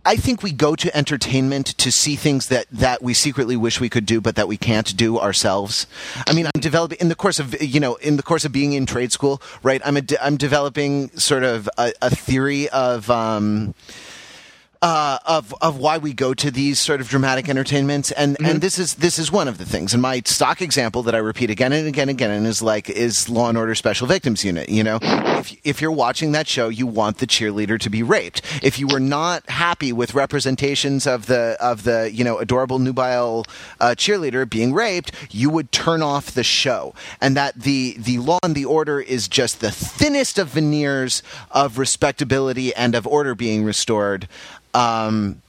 I 0.04 0.16
think 0.16 0.42
we 0.42 0.52
go 0.52 0.76
to 0.76 0.98
entertainment 0.98 1.68
to 1.78 1.92
see 1.92 2.16
things 2.16 2.48
that, 2.48 2.66
that 2.72 3.04
we 3.04 3.14
secretly 3.14 3.56
wish 3.56 3.80
we 3.80 3.88
could 3.88 4.08
do, 4.08 4.20
but 4.20 4.36
that 4.36 4.48
we 4.48 4.58
can't 4.58 4.98
do 4.98 5.20
ourselves. 5.20 5.86
I 6.26 6.34
mean, 6.34 6.48
I'm 6.48 6.60
developing 6.60 6.98
in 7.00 7.10
the 7.10 7.16
course 7.16 7.38
of 7.38 7.62
you 7.62 7.80
know 7.80 7.96
in 7.96 8.18
the 8.18 8.24
course 8.24 8.44
of 8.44 8.52
being 8.52 8.74
in 8.74 8.86
trade 8.86 9.12
school, 9.12 9.42
right? 9.62 9.82
I'm 9.86 9.98
a, 9.98 10.04
I'm 10.20 10.38
developing 10.38 11.10
sort 11.12 11.44
of 11.44 11.70
a, 11.78 11.94
a 12.02 12.10
theory 12.10 12.70
of. 12.70 13.10
Um, 13.10 13.76
uh, 14.82 15.20
of 15.26 15.54
of 15.62 15.78
why 15.78 15.98
we 15.98 16.12
go 16.12 16.34
to 16.34 16.50
these 16.50 16.80
sort 16.80 17.02
of 17.02 17.08
dramatic 17.08 17.48
entertainments, 17.48 18.12
and 18.12 18.36
mm-hmm. 18.36 18.46
and 18.46 18.62
this 18.62 18.80
is 18.80 18.96
this 18.96 19.20
is 19.20 19.32
one 19.32 19.48
of 19.48 19.60
the 19.60 19.66
things. 19.66 19.94
And 19.94 20.02
my 20.02 20.22
stock 20.26 20.62
example 20.62 21.04
that 21.04 21.14
I 21.14 21.20
repeat 21.20 21.52
again 21.52 21.72
and 21.72 21.88
again 21.88 22.10
and 22.10 22.18
again 22.18 22.32
and 22.32 22.48
is 22.48 22.64
like 22.64 22.90
is 22.90 23.30
Law 23.30 23.50
and 23.50 23.58
Order 23.58 23.76
Special 23.76 24.08
Victims 24.08 24.44
Unit. 24.44 24.70
You 24.70 24.84
know, 24.84 24.98
if 25.02 25.56
if 25.64 25.82
you're 25.82 25.92
watching 25.92 26.32
that 26.32 26.48
show, 26.48 26.70
you 26.70 26.88
want 26.88 27.20
the 27.20 27.28
cheerleader 27.28 27.80
to 27.80 27.90
be 27.92 28.02
raped. 28.02 28.42
If 28.64 28.80
you 28.80 28.88
were 28.88 29.00
not 29.00 29.48
happy 29.50 29.94
with 29.94 30.16
representations 30.16 31.06
of 31.06 31.28
the 31.28 31.58
of 31.60 31.84
the 31.84 32.10
you 32.12 32.24
know 32.24 32.40
adorable 32.40 32.80
nubile 32.80 33.46
uh, 33.80 33.90
cheerleader 33.96 34.50
being 34.50 34.74
raped, 34.74 35.12
you 35.30 35.52
would 35.52 35.72
turn 35.72 36.02
off 36.02 36.32
the 36.32 36.44
show. 36.44 36.96
And 37.20 37.38
that 37.38 37.54
the 37.56 37.96
the 38.00 38.18
Law 38.18 38.40
and 38.42 38.56
the 38.56 38.66
Order 38.66 39.00
is 39.00 39.28
just 39.28 39.62
the 39.62 39.70
thinnest 39.70 40.40
of 40.40 40.50
veneers 40.50 41.22
of 41.52 41.78
respectability 41.78 42.74
and 42.74 42.96
of 42.96 43.06
order 43.06 43.36
being 43.36 43.64
restored 43.64 44.28
um, 44.74 45.42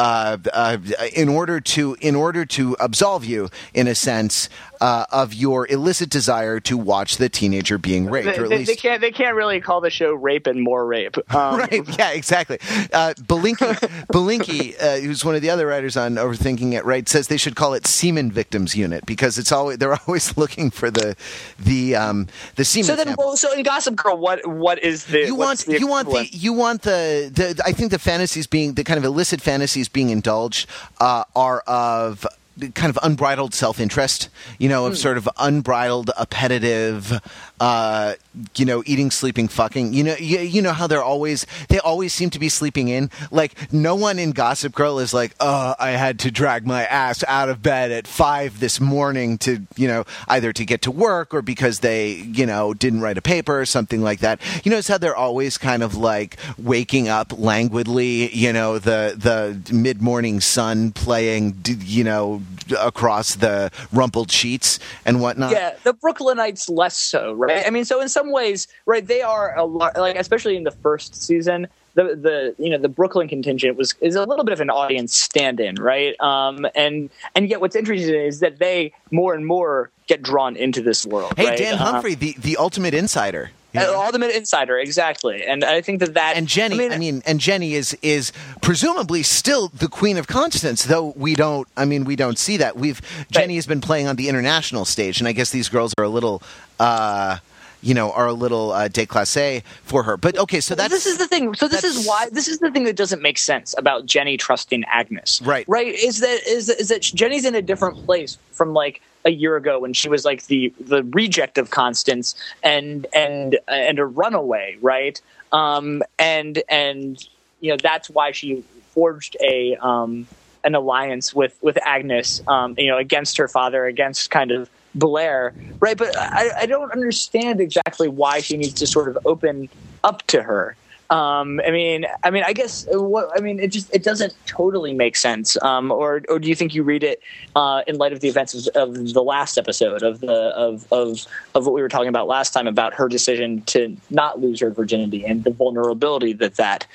uh, 0.00 0.38
uh, 0.54 0.78
in 1.14 1.28
order 1.28 1.60
to 1.60 1.94
in 2.00 2.14
order 2.14 2.46
to 2.46 2.74
absolve 2.80 3.22
you, 3.22 3.50
in 3.74 3.86
a 3.86 3.94
sense, 3.94 4.48
uh, 4.80 5.04
of 5.12 5.34
your 5.34 5.70
illicit 5.70 6.08
desire 6.08 6.58
to 6.58 6.78
watch 6.78 7.18
the 7.18 7.28
teenager 7.28 7.76
being 7.76 8.08
raped. 8.08 8.26
They, 8.26 8.38
or 8.38 8.44
at 8.44 8.48
they, 8.48 8.58
least 8.58 8.70
they 8.70 8.76
can't 8.76 9.00
they 9.02 9.10
can't 9.10 9.36
really 9.36 9.60
call 9.60 9.82
the 9.82 9.90
show 9.90 10.14
"Rape 10.14 10.46
and 10.46 10.62
More 10.62 10.86
Rape." 10.86 11.16
Um, 11.40 11.58
right? 11.58 11.98
Yeah, 11.98 12.10
exactly. 12.10 12.58
Uh, 12.92 13.14
Belinkie, 13.14 14.06
Belinkie 14.12 14.74
uh, 14.82 14.98
who's 15.00 15.24
one 15.24 15.34
of 15.34 15.42
the 15.42 15.48
other 15.48 15.66
writers 15.66 15.96
on 15.96 16.16
Overthinking 16.16 16.72
It, 16.72 16.84
right, 16.84 17.08
says 17.08 17.28
they 17.28 17.36
should 17.36 17.56
call 17.56 17.72
it 17.72 17.86
Semen 17.86 18.32
Victims 18.32 18.74
Unit 18.74 19.06
because 19.06 19.38
it's 19.38 19.52
always 19.52 19.78
they're 19.78 19.98
always 20.06 20.36
looking 20.36 20.70
for 20.70 20.90
the 20.90 21.16
the 21.58 21.94
um, 21.94 22.26
the 22.56 22.64
semen. 22.64 22.84
So 22.84 22.96
then, 22.96 23.14
well, 23.16 23.36
so 23.36 23.52
in 23.52 23.62
Gossip 23.62 23.96
Girl, 23.96 24.16
what 24.16 24.46
what 24.46 24.82
is 24.82 25.04
the 25.06 25.24
you 25.24 25.34
want 25.34 25.60
the 25.60 25.78
you 25.78 25.86
want 25.86 26.10
the 26.10 26.26
you 26.32 26.52
want 26.52 26.82
the, 26.82 27.30
the 27.32 27.62
I 27.64 27.72
think 27.72 27.90
the 27.90 27.98
fantasies 27.98 28.46
being 28.46 28.74
the 28.74 28.84
kind 28.84 28.98
of 28.98 29.04
illicit 29.04 29.40
fantasies 29.40 29.88
being 29.92 30.10
indulged 30.10 30.68
uh, 31.00 31.24
are 31.34 31.60
of 31.60 32.26
kind 32.74 32.90
of 32.90 32.98
unbridled 33.02 33.54
self 33.54 33.80
interest, 33.80 34.28
you 34.58 34.68
know, 34.68 34.86
of 34.86 34.94
mm. 34.94 34.96
sort 34.96 35.16
of 35.16 35.28
unbridled, 35.38 36.10
appetitive, 36.18 37.20
uh, 37.60 38.14
you 38.56 38.64
know, 38.64 38.82
eating, 38.86 39.10
sleeping, 39.10 39.48
fucking. 39.48 39.92
You 39.92 40.04
know, 40.04 40.16
you, 40.18 40.38
you 40.40 40.62
know 40.62 40.72
how 40.72 40.86
they're 40.86 41.02
always 41.02 41.46
they 41.68 41.78
always 41.78 42.14
seem 42.14 42.30
to 42.30 42.38
be 42.38 42.48
sleeping 42.48 42.88
in. 42.88 43.10
Like 43.30 43.72
no 43.72 43.94
one 43.94 44.18
in 44.18 44.32
Gossip 44.32 44.74
Girl 44.74 44.98
is 44.98 45.12
like, 45.12 45.34
oh, 45.40 45.74
I 45.78 45.90
had 45.90 46.18
to 46.20 46.30
drag 46.30 46.66
my 46.66 46.84
ass 46.84 47.24
out 47.28 47.48
of 47.48 47.62
bed 47.62 47.90
at 47.90 48.06
five 48.06 48.60
this 48.60 48.80
morning 48.80 49.38
to 49.38 49.66
you 49.76 49.88
know 49.88 50.04
either 50.28 50.52
to 50.52 50.64
get 50.64 50.82
to 50.82 50.90
work 50.90 51.34
or 51.34 51.42
because 51.42 51.80
they 51.80 52.12
you 52.12 52.46
know 52.46 52.72
didn't 52.74 53.00
write 53.00 53.18
a 53.18 53.22
paper 53.22 53.60
or 53.60 53.66
something 53.66 54.00
like 54.00 54.20
that. 54.20 54.40
You 54.64 54.70
notice 54.70 54.88
how 54.88 54.98
they're 54.98 55.16
always 55.16 55.58
kind 55.58 55.82
of 55.82 55.96
like 55.96 56.36
waking 56.58 57.08
up 57.08 57.38
languidly. 57.38 58.34
You 58.34 58.52
know, 58.52 58.78
the 58.78 59.14
the 59.16 59.74
mid 59.74 60.00
morning 60.00 60.40
sun 60.40 60.92
playing. 60.92 61.62
You 61.66 62.04
know, 62.04 62.42
across 62.78 63.36
the 63.36 63.70
rumpled 63.92 64.30
sheets 64.30 64.78
and 65.04 65.20
whatnot. 65.20 65.52
Yeah, 65.52 65.74
the 65.84 65.94
Brooklynites 65.94 66.70
less 66.70 66.96
so, 66.96 67.32
right? 67.32 67.66
I 67.66 67.70
mean, 67.70 67.84
so 67.84 68.00
in 68.00 68.08
some 68.08 68.30
ways, 68.32 68.68
right, 68.86 69.06
they 69.06 69.22
are 69.22 69.56
a 69.56 69.64
lot 69.64 69.96
like 69.96 70.16
especially 70.16 70.56
in 70.56 70.64
the 70.64 70.70
first 70.70 71.14
season. 71.22 71.68
The, 71.94 72.04
the 72.14 72.54
you 72.62 72.70
know 72.70 72.78
the 72.78 72.88
Brooklyn 72.88 73.26
contingent 73.26 73.76
was 73.76 73.94
is 74.00 74.14
a 74.14 74.24
little 74.24 74.44
bit 74.44 74.52
of 74.52 74.60
an 74.60 74.70
audience 74.70 75.16
stand-in, 75.16 75.74
right? 75.76 76.18
Um, 76.20 76.66
and 76.74 77.10
and 77.34 77.48
yet 77.48 77.60
what's 77.60 77.74
interesting 77.74 78.14
is 78.14 78.40
that 78.40 78.58
they 78.58 78.92
more 79.10 79.34
and 79.34 79.44
more 79.44 79.90
get 80.06 80.22
drawn 80.22 80.56
into 80.56 80.82
this 80.82 81.04
world. 81.04 81.34
Hey, 81.36 81.48
right? 81.48 81.58
Dan 81.58 81.74
uh-huh. 81.74 81.92
Humphrey, 81.92 82.14
the 82.14 82.36
the 82.38 82.56
ultimate 82.58 82.94
insider. 82.94 83.50
Yeah. 83.72 83.84
Uh, 83.84 84.00
Ultimate 84.04 84.30
Insider, 84.30 84.78
exactly, 84.78 85.44
and 85.44 85.64
I 85.64 85.80
think 85.80 86.00
that 86.00 86.14
that 86.14 86.36
and 86.36 86.48
Jenny, 86.48 86.74
I 86.74 86.78
mean, 86.78 86.92
I 86.92 86.98
mean, 86.98 87.22
and 87.24 87.38
Jenny 87.38 87.74
is 87.74 87.96
is 88.02 88.32
presumably 88.62 89.22
still 89.22 89.68
the 89.68 89.88
Queen 89.88 90.18
of 90.18 90.26
Constance, 90.26 90.84
though 90.84 91.12
we 91.16 91.34
don't. 91.36 91.68
I 91.76 91.84
mean, 91.84 92.04
we 92.04 92.16
don't 92.16 92.38
see 92.38 92.56
that. 92.56 92.76
We've 92.76 93.00
Jenny 93.30 93.54
has 93.54 93.66
been 93.66 93.80
playing 93.80 94.08
on 94.08 94.16
the 94.16 94.28
international 94.28 94.84
stage, 94.84 95.20
and 95.20 95.28
I 95.28 95.32
guess 95.32 95.50
these 95.50 95.68
girls 95.68 95.94
are 95.98 96.04
a 96.04 96.08
little. 96.08 96.42
Uh, 96.78 97.38
you 97.82 97.94
know, 97.94 98.12
are 98.12 98.26
a 98.26 98.32
little 98.32 98.72
uh, 98.72 98.88
déclassé 98.88 99.62
for 99.82 100.02
her. 100.02 100.16
But 100.16 100.36
okay, 100.38 100.60
so 100.60 100.74
that's 100.74 100.90
this 100.90 101.06
is 101.06 101.18
the 101.18 101.26
thing. 101.26 101.54
So 101.54 101.68
this 101.68 101.84
is 101.84 102.06
why 102.06 102.28
this 102.30 102.48
is 102.48 102.58
the 102.58 102.70
thing 102.70 102.84
that 102.84 102.96
doesn't 102.96 103.22
make 103.22 103.38
sense 103.38 103.74
about 103.78 104.06
Jenny 104.06 104.36
trusting 104.36 104.84
Agnes. 104.84 105.40
Right. 105.42 105.64
Right. 105.68 105.94
Is 105.94 106.20
that 106.20 106.46
is 106.46 106.68
is 106.68 106.88
that 106.88 107.02
Jenny's 107.02 107.44
in 107.44 107.54
a 107.54 107.62
different 107.62 108.04
place 108.04 108.38
from 108.52 108.72
like 108.72 109.00
a 109.24 109.30
year 109.30 109.56
ago 109.56 109.78
when 109.80 109.92
she 109.92 110.08
was 110.08 110.24
like 110.24 110.46
the 110.46 110.72
the 110.80 111.02
reject 111.04 111.58
of 111.58 111.70
Constance 111.70 112.34
and 112.62 113.06
and 113.14 113.58
and 113.68 113.98
a 113.98 114.06
runaway, 114.06 114.76
right? 114.80 115.20
Um, 115.52 116.02
and 116.18 116.62
and 116.68 117.22
you 117.60 117.70
know 117.70 117.76
that's 117.76 118.10
why 118.10 118.32
she 118.32 118.62
forged 118.90 119.36
a 119.40 119.76
um, 119.76 120.26
an 120.64 120.74
alliance 120.74 121.34
with 121.34 121.56
with 121.62 121.78
Agnes, 121.84 122.42
um, 122.46 122.74
you 122.78 122.88
know, 122.88 122.98
against 122.98 123.36
her 123.38 123.48
father, 123.48 123.86
against 123.86 124.30
kind 124.30 124.50
of 124.50 124.70
Blair, 124.94 125.54
right? 125.80 125.96
But 125.96 126.16
I, 126.18 126.50
I 126.60 126.66
don't 126.66 126.92
understand 126.92 127.60
exactly 127.60 128.08
why 128.08 128.40
she 128.40 128.56
needs 128.56 128.74
to 128.74 128.86
sort 128.86 129.08
of 129.08 129.18
open 129.24 129.68
up 130.04 130.26
to 130.28 130.42
her. 130.42 130.76
Um, 131.10 131.60
I 131.66 131.72
mean, 131.72 132.06
I 132.22 132.30
mean, 132.30 132.44
I 132.44 132.52
guess 132.52 132.86
what 132.90 133.36
I 133.36 133.40
mean, 133.40 133.58
it 133.58 133.68
just 133.68 133.92
it 133.92 134.04
doesn't 134.04 134.32
totally 134.46 134.94
make 134.94 135.16
sense. 135.16 135.60
Um, 135.60 135.90
or 135.90 136.22
or 136.28 136.38
do 136.38 136.48
you 136.48 136.54
think 136.54 136.72
you 136.72 136.84
read 136.84 137.02
it 137.02 137.20
uh, 137.56 137.82
in 137.88 137.98
light 137.98 138.12
of 138.12 138.20
the 138.20 138.28
events 138.28 138.68
of, 138.68 138.76
of, 138.76 139.12
the 139.12 139.22
last 139.22 139.58
episode 139.58 140.04
of 140.04 140.20
the 140.20 140.32
of, 140.32 140.86
of 140.92 141.26
of 141.56 141.66
what 141.66 141.74
we 141.74 141.82
were 141.82 141.88
talking 141.88 142.08
about 142.08 142.28
last 142.28 142.52
time 142.52 142.68
about 142.68 142.94
her 142.94 143.08
decision 143.08 143.62
to 143.62 143.96
not 144.10 144.40
lose 144.40 144.60
her 144.60 144.70
virginity 144.70 145.24
and 145.24 145.42
the 145.42 145.50
vulnerability 145.50 146.32
that 146.34 146.54
that 146.56 146.86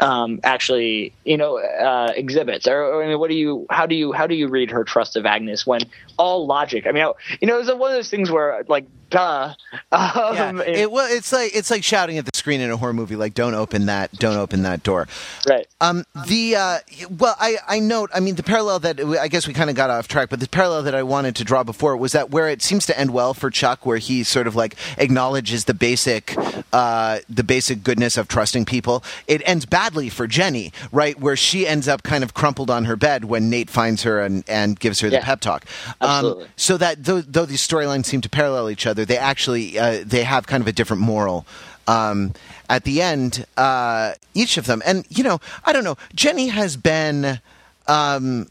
um, 0.00 0.40
actually, 0.44 1.12
you 1.24 1.36
know, 1.36 1.58
uh, 1.58 2.12
exhibits? 2.16 2.66
Or, 2.66 2.82
or, 2.82 3.04
I 3.04 3.08
mean, 3.08 3.18
what 3.18 3.28
do 3.28 3.36
you, 3.36 3.66
how 3.70 3.86
do 3.86 3.94
you, 3.94 4.12
how 4.12 4.26
do 4.26 4.34
you 4.34 4.48
read 4.48 4.70
her 4.70 4.82
trust 4.82 5.14
of 5.14 5.26
Agnes 5.26 5.66
when 5.66 5.82
all 6.20 6.46
logic? 6.46 6.86
I 6.86 6.92
mean, 6.92 7.06
you 7.40 7.48
know, 7.48 7.58
it's 7.58 7.68
one 7.72 7.90
of 7.90 7.96
those 7.96 8.10
things 8.10 8.30
where, 8.30 8.62
like, 8.68 8.86
duh. 9.10 9.54
Um, 9.92 10.58
yeah. 10.58 10.82
it, 10.82 10.92
well, 10.92 11.08
it's 11.10 11.32
like 11.32 11.54
it's 11.54 11.70
like 11.70 11.82
shouting 11.82 12.16
at 12.18 12.24
the 12.24 12.30
screen 12.34 12.60
in 12.60 12.70
a 12.70 12.76
horror 12.76 12.92
movie, 12.92 13.16
like, 13.16 13.34
"Don't 13.34 13.54
open 13.54 13.86
that! 13.86 14.12
Don't 14.12 14.36
open 14.36 14.62
that 14.62 14.84
door!" 14.84 15.08
Right. 15.48 15.66
Um. 15.80 16.04
The 16.28 16.56
uh. 16.56 16.78
Well, 17.18 17.34
I 17.40 17.56
I 17.66 17.80
note. 17.80 18.10
I 18.14 18.20
mean, 18.20 18.36
the 18.36 18.44
parallel 18.44 18.78
that 18.80 19.00
I 19.00 19.26
guess 19.26 19.48
we 19.48 19.54
kind 19.54 19.68
of 19.68 19.74
got 19.74 19.90
off 19.90 20.06
track, 20.06 20.28
but 20.28 20.38
the 20.38 20.48
parallel 20.48 20.84
that 20.84 20.94
I 20.94 21.02
wanted 21.02 21.34
to 21.36 21.44
draw 21.44 21.64
before 21.64 21.96
was 21.96 22.12
that 22.12 22.30
where 22.30 22.48
it 22.48 22.62
seems 22.62 22.86
to 22.86 22.98
end 22.98 23.12
well 23.12 23.34
for 23.34 23.50
Chuck, 23.50 23.84
where 23.84 23.98
he 23.98 24.22
sort 24.22 24.46
of 24.46 24.54
like 24.54 24.76
acknowledges 24.96 25.64
the 25.64 25.74
basic, 25.74 26.36
uh, 26.72 27.18
the 27.28 27.44
basic 27.44 27.82
goodness 27.82 28.16
of 28.16 28.28
trusting 28.28 28.64
people. 28.64 29.02
It 29.26 29.42
ends 29.44 29.66
badly 29.66 30.08
for 30.08 30.28
Jenny, 30.28 30.72
right, 30.92 31.18
where 31.18 31.36
she 31.36 31.66
ends 31.66 31.88
up 31.88 32.04
kind 32.04 32.22
of 32.22 32.32
crumpled 32.32 32.70
on 32.70 32.84
her 32.84 32.96
bed 32.96 33.24
when 33.24 33.50
Nate 33.50 33.70
finds 33.70 34.04
her 34.04 34.20
and 34.20 34.44
and 34.48 34.78
gives 34.78 35.00
her 35.00 35.10
the 35.10 35.16
yeah. 35.16 35.24
pep 35.24 35.40
talk. 35.40 35.64
Um, 36.00 36.09
Absolutely. 36.18 36.46
So 36.56 36.76
that 36.76 37.04
though, 37.04 37.22
though 37.22 37.46
these 37.46 37.66
storylines 37.66 38.04
seem 38.04 38.20
to 38.20 38.28
parallel 38.28 38.70
each 38.70 38.86
other 38.86 39.00
other. 39.00 39.06
They 39.06 39.18
actually 39.18 39.78
uh, 39.78 40.04
they 40.04 40.24
have 40.24 40.46
kind 40.46 40.60
of 40.60 40.68
a 40.68 40.72
different 40.72 41.02
moral. 41.02 41.46
Um, 41.86 42.34
at 42.68 42.84
the 42.84 43.02
end, 43.02 43.46
uh, 43.56 44.12
each 44.34 44.58
of 44.58 44.66
them, 44.66 44.82
and 44.84 45.04
you 45.08 45.24
know, 45.24 45.40
I 45.64 45.72
don't 45.72 45.84
know. 45.84 45.96
Jenny 46.14 46.48
has 46.48 46.76
been. 46.76 47.40
Um, 47.86 48.48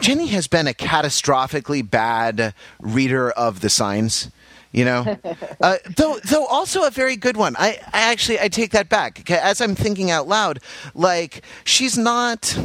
Jenny 0.00 0.28
has 0.28 0.46
been 0.46 0.66
a 0.66 0.72
catastrophically 0.72 1.88
bad 1.88 2.54
reader 2.80 3.30
of 3.30 3.60
the 3.60 3.68
signs. 3.68 4.30
You 4.72 4.84
know, 4.84 5.18
uh, 5.60 5.76
though 5.96 6.18
though 6.24 6.46
also 6.46 6.84
a 6.84 6.90
very 6.90 7.16
good 7.16 7.36
one. 7.36 7.54
I, 7.58 7.78
I 7.92 8.12
actually 8.12 8.40
I 8.40 8.48
take 8.48 8.72
that 8.72 8.88
back 8.88 9.30
as 9.30 9.60
I'm 9.60 9.74
thinking 9.74 10.10
out 10.10 10.26
loud. 10.26 10.60
Like 10.94 11.42
she's 11.64 11.96
not. 11.96 12.58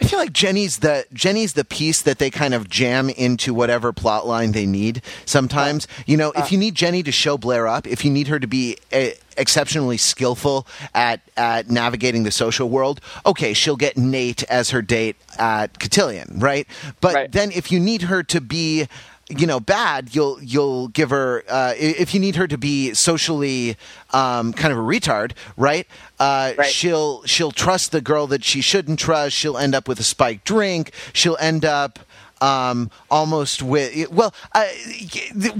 I 0.00 0.04
feel 0.04 0.18
like 0.18 0.32
Jenny's 0.32 0.78
the 0.78 1.06
Jenny's 1.12 1.54
the 1.54 1.64
piece 1.64 2.02
that 2.02 2.18
they 2.18 2.30
kind 2.30 2.54
of 2.54 2.68
jam 2.68 3.10
into 3.10 3.52
whatever 3.54 3.92
plot 3.92 4.26
line 4.26 4.52
they 4.52 4.66
need. 4.66 5.02
Sometimes, 5.26 5.86
you 6.06 6.16
know, 6.16 6.32
if 6.36 6.50
you 6.52 6.58
need 6.58 6.74
Jenny 6.74 7.02
to 7.02 7.12
show 7.12 7.36
Blair 7.38 7.66
up, 7.66 7.86
if 7.86 8.04
you 8.04 8.10
need 8.10 8.28
her 8.28 8.38
to 8.38 8.46
be 8.46 8.76
a, 8.92 9.14
exceptionally 9.36 9.96
skillful 9.96 10.66
at 10.94 11.20
at 11.36 11.70
navigating 11.70 12.22
the 12.24 12.30
social 12.30 12.68
world, 12.68 13.00
okay, 13.26 13.52
she'll 13.52 13.76
get 13.76 13.96
Nate 13.96 14.42
as 14.44 14.70
her 14.70 14.82
date 14.82 15.16
at 15.38 15.78
Cotillion, 15.78 16.38
right? 16.38 16.66
But 17.00 17.14
Right. 17.14 17.32
then 17.32 17.50
if 17.52 17.70
you 17.72 17.80
need 17.80 18.02
her 18.02 18.22
to 18.24 18.40
be 18.40 18.88
you 19.30 19.46
know 19.46 19.58
bad 19.58 20.14
you'll 20.14 20.38
you'll 20.42 20.88
give 20.88 21.08
her 21.08 21.42
uh, 21.48 21.72
if 21.78 22.12
you 22.12 22.20
need 22.20 22.36
her 22.36 22.46
to 22.46 22.58
be 22.58 22.92
socially 22.92 23.74
um, 24.12 24.52
kind 24.52 24.70
of 24.70 24.78
a 24.78 24.82
retard 24.82 25.32
right, 25.56 25.86
uh, 26.24 26.52
Right. 26.56 26.66
she'll 26.76 27.22
she'll 27.24 27.52
trust 27.64 27.86
the 27.92 28.00
girl 28.00 28.26
that 28.28 28.42
she 28.44 28.60
shouldn't 28.60 28.98
trust 28.98 29.32
she'll 29.36 29.58
end 29.64 29.74
up 29.74 29.86
with 29.88 29.98
a 30.00 30.04
spiked 30.14 30.44
drink 30.44 30.92
she'll 31.12 31.36
end 31.40 31.64
up 31.64 31.98
um, 32.40 32.90
almost 33.10 33.62
with 33.62 34.10
well 34.10 34.32
uh, 34.58 34.66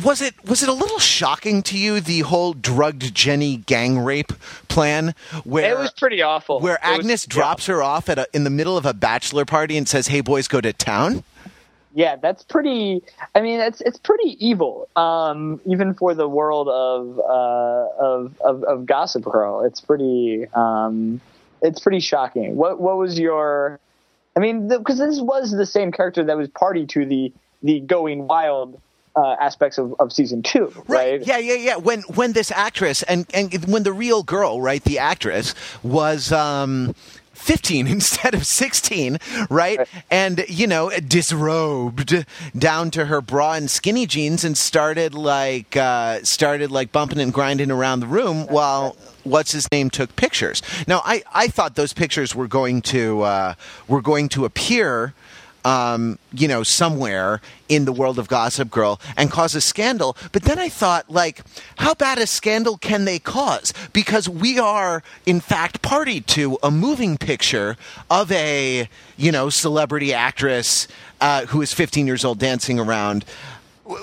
was 0.04 0.20
it 0.20 0.34
was 0.44 0.62
it 0.62 0.68
a 0.68 0.72
little 0.84 0.98
shocking 0.98 1.62
to 1.62 1.78
you 1.78 2.00
the 2.00 2.20
whole 2.20 2.52
drugged 2.52 3.14
jenny 3.14 3.56
gang 3.58 3.98
rape 3.98 4.32
plan 4.68 5.14
where 5.44 5.70
It 5.72 5.78
was 5.78 5.92
pretty 5.92 6.20
awful. 6.22 6.60
where 6.60 6.74
It 6.82 6.88
was- 6.90 6.98
agnes 7.00 7.26
yeah. 7.28 7.34
drops 7.34 7.66
her 7.66 7.82
off 7.82 8.08
at 8.08 8.18
a, 8.18 8.26
in 8.32 8.44
the 8.44 8.50
middle 8.50 8.76
of 8.76 8.84
a 8.86 8.92
bachelor 8.94 9.44
party 9.44 9.76
and 9.78 9.88
says 9.88 10.08
hey 10.08 10.20
boys 10.20 10.46
go 10.48 10.60
to 10.60 10.72
town 10.72 11.24
Yeah, 11.94 12.16
that's 12.16 12.42
pretty. 12.42 13.02
I 13.34 13.40
mean, 13.40 13.60
it's 13.60 13.80
it's 13.80 13.98
pretty 13.98 14.36
evil, 14.44 14.88
um, 14.96 15.60
even 15.64 15.94
for 15.94 16.12
the 16.14 16.28
world 16.28 16.68
of 16.68 17.18
uh, 17.20 18.04
of, 18.04 18.40
of 18.40 18.64
of 18.64 18.86
Gossip 18.86 19.22
Girl. 19.22 19.64
It's 19.64 19.80
pretty. 19.80 20.46
Um, 20.54 21.20
it's 21.62 21.80
pretty 21.80 22.00
shocking. 22.00 22.56
What 22.56 22.80
what 22.80 22.96
was 22.96 23.18
your? 23.18 23.78
I 24.36 24.40
mean, 24.40 24.66
because 24.66 24.98
this 24.98 25.20
was 25.20 25.52
the 25.52 25.66
same 25.66 25.92
character 25.92 26.24
that 26.24 26.36
was 26.36 26.48
party 26.48 26.84
to 26.86 27.06
the 27.06 27.32
the 27.62 27.78
going 27.78 28.26
wild 28.26 28.80
uh, 29.16 29.36
aspects 29.40 29.78
of, 29.78 29.94
of 30.00 30.12
season 30.12 30.42
two, 30.42 30.72
right? 30.88 31.24
Yeah, 31.24 31.38
yeah, 31.38 31.54
yeah. 31.54 31.76
When 31.76 32.02
when 32.02 32.32
this 32.32 32.50
actress 32.50 33.02
and 33.04 33.26
and 33.32 33.52
when 33.66 33.84
the 33.84 33.92
real 33.92 34.22
girl, 34.22 34.60
right, 34.60 34.82
the 34.82 34.98
actress 34.98 35.54
was 35.82 36.32
um 36.32 36.94
15 37.34 37.86
instead 37.94 38.34
of 38.34 38.46
16, 38.46 39.18
right? 39.50 39.88
And 40.10 40.44
you 40.48 40.66
know, 40.66 40.90
disrobed 40.90 42.24
down 42.56 42.90
to 42.92 43.06
her 43.06 43.20
bra 43.20 43.54
and 43.54 43.70
skinny 43.70 44.06
jeans 44.06 44.44
and 44.44 44.56
started 44.56 45.14
like 45.14 45.76
uh 45.76 46.22
started 46.22 46.70
like 46.70 46.92
bumping 46.92 47.20
and 47.20 47.32
grinding 47.32 47.70
around 47.70 48.00
the 48.00 48.06
room 48.06 48.46
while 48.46 48.96
what's 49.24 49.52
his 49.52 49.70
name 49.72 49.90
took 49.90 50.14
pictures. 50.16 50.62
Now, 50.86 51.02
I 51.04 51.22
I 51.32 51.48
thought 51.48 51.74
those 51.74 51.92
pictures 51.92 52.34
were 52.34 52.48
going 52.48 52.82
to 52.82 53.22
uh 53.22 53.54
were 53.88 54.02
going 54.02 54.28
to 54.30 54.44
appear 54.44 55.14
um, 55.64 56.18
you 56.32 56.46
know, 56.48 56.62
somewhere 56.62 57.40
in 57.68 57.84
the 57.86 57.92
world 57.92 58.18
of 58.18 58.28
Gossip 58.28 58.70
Girl 58.70 59.00
and 59.16 59.30
cause 59.30 59.54
a 59.54 59.60
scandal. 59.60 60.16
But 60.32 60.42
then 60.42 60.58
I 60.58 60.68
thought, 60.68 61.10
like, 61.10 61.40
how 61.78 61.94
bad 61.94 62.18
a 62.18 62.26
scandal 62.26 62.76
can 62.76 63.04
they 63.06 63.18
cause? 63.18 63.72
Because 63.92 64.28
we 64.28 64.58
are, 64.58 65.02
in 65.26 65.40
fact, 65.40 65.80
party 65.82 66.20
to 66.20 66.58
a 66.62 66.70
moving 66.70 67.16
picture 67.16 67.76
of 68.10 68.30
a, 68.30 68.88
you 69.16 69.32
know, 69.32 69.48
celebrity 69.48 70.12
actress 70.12 70.86
uh, 71.20 71.46
who 71.46 71.62
is 71.62 71.72
15 71.72 72.06
years 72.06 72.24
old 72.24 72.38
dancing 72.38 72.78
around. 72.78 73.24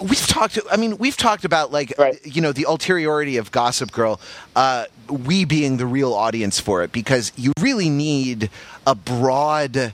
We've 0.01 0.27
talked. 0.27 0.59
I 0.71 0.77
mean, 0.77 0.99
we've 0.99 1.17
talked 1.17 1.43
about 1.43 1.71
like 1.71 1.91
Right. 1.97 2.19
you 2.23 2.39
know 2.39 2.51
the 2.51 2.65
ulteriority 2.67 3.39
of 3.39 3.51
Gossip 3.51 3.91
Girl. 3.91 4.21
Uh, 4.55 4.85
we 5.09 5.43
being 5.43 5.77
the 5.77 5.87
real 5.87 6.13
audience 6.13 6.59
for 6.59 6.83
it 6.83 6.91
because 6.91 7.31
you 7.35 7.51
really 7.59 7.89
need 7.89 8.51
a 8.85 8.93
broad 8.93 9.91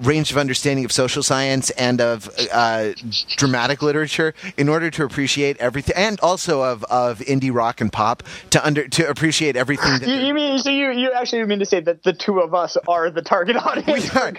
range 0.00 0.30
of 0.30 0.38
understanding 0.38 0.84
of 0.84 0.92
social 0.92 1.22
science 1.22 1.70
and 1.70 2.00
of 2.00 2.30
uh, 2.52 2.92
dramatic 3.36 3.82
literature 3.82 4.34
in 4.56 4.68
order 4.68 4.90
to 4.90 5.04
appreciate 5.04 5.56
everything, 5.58 5.94
and 5.96 6.20
also 6.20 6.62
of, 6.62 6.84
of 6.84 7.18
indie 7.20 7.52
rock 7.52 7.80
and 7.80 7.92
pop 7.92 8.22
to 8.50 8.64
under 8.64 8.88
to 8.88 9.08
appreciate 9.08 9.56
everything. 9.56 9.98
That 10.00 10.08
You, 10.08 10.26
you 10.26 10.34
mean 10.34 10.58
so 10.58 10.70
you 10.70 10.90
you 10.90 11.12
actually 11.12 11.44
mean 11.44 11.58
to 11.58 11.66
say 11.66 11.80
that 11.80 12.02
the 12.02 12.12
two 12.12 12.40
of 12.40 12.54
us 12.54 12.76
are 12.88 13.10
the 13.10 13.22
target 13.22 13.56
audience? 13.56 14.12
we 14.14 14.20
are, 14.20 14.32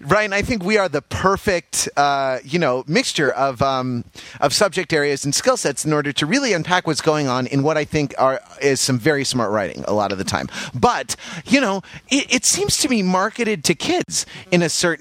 Ryan. 0.00 0.32
I 0.32 0.42
think 0.42 0.64
we 0.64 0.78
are 0.78 0.88
the 0.88 1.02
perfect, 1.02 1.88
uh, 1.96 2.38
you 2.44 2.58
know, 2.58 2.84
mixture 2.86 3.30
of 3.30 3.62
um, 3.62 4.04
of 4.40 4.52
subject 4.52 4.92
areas 4.92 5.24
and 5.24 5.34
skill 5.34 5.56
sets 5.56 5.84
in 5.84 5.92
order 5.92 6.12
to 6.12 6.26
really 6.26 6.52
unpack 6.52 6.86
what's 6.86 7.00
going 7.00 7.28
on 7.28 7.46
in 7.46 7.62
what 7.62 7.76
I 7.76 7.84
think 7.84 8.14
are 8.18 8.40
is 8.60 8.80
some 8.80 8.98
very 8.98 9.24
smart 9.24 9.50
writing 9.50 9.84
a 9.86 9.92
lot 9.92 10.12
of 10.12 10.18
the 10.18 10.24
time. 10.24 10.48
But 10.74 11.16
you 11.44 11.60
know, 11.60 11.82
it, 12.08 12.32
it 12.32 12.44
seems 12.44 12.78
to 12.78 12.88
be 12.88 13.02
marketed 13.02 13.64
to 13.64 13.74
kids 13.74 14.26
in 14.50 14.62
a 14.62 14.68
certain. 14.68 14.93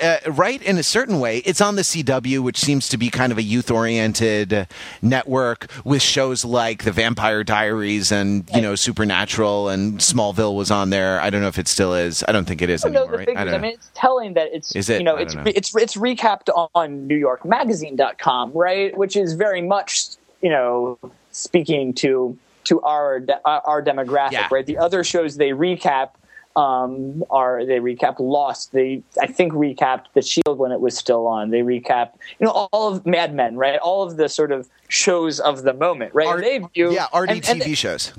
Uh, 0.00 0.16
right 0.26 0.60
in 0.62 0.76
a 0.76 0.82
certain 0.82 1.20
way 1.20 1.38
it's 1.38 1.60
on 1.60 1.76
the 1.76 1.82
cw 1.82 2.40
which 2.40 2.58
seems 2.58 2.88
to 2.88 2.96
be 2.96 3.08
kind 3.08 3.30
of 3.30 3.38
a 3.38 3.42
youth 3.44 3.70
oriented 3.70 4.66
network 5.02 5.70
with 5.84 6.02
shows 6.02 6.44
like 6.44 6.82
the 6.82 6.90
vampire 6.90 7.44
diaries 7.44 8.10
and 8.10 8.44
you 8.52 8.60
know 8.60 8.74
supernatural 8.74 9.68
and 9.68 10.00
smallville 10.00 10.56
was 10.56 10.68
on 10.68 10.90
there 10.90 11.20
i 11.20 11.30
don't 11.30 11.40
know 11.42 11.46
if 11.46 11.60
it 11.60 11.68
still 11.68 11.94
is 11.94 12.24
i 12.26 12.32
don't 12.32 12.44
think 12.46 12.60
it 12.60 12.68
is 12.68 12.84
I 12.84 12.88
don't 12.88 12.94
know 12.94 13.14
anymore 13.14 13.34
right? 13.36 13.48
I 13.48 13.54
I, 13.54 13.58
mean, 13.58 13.74
it's 13.74 13.88
telling 13.94 14.34
that 14.34 14.48
it's 14.52 14.74
Is 14.74 14.90
it? 14.90 14.98
you 14.98 15.04
know 15.04 15.14
it's 15.14 15.36
know. 15.36 15.44
it's 15.46 15.72
it's 15.76 15.94
recapped 15.96 16.48
on 16.74 17.08
NewYorkMagazine.com, 17.08 18.52
right? 18.52 18.96
Which 18.98 19.16
is 19.16 19.34
very 19.34 19.62
much 19.62 20.06
you 20.42 20.50
know 20.50 20.98
speaking 21.30 21.94
to 21.94 22.36
to 22.64 22.80
our 22.82 23.20
de- 23.20 23.40
our 23.44 23.60
our 23.64 23.82
demographic, 23.82 24.32
Yeah. 24.32 24.48
right? 24.50 24.66
The 24.66 24.78
other 24.78 25.04
shows 25.04 25.36
they 25.36 25.50
recap 25.50 26.10
um, 26.56 27.24
are 27.30 27.64
they 27.64 27.78
recap 27.80 28.16
Lost? 28.20 28.72
They 28.72 29.02
I 29.20 29.26
think 29.26 29.52
recapped 29.52 30.04
The 30.14 30.22
Shield 30.22 30.58
when 30.58 30.70
it 30.72 30.80
was 30.80 30.96
still 30.96 31.26
on. 31.26 31.50
They 31.50 31.60
recap 31.62 32.10
you 32.38 32.46
know 32.46 32.68
all 32.72 32.94
of 32.94 33.04
Mad 33.06 33.34
Men, 33.34 33.56
right? 33.56 33.78
All 33.80 34.02
of 34.02 34.16
the 34.16 34.28
sort 34.28 34.52
of 34.52 34.68
shows 34.88 35.40
of 35.40 35.62
the 35.62 35.72
moment, 35.74 36.14
right? 36.14 36.28
And 36.28 36.42
they 36.42 36.58
view 36.74 36.92
yeah, 36.92 37.06
RD 37.16 37.30
and- 37.30 37.48
and 37.48 37.60
TV 37.62 37.76
shows. 37.76 38.12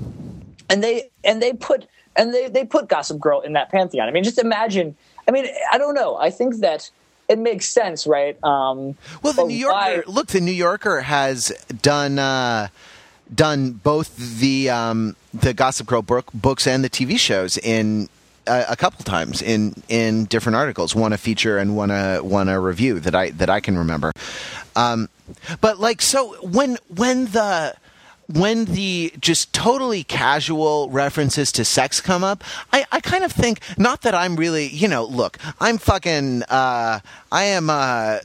and 0.68 0.82
they 0.84 1.10
and 1.24 1.40
they 1.42 1.52
put 1.54 1.86
and 2.14 2.32
they 2.34 2.48
they 2.48 2.64
put 2.64 2.88
Gossip 2.88 3.18
Girl 3.18 3.40
in 3.40 3.54
that 3.54 3.70
pantheon. 3.70 4.08
I 4.08 4.10
mean, 4.10 4.24
just 4.24 4.38
imagine. 4.38 4.96
I 5.28 5.30
mean, 5.32 5.46
I 5.72 5.78
don't 5.78 5.94
know. 5.94 6.16
I 6.16 6.30
think 6.30 6.56
that 6.58 6.90
it 7.28 7.38
makes 7.38 7.66
sense, 7.66 8.06
right? 8.06 8.36
Um, 8.44 8.96
Well, 9.22 9.32
the 9.32 9.44
New 9.44 9.56
Yorker. 9.56 9.74
why- 9.74 10.02
Look, 10.06 10.28
the 10.28 10.40
New 10.40 10.52
Yorker 10.52 11.00
has 11.00 11.50
done 11.82 12.18
uh, 12.18 12.68
done 13.34 13.72
both 13.72 14.16
the 14.38 14.70
um, 14.70 15.16
the 15.34 15.52
Gossip 15.52 15.86
Girl 15.86 16.02
book, 16.02 16.26
books 16.34 16.66
and 16.66 16.84
the 16.84 16.90
TV 16.90 17.18
shows 17.18 17.56
in. 17.58 18.08
A 18.46 18.76
couple 18.76 19.04
times 19.04 19.42
in 19.42 19.74
in 19.88 20.26
different 20.26 20.56
articles, 20.56 20.94
one 20.94 21.12
a 21.12 21.18
feature 21.18 21.58
and 21.58 21.76
one 21.76 21.90
a 21.90 22.18
one 22.18 22.48
a 22.48 22.60
review 22.60 23.00
that 23.00 23.14
I 23.14 23.30
that 23.30 23.50
I 23.50 23.60
can 23.60 23.76
remember. 23.76 24.12
Um, 24.76 25.08
but 25.60 25.80
like 25.80 26.00
so 26.00 26.34
when 26.46 26.78
when 26.94 27.26
the 27.26 27.74
when 28.28 28.64
the 28.66 29.12
just 29.20 29.52
totally 29.52 30.02
casual 30.04 30.90
references 30.90 31.52
to 31.52 31.64
sex 31.64 32.00
come 32.00 32.24
up, 32.24 32.42
I, 32.72 32.84
I 32.90 33.00
kind 33.00 33.24
of 33.24 33.32
think 33.32 33.60
not 33.78 34.02
that 34.02 34.14
I'm 34.14 34.36
really 34.36 34.66
you 34.66 34.88
know 34.88 35.04
look 35.04 35.38
I'm 35.60 35.78
fucking 35.78 36.42
uh, 36.44 37.00
I 37.30 37.44
am 37.44 37.70
uh, 37.70 38.18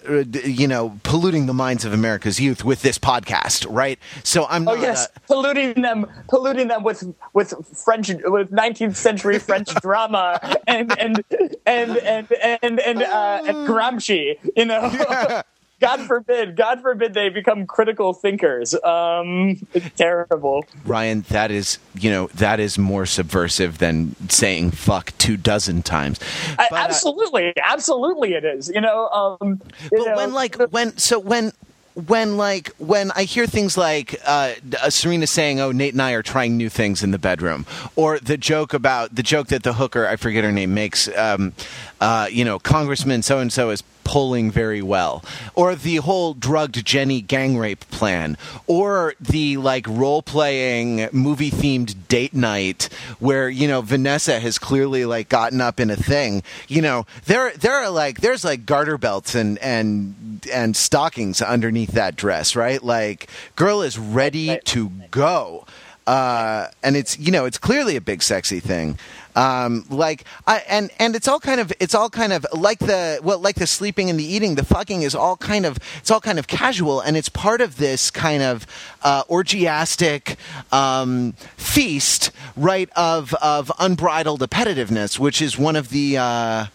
you 0.43 0.67
know 0.67 0.99
polluting 1.03 1.45
the 1.45 1.53
minds 1.53 1.85
of 1.85 1.93
America's 1.93 2.39
youth 2.39 2.63
with 2.65 2.81
this 2.81 2.97
podcast 2.97 3.67
right? 3.69 3.99
So 4.23 4.45
I'm 4.49 4.67
Oh 4.67 4.75
yes, 4.75 5.05
uh, 5.05 5.19
polluting 5.27 5.81
them, 5.81 6.07
polluting 6.27 6.67
them 6.67 6.83
with 6.83 7.03
with 7.33 7.53
French, 7.83 8.09
with 8.09 8.51
19th 8.51 8.95
century 8.95 9.39
French 9.39 9.73
drama 9.81 10.39
and 10.67 10.97
and 10.99 11.23
and 11.65 11.97
and 11.97 12.31
and 12.31 12.79
and, 12.79 13.03
uh, 13.03 13.41
and 13.45 13.57
Gramsci. 13.67 14.37
You 14.55 14.65
know, 14.65 15.41
God 15.81 16.01
forbid, 16.01 16.55
God 16.55 16.81
forbid 16.81 17.13
they 17.13 17.29
become 17.29 17.65
critical 17.65 18.13
thinkers. 18.13 18.73
Um, 18.83 19.59
it's 19.73 19.89
terrible. 19.97 20.65
Ryan 20.85 21.21
that 21.29 21.51
is 21.51 21.79
you 21.95 22.09
know 22.09 22.27
that 22.35 22.59
is 22.59 22.77
more 22.77 23.05
subversive 23.05 23.79
than 23.79 24.15
saying 24.29 24.71
fuck 24.71 25.11
two 25.17 25.37
dozen 25.37 25.81
times 25.81 26.19
I- 26.57 26.69
absolutely, 26.71 27.53
absolutely, 27.63 28.33
it 28.33 28.45
is. 28.45 28.69
You 28.69 28.81
know, 28.81 29.09
um, 29.09 29.61
you 29.81 29.89
but 29.91 30.05
know, 30.05 30.15
when 30.15 30.33
like 30.33 30.55
when 30.71 30.97
so 30.97 31.19
when 31.19 31.51
when 31.95 32.37
like 32.37 32.71
when 32.77 33.11
I 33.11 33.23
hear 33.23 33.47
things 33.47 33.77
like 33.77 34.15
uh, 34.25 34.53
uh, 34.81 34.89
Serena 34.89 35.27
saying, 35.27 35.59
"Oh, 35.59 35.71
Nate 35.71 35.93
and 35.93 36.01
I 36.01 36.11
are 36.13 36.23
trying 36.23 36.57
new 36.57 36.69
things 36.69 37.03
in 37.03 37.11
the 37.11 37.19
bedroom," 37.19 37.65
or 37.95 38.19
the 38.19 38.37
joke 38.37 38.73
about 38.73 39.15
the 39.15 39.23
joke 39.23 39.47
that 39.47 39.63
the 39.63 39.73
hooker 39.73 40.07
I 40.07 40.15
forget 40.15 40.43
her 40.43 40.51
name 40.51 40.73
makes, 40.73 41.09
um, 41.17 41.53
uh, 41.99 42.27
you 42.31 42.45
know, 42.45 42.59
Congressman 42.59 43.23
so 43.23 43.39
and 43.39 43.51
so 43.51 43.69
is 43.71 43.81
polling 44.11 44.51
very 44.51 44.81
well, 44.81 45.23
or 45.55 45.73
the 45.73 45.95
whole 45.95 46.33
drugged 46.33 46.85
Jenny 46.85 47.21
gang 47.21 47.57
rape 47.57 47.89
plan, 47.91 48.37
or 48.67 49.13
the 49.21 49.55
like 49.55 49.87
role 49.87 50.21
playing 50.21 51.07
movie 51.13 51.49
themed 51.49 51.95
date 52.09 52.33
night 52.33 52.89
where 53.19 53.47
you 53.47 53.69
know 53.69 53.79
Vanessa 53.79 54.41
has 54.41 54.59
clearly 54.59 55.05
like 55.05 55.29
gotten 55.29 55.61
up 55.61 55.79
in 55.79 55.89
a 55.89 55.95
thing. 55.95 56.43
You 56.67 56.81
know, 56.81 57.05
there 57.23 57.53
there 57.53 57.75
are 57.75 57.89
like 57.89 58.19
there's 58.19 58.43
like 58.43 58.65
garter 58.65 58.97
belts 58.97 59.33
and 59.33 59.57
and 59.59 60.45
and 60.51 60.75
stockings 60.75 61.41
underneath 61.41 61.93
that 61.93 62.17
dress, 62.17 62.53
right? 62.53 62.83
Like, 62.83 63.29
girl 63.55 63.81
is 63.81 63.97
ready 63.97 64.59
to 64.65 64.89
go. 65.09 65.65
Uh, 66.05 66.67
and 66.83 66.97
it's 66.97 67.17
you 67.17 67.31
know 67.31 67.45
it's 67.45 67.57
clearly 67.57 67.95
a 67.95 68.01
big 68.01 68.21
sexy 68.21 68.59
thing. 68.59 68.97
Um, 69.35 69.85
like 69.89 70.25
I, 70.45 70.63
and 70.67 70.91
and 70.99 71.15
it's 71.15 71.27
all 71.27 71.39
kind 71.39 71.59
of 71.59 71.71
it's 71.79 71.95
all 71.95 72.09
kind 72.09 72.33
of 72.33 72.45
like 72.53 72.79
the 72.79 73.19
well 73.23 73.39
like 73.39 73.55
the 73.55 73.67
sleeping 73.67 74.09
and 74.09 74.19
the 74.19 74.23
eating 74.23 74.55
the 74.55 74.65
fucking 74.65 75.01
is 75.01 75.15
all 75.15 75.37
kind 75.37 75.65
of 75.65 75.77
it's 75.99 76.11
all 76.11 76.21
kind 76.21 76.39
of 76.39 76.47
casual 76.47 76.99
and 76.99 77.15
it's 77.15 77.29
part 77.29 77.61
of 77.61 77.77
this 77.77 78.11
kind 78.11 78.43
of 78.43 78.67
uh, 79.03 79.23
orgiastic 79.29 80.37
um, 80.71 81.33
feast 81.57 82.31
right 82.57 82.89
of 82.95 83.33
of 83.35 83.71
unbridled 83.79 84.41
appetitiveness 84.41 85.17
which 85.17 85.41
is 85.41 85.57
one 85.57 85.75
of 85.75 85.89
the 85.89 86.17
uh, 86.17 86.65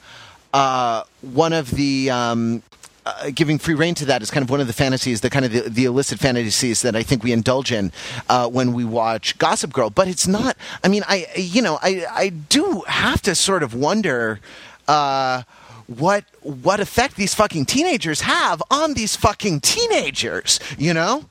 uh, 0.54 1.02
one 1.20 1.52
of 1.52 1.70
the 1.72 2.10
um, 2.10 2.62
uh, 3.06 3.30
giving 3.32 3.58
free 3.58 3.74
reign 3.74 3.94
to 3.94 4.04
that 4.04 4.20
is 4.20 4.30
kind 4.30 4.42
of 4.42 4.50
one 4.50 4.60
of 4.60 4.66
the 4.66 4.72
fantasies, 4.72 5.20
the 5.20 5.30
kind 5.30 5.44
of 5.44 5.52
the, 5.52 5.60
the 5.60 5.84
illicit 5.84 6.18
fantasies 6.18 6.82
that 6.82 6.96
I 6.96 7.02
think 7.02 7.22
we 7.22 7.32
indulge 7.32 7.70
in 7.72 7.92
uh, 8.28 8.48
when 8.48 8.72
we 8.72 8.84
watch 8.84 9.38
Gossip 9.38 9.72
Girl. 9.72 9.90
But 9.90 10.08
it's 10.08 10.26
not. 10.26 10.56
I 10.82 10.88
mean, 10.88 11.04
I 11.06 11.26
you 11.36 11.62
know, 11.62 11.78
I 11.82 12.04
I 12.10 12.28
do 12.30 12.82
have 12.88 13.22
to 13.22 13.34
sort 13.34 13.62
of 13.62 13.74
wonder. 13.74 14.40
Uh, 14.88 15.42
what 15.86 16.24
what 16.42 16.80
effect 16.80 17.14
these 17.14 17.32
fucking 17.32 17.64
teenagers 17.64 18.22
have 18.22 18.60
on 18.72 18.94
these 18.94 19.14
fucking 19.14 19.60
teenagers, 19.60 20.58
you 20.76 20.92
know? 20.92 21.26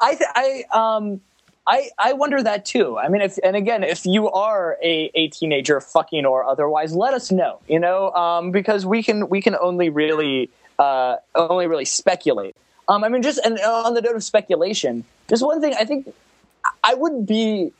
I 0.00 0.14
th- 0.14 0.30
I 0.36 0.64
um 0.72 1.20
I, 1.66 1.90
I 1.98 2.12
wonder 2.12 2.42
that 2.42 2.64
too. 2.64 2.98
I 2.98 3.08
mean, 3.08 3.22
if 3.22 3.38
and 3.44 3.54
again, 3.54 3.84
if 3.84 4.04
you 4.04 4.30
are 4.30 4.78
a, 4.82 5.10
a 5.14 5.28
teenager, 5.28 5.80
fucking 5.80 6.26
or 6.26 6.44
otherwise, 6.44 6.94
let 6.94 7.14
us 7.14 7.30
know. 7.30 7.60
You 7.68 7.78
know, 7.78 8.10
um, 8.12 8.50
because 8.50 8.84
we 8.84 9.02
can 9.02 9.28
we 9.28 9.40
can 9.40 9.56
only 9.56 9.88
really 9.88 10.50
uh, 10.78 11.16
only 11.34 11.66
really 11.66 11.84
speculate. 11.84 12.56
Um, 12.88 13.04
I 13.04 13.08
mean, 13.08 13.22
just 13.22 13.38
and 13.44 13.58
on 13.60 13.94
the 13.94 14.00
note 14.00 14.16
of 14.16 14.24
speculation, 14.24 15.04
just 15.28 15.44
one 15.44 15.60
thing 15.60 15.74
I 15.78 15.84
think 15.84 16.12
I 16.84 16.94
would 16.94 17.26
be. 17.26 17.72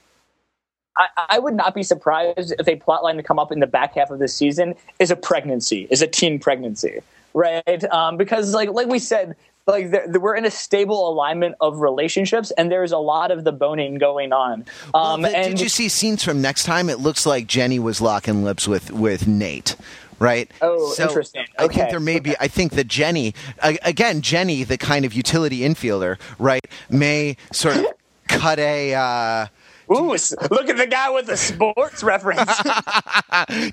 I, 0.94 1.06
I 1.30 1.38
would 1.38 1.54
not 1.54 1.74
be 1.74 1.82
surprised 1.82 2.54
if 2.58 2.68
a 2.68 2.76
plotline 2.76 3.16
to 3.16 3.22
come 3.22 3.38
up 3.38 3.50
in 3.50 3.60
the 3.60 3.66
back 3.66 3.94
half 3.94 4.10
of 4.10 4.18
this 4.18 4.34
season 4.34 4.74
is 4.98 5.10
a 5.10 5.16
pregnancy, 5.16 5.88
is 5.90 6.02
a 6.02 6.06
teen 6.06 6.38
pregnancy, 6.38 7.00
right? 7.32 7.84
Um, 7.90 8.18
because 8.18 8.52
like 8.52 8.70
like 8.70 8.88
we 8.88 8.98
said, 8.98 9.34
like 9.66 9.92
we're 10.08 10.34
in 10.34 10.44
a 10.44 10.50
stable 10.50 11.08
alignment 11.08 11.54
of 11.60 11.80
relationships 11.80 12.50
and 12.52 12.70
there's 12.70 12.92
a 12.92 12.98
lot 12.98 13.30
of 13.30 13.44
the 13.44 13.52
boning 13.52 13.96
going 13.96 14.32
on 14.32 14.64
um, 14.94 15.22
well, 15.22 15.30
the, 15.30 15.36
and 15.36 15.50
did 15.52 15.60
you 15.60 15.68
see 15.68 15.88
scenes 15.88 16.22
from 16.22 16.40
next 16.40 16.64
time 16.64 16.88
it 16.88 16.98
looks 16.98 17.26
like 17.26 17.46
jenny 17.46 17.78
was 17.78 18.00
locking 18.00 18.42
lips 18.42 18.66
with 18.66 18.90
with 18.90 19.26
nate 19.26 19.76
right? 20.22 20.50
Oh, 20.60 20.92
so 20.92 21.04
interesting. 21.04 21.46
Okay. 21.58 21.64
I 21.64 21.68
think 21.68 21.90
there 21.90 22.00
may 22.00 22.20
be. 22.20 22.34
I 22.40 22.48
think 22.48 22.72
that 22.72 22.86
Jenny, 22.86 23.34
again, 23.62 24.22
Jenny, 24.22 24.64
the 24.64 24.78
kind 24.78 25.04
of 25.04 25.12
utility 25.12 25.60
infielder, 25.60 26.18
right, 26.38 26.64
may 26.88 27.36
sort 27.52 27.76
of 27.76 27.86
cut 28.28 28.58
a. 28.58 28.94
Uh, 28.94 29.46
Ooh, 29.90 30.12
look 30.12 30.68
at 30.70 30.76
the 30.78 30.86
guy 30.88 31.10
with 31.10 31.26
the 31.26 31.36
sports 31.36 32.02
reference. 32.02 32.50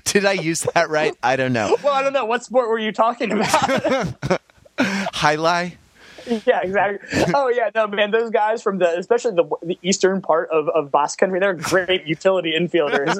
Did 0.04 0.26
I 0.26 0.32
use 0.32 0.66
that 0.74 0.90
right? 0.90 1.16
I 1.22 1.36
don't 1.36 1.52
know. 1.52 1.76
Well, 1.82 1.94
I 1.94 2.02
don't 2.02 2.12
know. 2.12 2.26
What 2.26 2.44
sport 2.44 2.68
were 2.68 2.78
you 2.78 2.92
talking 2.92 3.32
about? 3.32 4.40
Highlight. 4.78 5.78
Yeah, 6.26 6.60
exactly. 6.62 7.24
Oh 7.34 7.48
yeah, 7.48 7.70
no 7.74 7.86
man, 7.86 8.10
those 8.10 8.30
guys 8.30 8.62
from 8.62 8.78
the 8.78 8.98
especially 8.98 9.34
the 9.34 9.44
the 9.62 9.78
eastern 9.82 10.20
part 10.20 10.50
of 10.50 10.68
of 10.68 10.90
Basque 10.90 11.18
Country, 11.18 11.40
they're 11.40 11.54
great 11.54 12.04
utility 12.04 12.52
infielders. 12.58 13.16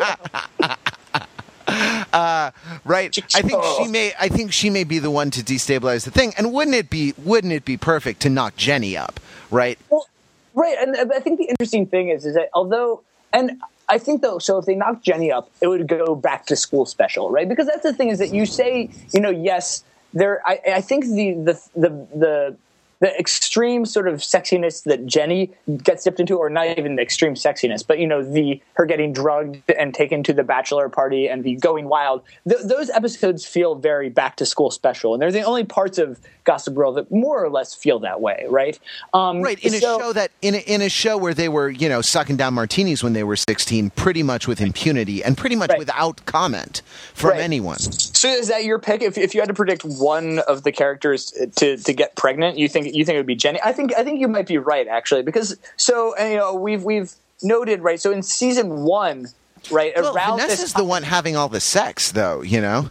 Uh, 2.12 2.50
right. 2.84 3.16
I 3.34 3.42
think 3.42 3.62
she 3.78 3.88
may. 3.88 4.12
I 4.18 4.28
think 4.28 4.52
she 4.52 4.70
may 4.70 4.84
be 4.84 4.98
the 4.98 5.11
one 5.11 5.30
to 5.32 5.42
destabilize 5.42 6.04
the 6.04 6.11
thing. 6.11 6.32
And 6.36 6.52
wouldn't 6.52 6.76
it 6.76 6.90
be? 6.90 7.14
Wouldn't 7.18 7.52
it 7.52 7.64
be 7.64 7.76
perfect 7.76 8.20
to 8.22 8.30
knock 8.30 8.56
Jenny 8.56 8.96
up? 8.96 9.20
Right. 9.50 9.78
Well, 9.88 10.08
right. 10.54 10.76
And 10.80 11.12
I 11.12 11.20
think 11.20 11.38
the 11.38 11.46
interesting 11.46 11.86
thing 11.86 12.08
is, 12.08 12.26
is 12.26 12.34
that 12.34 12.50
although, 12.54 13.02
and 13.32 13.61
I 13.88 13.98
think 13.98 14.22
though, 14.22 14.38
so 14.38 14.58
if 14.58 14.66
they 14.66 14.74
knock 14.74 15.02
Jenny 15.02 15.30
up, 15.32 15.50
it 15.61 15.66
would 15.66 15.86
go 15.86 16.14
back 16.14 16.46
to 16.46 16.56
school 16.56 16.86
special, 16.86 17.30
right? 17.30 17.48
Because 17.48 17.66
that's 17.66 17.82
the 17.82 17.92
thing 17.92 18.08
is 18.08 18.18
that 18.18 18.32
you 18.32 18.46
say, 18.46 18.90
you 19.12 19.20
know, 19.20 19.30
yes, 19.30 19.84
there. 20.14 20.40
I, 20.46 20.61
I 20.74 20.80
think 20.80 21.04
the 21.04 21.34
the 21.34 21.61
the 21.74 21.88
the 22.14 22.56
the 23.01 23.18
extreme 23.18 23.86
sort 23.86 24.07
of 24.07 24.20
sexiness 24.20 24.84
that 24.84 25.07
Jenny 25.07 25.51
gets 25.82 26.05
dipped 26.05 26.20
into, 26.20 26.36
or 26.36 26.51
not 26.51 26.78
even 26.78 26.96
the 26.96 27.03
extreme 27.03 27.34
sexiness, 27.34 27.84
but 27.86 27.98
you 27.98 28.07
know 28.07 28.22
the 28.22 28.61
her 28.74 28.84
getting 28.84 29.12
drugged 29.12 29.62
and 29.70 29.94
taken 29.94 30.22
to 30.24 30.32
the 30.32 30.44
bachelor 30.44 30.88
party 30.88 31.26
and 31.26 31.42
the 31.42 31.57
going 31.57 31.88
wild. 31.88 32.22
Th- 32.48 32.61
those 32.62 32.90
episodes 32.90 33.46
feel 33.46 33.74
very 33.74 34.11
back 34.11 34.36
to 34.36 34.46
school 34.46 34.70
special, 34.70 35.14
and 35.14 35.22
they're 35.22 35.32
the 35.32 35.42
only 35.42 35.64
parts 35.64 35.98
of 35.98 36.20
Gossip 36.44 36.74
Girl 36.74 36.92
that 36.92 37.11
more 37.11 37.42
or 37.42 37.51
less 37.51 37.74
feel 37.74 37.98
that 38.01 38.20
way, 38.20 38.44
right? 38.48 38.78
Um, 39.14 39.40
right 39.40 39.59
in 39.64 39.72
so, 39.72 39.96
a 39.96 39.98
show 40.01 40.12
that 40.12 40.30
in 40.42 40.55
a, 40.55 40.59
in 40.59 40.82
a 40.82 40.90
show 40.90 41.16
where 41.16 41.34
they 41.34 41.48
were 41.48 41.70
you 41.70 41.88
know 41.88 42.03
sucking 42.03 42.36
down 42.36 42.55
martinis 42.55 43.03
when 43.03 43.14
they 43.14 43.24
were 43.24 43.36
sixteen, 43.36 43.88
pretty 43.90 44.22
much 44.22 44.46
with 44.46 44.61
impunity 44.61 45.24
and 45.24 45.38
pretty 45.38 45.57
much 45.57 45.70
right. 45.70 45.78
without 45.78 46.24
comment 46.26 46.82
from 47.14 47.30
right. 47.30 47.40
anyone. 47.40 47.78
So 47.78 48.28
is 48.28 48.48
that 48.48 48.64
your 48.64 48.78
pick? 48.78 49.01
If 49.01 49.16
if 49.16 49.34
you 49.34 49.40
had 49.40 49.48
to 49.48 49.55
predict 49.55 49.84
one 49.84 50.40
of 50.40 50.64
the 50.64 50.72
characters 50.72 51.32
to 51.57 51.78
to 51.78 51.92
get 51.94 52.14
pregnant, 52.14 52.59
you 52.59 52.68
think 52.68 52.89
you 52.95 53.05
think 53.05 53.16
it 53.16 53.18
would 53.18 53.26
be 53.26 53.34
Jenny. 53.34 53.61
I 53.64 53.72
think 53.72 53.95
I 53.97 54.05
think 54.05 54.20
you 54.20 54.28
might 54.28 54.47
be 54.47 54.59
right 54.59 54.86
actually 54.86 55.22
because 55.22 55.57
so 55.76 56.18
you 56.18 56.36
know 56.36 56.55
we've 56.55 56.82
we've 56.82 57.12
noted 57.43 57.80
right. 57.80 58.01
So 58.01 58.11
in 58.11 58.22
season 58.22 58.82
one, 58.82 59.28
right 59.70 59.93
well, 59.97 60.14
around 60.14 60.38
Vanessa's 60.38 60.59
this, 60.59 60.68
is 60.68 60.74
the 60.74 60.84
one 60.84 61.03
having 61.03 61.36
all 61.36 61.49
the 61.49 61.61
sex 61.61 62.12
though. 62.12 62.43
You 62.43 62.61
know. 62.61 62.91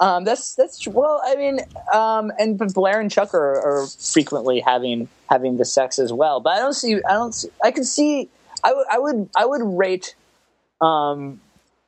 Um, 0.00 0.24
that's 0.24 0.54
that's 0.54 0.86
well. 0.88 1.20
I 1.24 1.36
mean, 1.36 1.60
um, 1.92 2.32
and 2.38 2.58
but 2.58 2.72
Blair 2.72 3.00
and 3.00 3.10
Chuck 3.10 3.34
are, 3.34 3.82
are, 3.82 3.86
frequently 3.86 4.60
having 4.60 5.08
having 5.28 5.58
the 5.58 5.64
sex 5.64 5.98
as 5.98 6.12
well. 6.12 6.40
But 6.40 6.54
I 6.54 6.58
don't 6.58 6.72
see. 6.72 6.96
I 7.08 7.12
don't. 7.12 7.34
See, 7.34 7.48
I 7.62 7.70
can 7.70 7.84
see. 7.84 8.28
I 8.62 8.72
would. 8.72 8.86
I 8.90 8.98
would. 8.98 9.30
I 9.36 9.44
would 9.44 9.62
rate 9.62 10.14
um, 10.80 11.40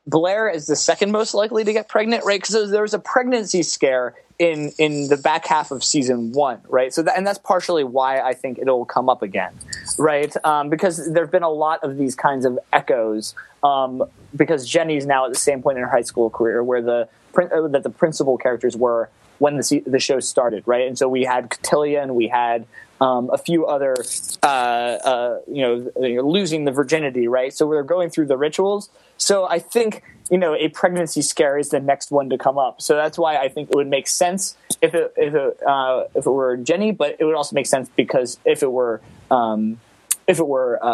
Blair 0.06 0.48
is 0.48 0.66
the 0.66 0.76
second 0.76 1.10
most 1.10 1.34
likely 1.34 1.64
to 1.64 1.72
get 1.72 1.88
pregnant, 1.88 2.24
right? 2.24 2.40
Because 2.40 2.70
there 2.70 2.82
was 2.82 2.94
a 2.94 2.98
pregnancy 2.98 3.62
scare 3.62 4.14
in 4.38 4.72
in 4.78 5.08
the 5.08 5.16
back 5.16 5.46
half 5.46 5.70
of 5.70 5.82
season 5.82 6.32
one, 6.32 6.60
right? 6.68 6.92
So 6.92 7.02
that, 7.02 7.16
and 7.16 7.26
that's 7.26 7.38
partially 7.38 7.84
why 7.84 8.20
I 8.20 8.34
think 8.34 8.58
it'll 8.58 8.84
come 8.84 9.08
up 9.08 9.22
again, 9.22 9.52
right? 9.98 10.34
Um, 10.44 10.68
because 10.68 11.10
there've 11.12 11.30
been 11.30 11.42
a 11.42 11.50
lot 11.50 11.82
of 11.82 11.96
these 11.96 12.14
kinds 12.14 12.44
of 12.44 12.58
echoes. 12.72 13.34
Um, 13.62 14.04
because 14.34 14.68
Jenny's 14.68 15.06
now 15.06 15.24
at 15.24 15.32
the 15.32 15.38
same 15.38 15.62
point 15.62 15.78
in 15.78 15.84
her 15.84 15.90
high 15.90 16.02
school 16.02 16.30
career 16.30 16.62
where 16.62 16.82
the 16.82 17.08
uh, 17.36 17.68
that 17.68 17.82
the 17.82 17.90
principal 17.90 18.38
characters 18.38 18.76
were 18.76 19.08
when 19.38 19.56
the 19.56 19.82
the 19.86 19.98
show 19.98 20.20
started, 20.20 20.62
right? 20.66 20.86
And 20.86 20.96
so 20.96 21.08
we 21.08 21.24
had 21.24 21.50
Cotillion, 21.50 22.14
we 22.14 22.28
had 22.28 22.66
um, 23.00 23.30
a 23.32 23.38
few 23.38 23.66
other, 23.66 23.96
uh, 24.42 24.46
uh, 24.46 25.40
you 25.46 25.62
know, 25.62 26.22
losing 26.22 26.64
the 26.64 26.72
virginity, 26.72 27.28
right? 27.28 27.52
So 27.52 27.66
we're 27.66 27.82
going 27.82 28.10
through 28.10 28.26
the 28.26 28.36
rituals. 28.36 28.90
So 29.18 29.46
I 29.46 29.58
think 29.58 30.02
you 30.30 30.38
know 30.38 30.54
a 30.54 30.68
pregnancy 30.68 31.22
scare 31.22 31.58
is 31.58 31.70
the 31.70 31.80
next 31.80 32.10
one 32.10 32.30
to 32.30 32.38
come 32.38 32.58
up. 32.58 32.82
So 32.82 32.96
that's 32.96 33.18
why 33.18 33.36
I 33.36 33.48
think 33.48 33.70
it 33.70 33.76
would 33.76 33.88
make 33.88 34.08
sense 34.08 34.56
if 34.82 34.94
it 34.94 35.12
if 35.16 35.34
it 35.34 35.62
uh, 35.66 36.04
if 36.14 36.26
it 36.26 36.30
were 36.30 36.56
Jenny, 36.56 36.92
but 36.92 37.16
it 37.18 37.24
would 37.24 37.34
also 37.34 37.54
make 37.54 37.66
sense 37.66 37.90
because 37.96 38.38
if 38.44 38.62
it 38.62 38.70
were. 38.70 39.00
Um, 39.30 39.80
if 40.28 40.40
it 40.40 40.48
were 40.48 40.84
uh, 40.84 40.88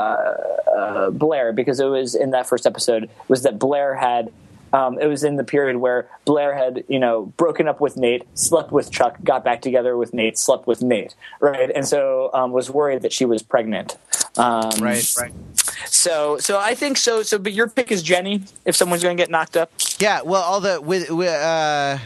uh, 0.70 1.11
Blair, 1.11 1.55
because 1.55 1.80
it 1.80 1.86
was 1.86 2.14
in 2.14 2.32
that 2.32 2.46
first 2.46 2.66
episode, 2.66 3.09
was 3.28 3.44
that 3.44 3.59
Blair 3.59 3.94
had 3.94 4.30
um, 4.72 4.98
it 4.98 5.06
was 5.06 5.24
in 5.24 5.36
the 5.36 5.44
period 5.44 5.76
where 5.76 6.08
Blair 6.24 6.54
had, 6.54 6.84
you 6.88 6.98
know, 6.98 7.26
broken 7.36 7.68
up 7.68 7.80
with 7.80 7.96
Nate, 7.96 8.24
slept 8.34 8.72
with 8.72 8.90
Chuck, 8.90 9.16
got 9.22 9.44
back 9.44 9.62
together 9.62 9.96
with 9.96 10.14
Nate, 10.14 10.38
slept 10.38 10.66
with 10.66 10.82
Nate, 10.82 11.14
right? 11.40 11.70
And 11.74 11.86
so 11.86 12.30
um, 12.32 12.52
was 12.52 12.70
worried 12.70 13.02
that 13.02 13.12
she 13.12 13.24
was 13.24 13.42
pregnant. 13.42 13.98
Um, 14.36 14.70
right, 14.80 15.14
right. 15.18 15.32
So, 15.86 16.38
so 16.38 16.58
I 16.58 16.74
think 16.74 16.96
so. 16.96 17.22
So, 17.22 17.38
but 17.38 17.52
your 17.52 17.68
pick 17.68 17.92
is 17.92 18.02
Jenny. 18.02 18.42
If 18.64 18.76
someone's 18.76 19.02
going 19.02 19.16
to 19.16 19.20
get 19.20 19.30
knocked 19.30 19.56
up, 19.56 19.70
yeah. 19.98 20.22
Well, 20.22 20.42
all 20.42 20.60
the 20.60 20.80
with, 20.80 21.10
with 21.10 21.28
uh, 21.28 21.98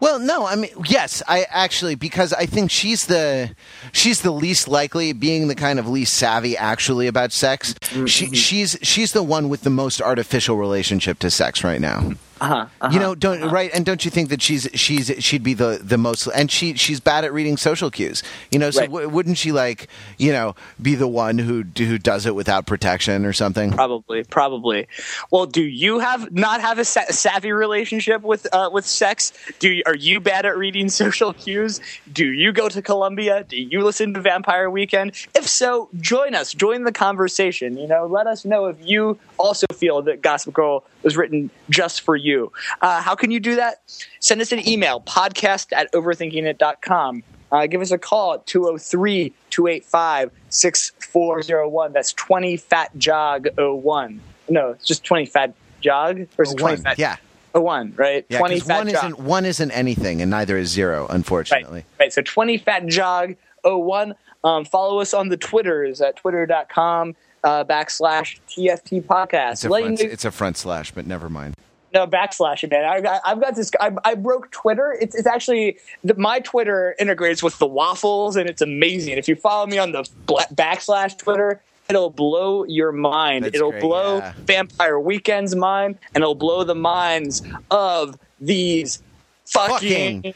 well, 0.00 0.18
no, 0.18 0.46
I 0.46 0.54
mean, 0.54 0.70
yes, 0.86 1.22
I 1.26 1.46
actually 1.50 1.94
because 1.94 2.32
I 2.32 2.46
think 2.46 2.70
she's 2.70 3.06
the 3.06 3.54
she's 3.92 4.22
the 4.22 4.30
least 4.30 4.68
likely, 4.68 5.12
being 5.12 5.48
the 5.48 5.54
kind 5.54 5.78
of 5.78 5.88
least 5.88 6.14
savvy 6.14 6.56
actually 6.56 7.06
about 7.06 7.32
sex. 7.32 7.74
Mm-hmm. 7.74 8.06
She, 8.06 8.34
she's 8.34 8.78
she's 8.82 9.12
the 9.12 9.22
one 9.22 9.48
with 9.48 9.62
the 9.62 9.70
most 9.70 10.00
artificial 10.00 10.56
relationship 10.56 11.18
to 11.20 11.30
sex 11.30 11.64
right 11.64 11.80
now. 11.80 12.12
Uh-huh, 12.40 12.66
uh-huh, 12.80 12.92
you 12.92 13.00
know, 13.00 13.14
don't 13.14 13.42
uh-huh. 13.42 13.54
right? 13.54 13.70
And 13.72 13.84
don't 13.84 14.04
you 14.04 14.10
think 14.10 14.28
that 14.28 14.42
she's 14.42 14.68
she's 14.74 15.12
she'd 15.18 15.42
be 15.42 15.54
the 15.54 15.80
the 15.82 15.98
most 15.98 16.26
and 16.28 16.50
she 16.50 16.74
she's 16.74 17.00
bad 17.00 17.24
at 17.24 17.32
reading 17.32 17.56
social 17.56 17.90
cues. 17.90 18.22
You 18.50 18.58
know, 18.58 18.70
so 18.70 18.80
right. 18.80 18.90
w- 18.90 19.08
wouldn't 19.08 19.38
she 19.38 19.52
like 19.52 19.88
you 20.18 20.32
know 20.32 20.54
be 20.80 20.94
the 20.94 21.08
one 21.08 21.38
who 21.38 21.64
who 21.76 21.98
does 21.98 22.26
it 22.26 22.34
without 22.34 22.66
protection 22.66 23.24
or 23.24 23.32
something? 23.32 23.72
Probably, 23.72 24.24
probably. 24.24 24.88
Well, 25.30 25.46
do 25.46 25.62
you 25.62 25.98
have 25.98 26.32
not 26.32 26.60
have 26.60 26.78
a 26.78 26.84
sa- 26.84 27.10
savvy 27.10 27.52
relationship 27.52 28.22
with 28.22 28.46
uh, 28.52 28.70
with 28.72 28.86
sex? 28.86 29.32
Do 29.58 29.70
you, 29.70 29.82
are 29.86 29.96
you 29.96 30.20
bad 30.20 30.46
at 30.46 30.56
reading 30.56 30.88
social 30.88 31.32
cues? 31.32 31.80
Do 32.12 32.26
you 32.26 32.52
go 32.52 32.68
to 32.68 32.82
Columbia? 32.82 33.44
Do 33.44 33.56
you 33.60 33.82
listen 33.82 34.14
to 34.14 34.20
Vampire 34.20 34.70
Weekend? 34.70 35.12
If 35.34 35.48
so, 35.48 35.88
join 36.00 36.34
us. 36.34 36.52
Join 36.52 36.84
the 36.84 36.92
conversation. 36.92 37.76
You 37.76 37.88
know, 37.88 38.06
let 38.06 38.26
us 38.26 38.44
know 38.44 38.66
if 38.66 38.76
you 38.80 39.18
also 39.38 39.66
feel 39.74 40.02
that 40.02 40.22
Gossip 40.22 40.54
Girl 40.54 40.84
was 41.02 41.16
written 41.16 41.50
just 41.70 42.02
for 42.02 42.16
you. 42.16 42.52
Uh, 42.80 43.00
how 43.02 43.14
can 43.14 43.30
you 43.30 43.40
do 43.40 43.56
that? 43.56 43.82
Send 44.20 44.40
us 44.40 44.52
an 44.52 44.66
email, 44.66 45.00
podcast 45.00 45.72
at 45.72 45.92
overthinkingit.com. 45.92 47.22
Uh, 47.50 47.66
give 47.66 47.80
us 47.80 47.90
a 47.90 47.98
call 47.98 48.34
at 48.34 48.46
203 48.46 49.32
285 49.50 50.30
6401. 50.50 51.92
That's 51.92 52.12
20 52.12 52.56
Fat 52.56 52.96
Jog 52.98 53.48
01. 53.56 54.20
No, 54.48 54.70
it's 54.70 54.86
just 54.86 55.04
20 55.04 55.26
Fat 55.26 55.54
Jog? 55.80 56.26
Or 56.36 56.42
is 56.42 56.52
it 56.52 56.56
20 56.56 56.76
Fat? 56.82 56.98
Yeah. 56.98 57.16
A 57.54 57.60
one, 57.60 57.94
right? 57.96 58.26
Yeah, 58.28 58.40
20 58.40 58.60
fat 58.60 58.78
one 58.78 58.88
jog. 58.88 59.04
isn't 59.04 59.20
one 59.20 59.46
isn't 59.46 59.70
anything, 59.70 60.20
and 60.20 60.30
neither 60.30 60.58
is 60.58 60.68
zero, 60.68 61.06
unfortunately. 61.08 61.86
Right. 61.98 62.04
right. 62.04 62.12
So 62.12 62.20
20 62.20 62.58
fat 62.58 62.86
jog 62.86 63.36
01. 63.64 64.14
Um, 64.44 64.66
follow 64.66 65.00
us 65.00 65.14
on 65.14 65.30
the 65.30 65.38
Twitters 65.38 66.02
at 66.02 66.16
twitter.com 66.16 67.16
uh, 67.48 67.64
backslash 67.64 68.38
TFT 68.48 69.02
podcast. 69.02 69.52
It's 69.52 69.64
a, 69.64 69.68
front, 69.68 70.00
it's 70.00 70.24
a 70.26 70.30
front 70.30 70.56
slash, 70.58 70.92
but 70.92 71.06
never 71.06 71.30
mind. 71.30 71.54
No 71.94 72.06
backslash 72.06 72.70
man. 72.70 72.84
I, 72.84 73.30
have 73.30 73.40
got 73.40 73.54
this. 73.54 73.70
I, 73.80 73.90
I, 74.04 74.14
broke 74.14 74.50
Twitter. 74.50 74.94
It's, 75.00 75.16
it's 75.16 75.26
actually 75.26 75.78
the, 76.04 76.14
my 76.14 76.40
Twitter 76.40 76.94
integrates 76.98 77.42
with 77.42 77.58
the 77.58 77.66
waffles, 77.66 78.36
and 78.36 78.50
it's 78.50 78.60
amazing. 78.60 79.16
If 79.16 79.26
you 79.26 79.36
follow 79.36 79.66
me 79.66 79.78
on 79.78 79.92
the 79.92 80.02
backslash 80.26 81.16
Twitter, 81.16 81.62
it'll 81.88 82.10
blow 82.10 82.64
your 82.64 82.92
mind. 82.92 83.46
That's 83.46 83.56
it'll 83.56 83.70
great, 83.70 83.80
blow 83.80 84.18
yeah. 84.18 84.34
Vampire 84.40 85.00
Weekend's 85.00 85.56
mind, 85.56 85.98
and 86.14 86.22
it'll 86.22 86.34
blow 86.34 86.62
the 86.64 86.74
minds 86.74 87.42
of 87.70 88.18
these 88.38 89.02
fucking, 89.46 90.22
fucking 90.22 90.34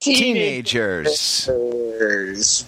teenagers. 0.00 1.46
teenagers. 1.46 2.66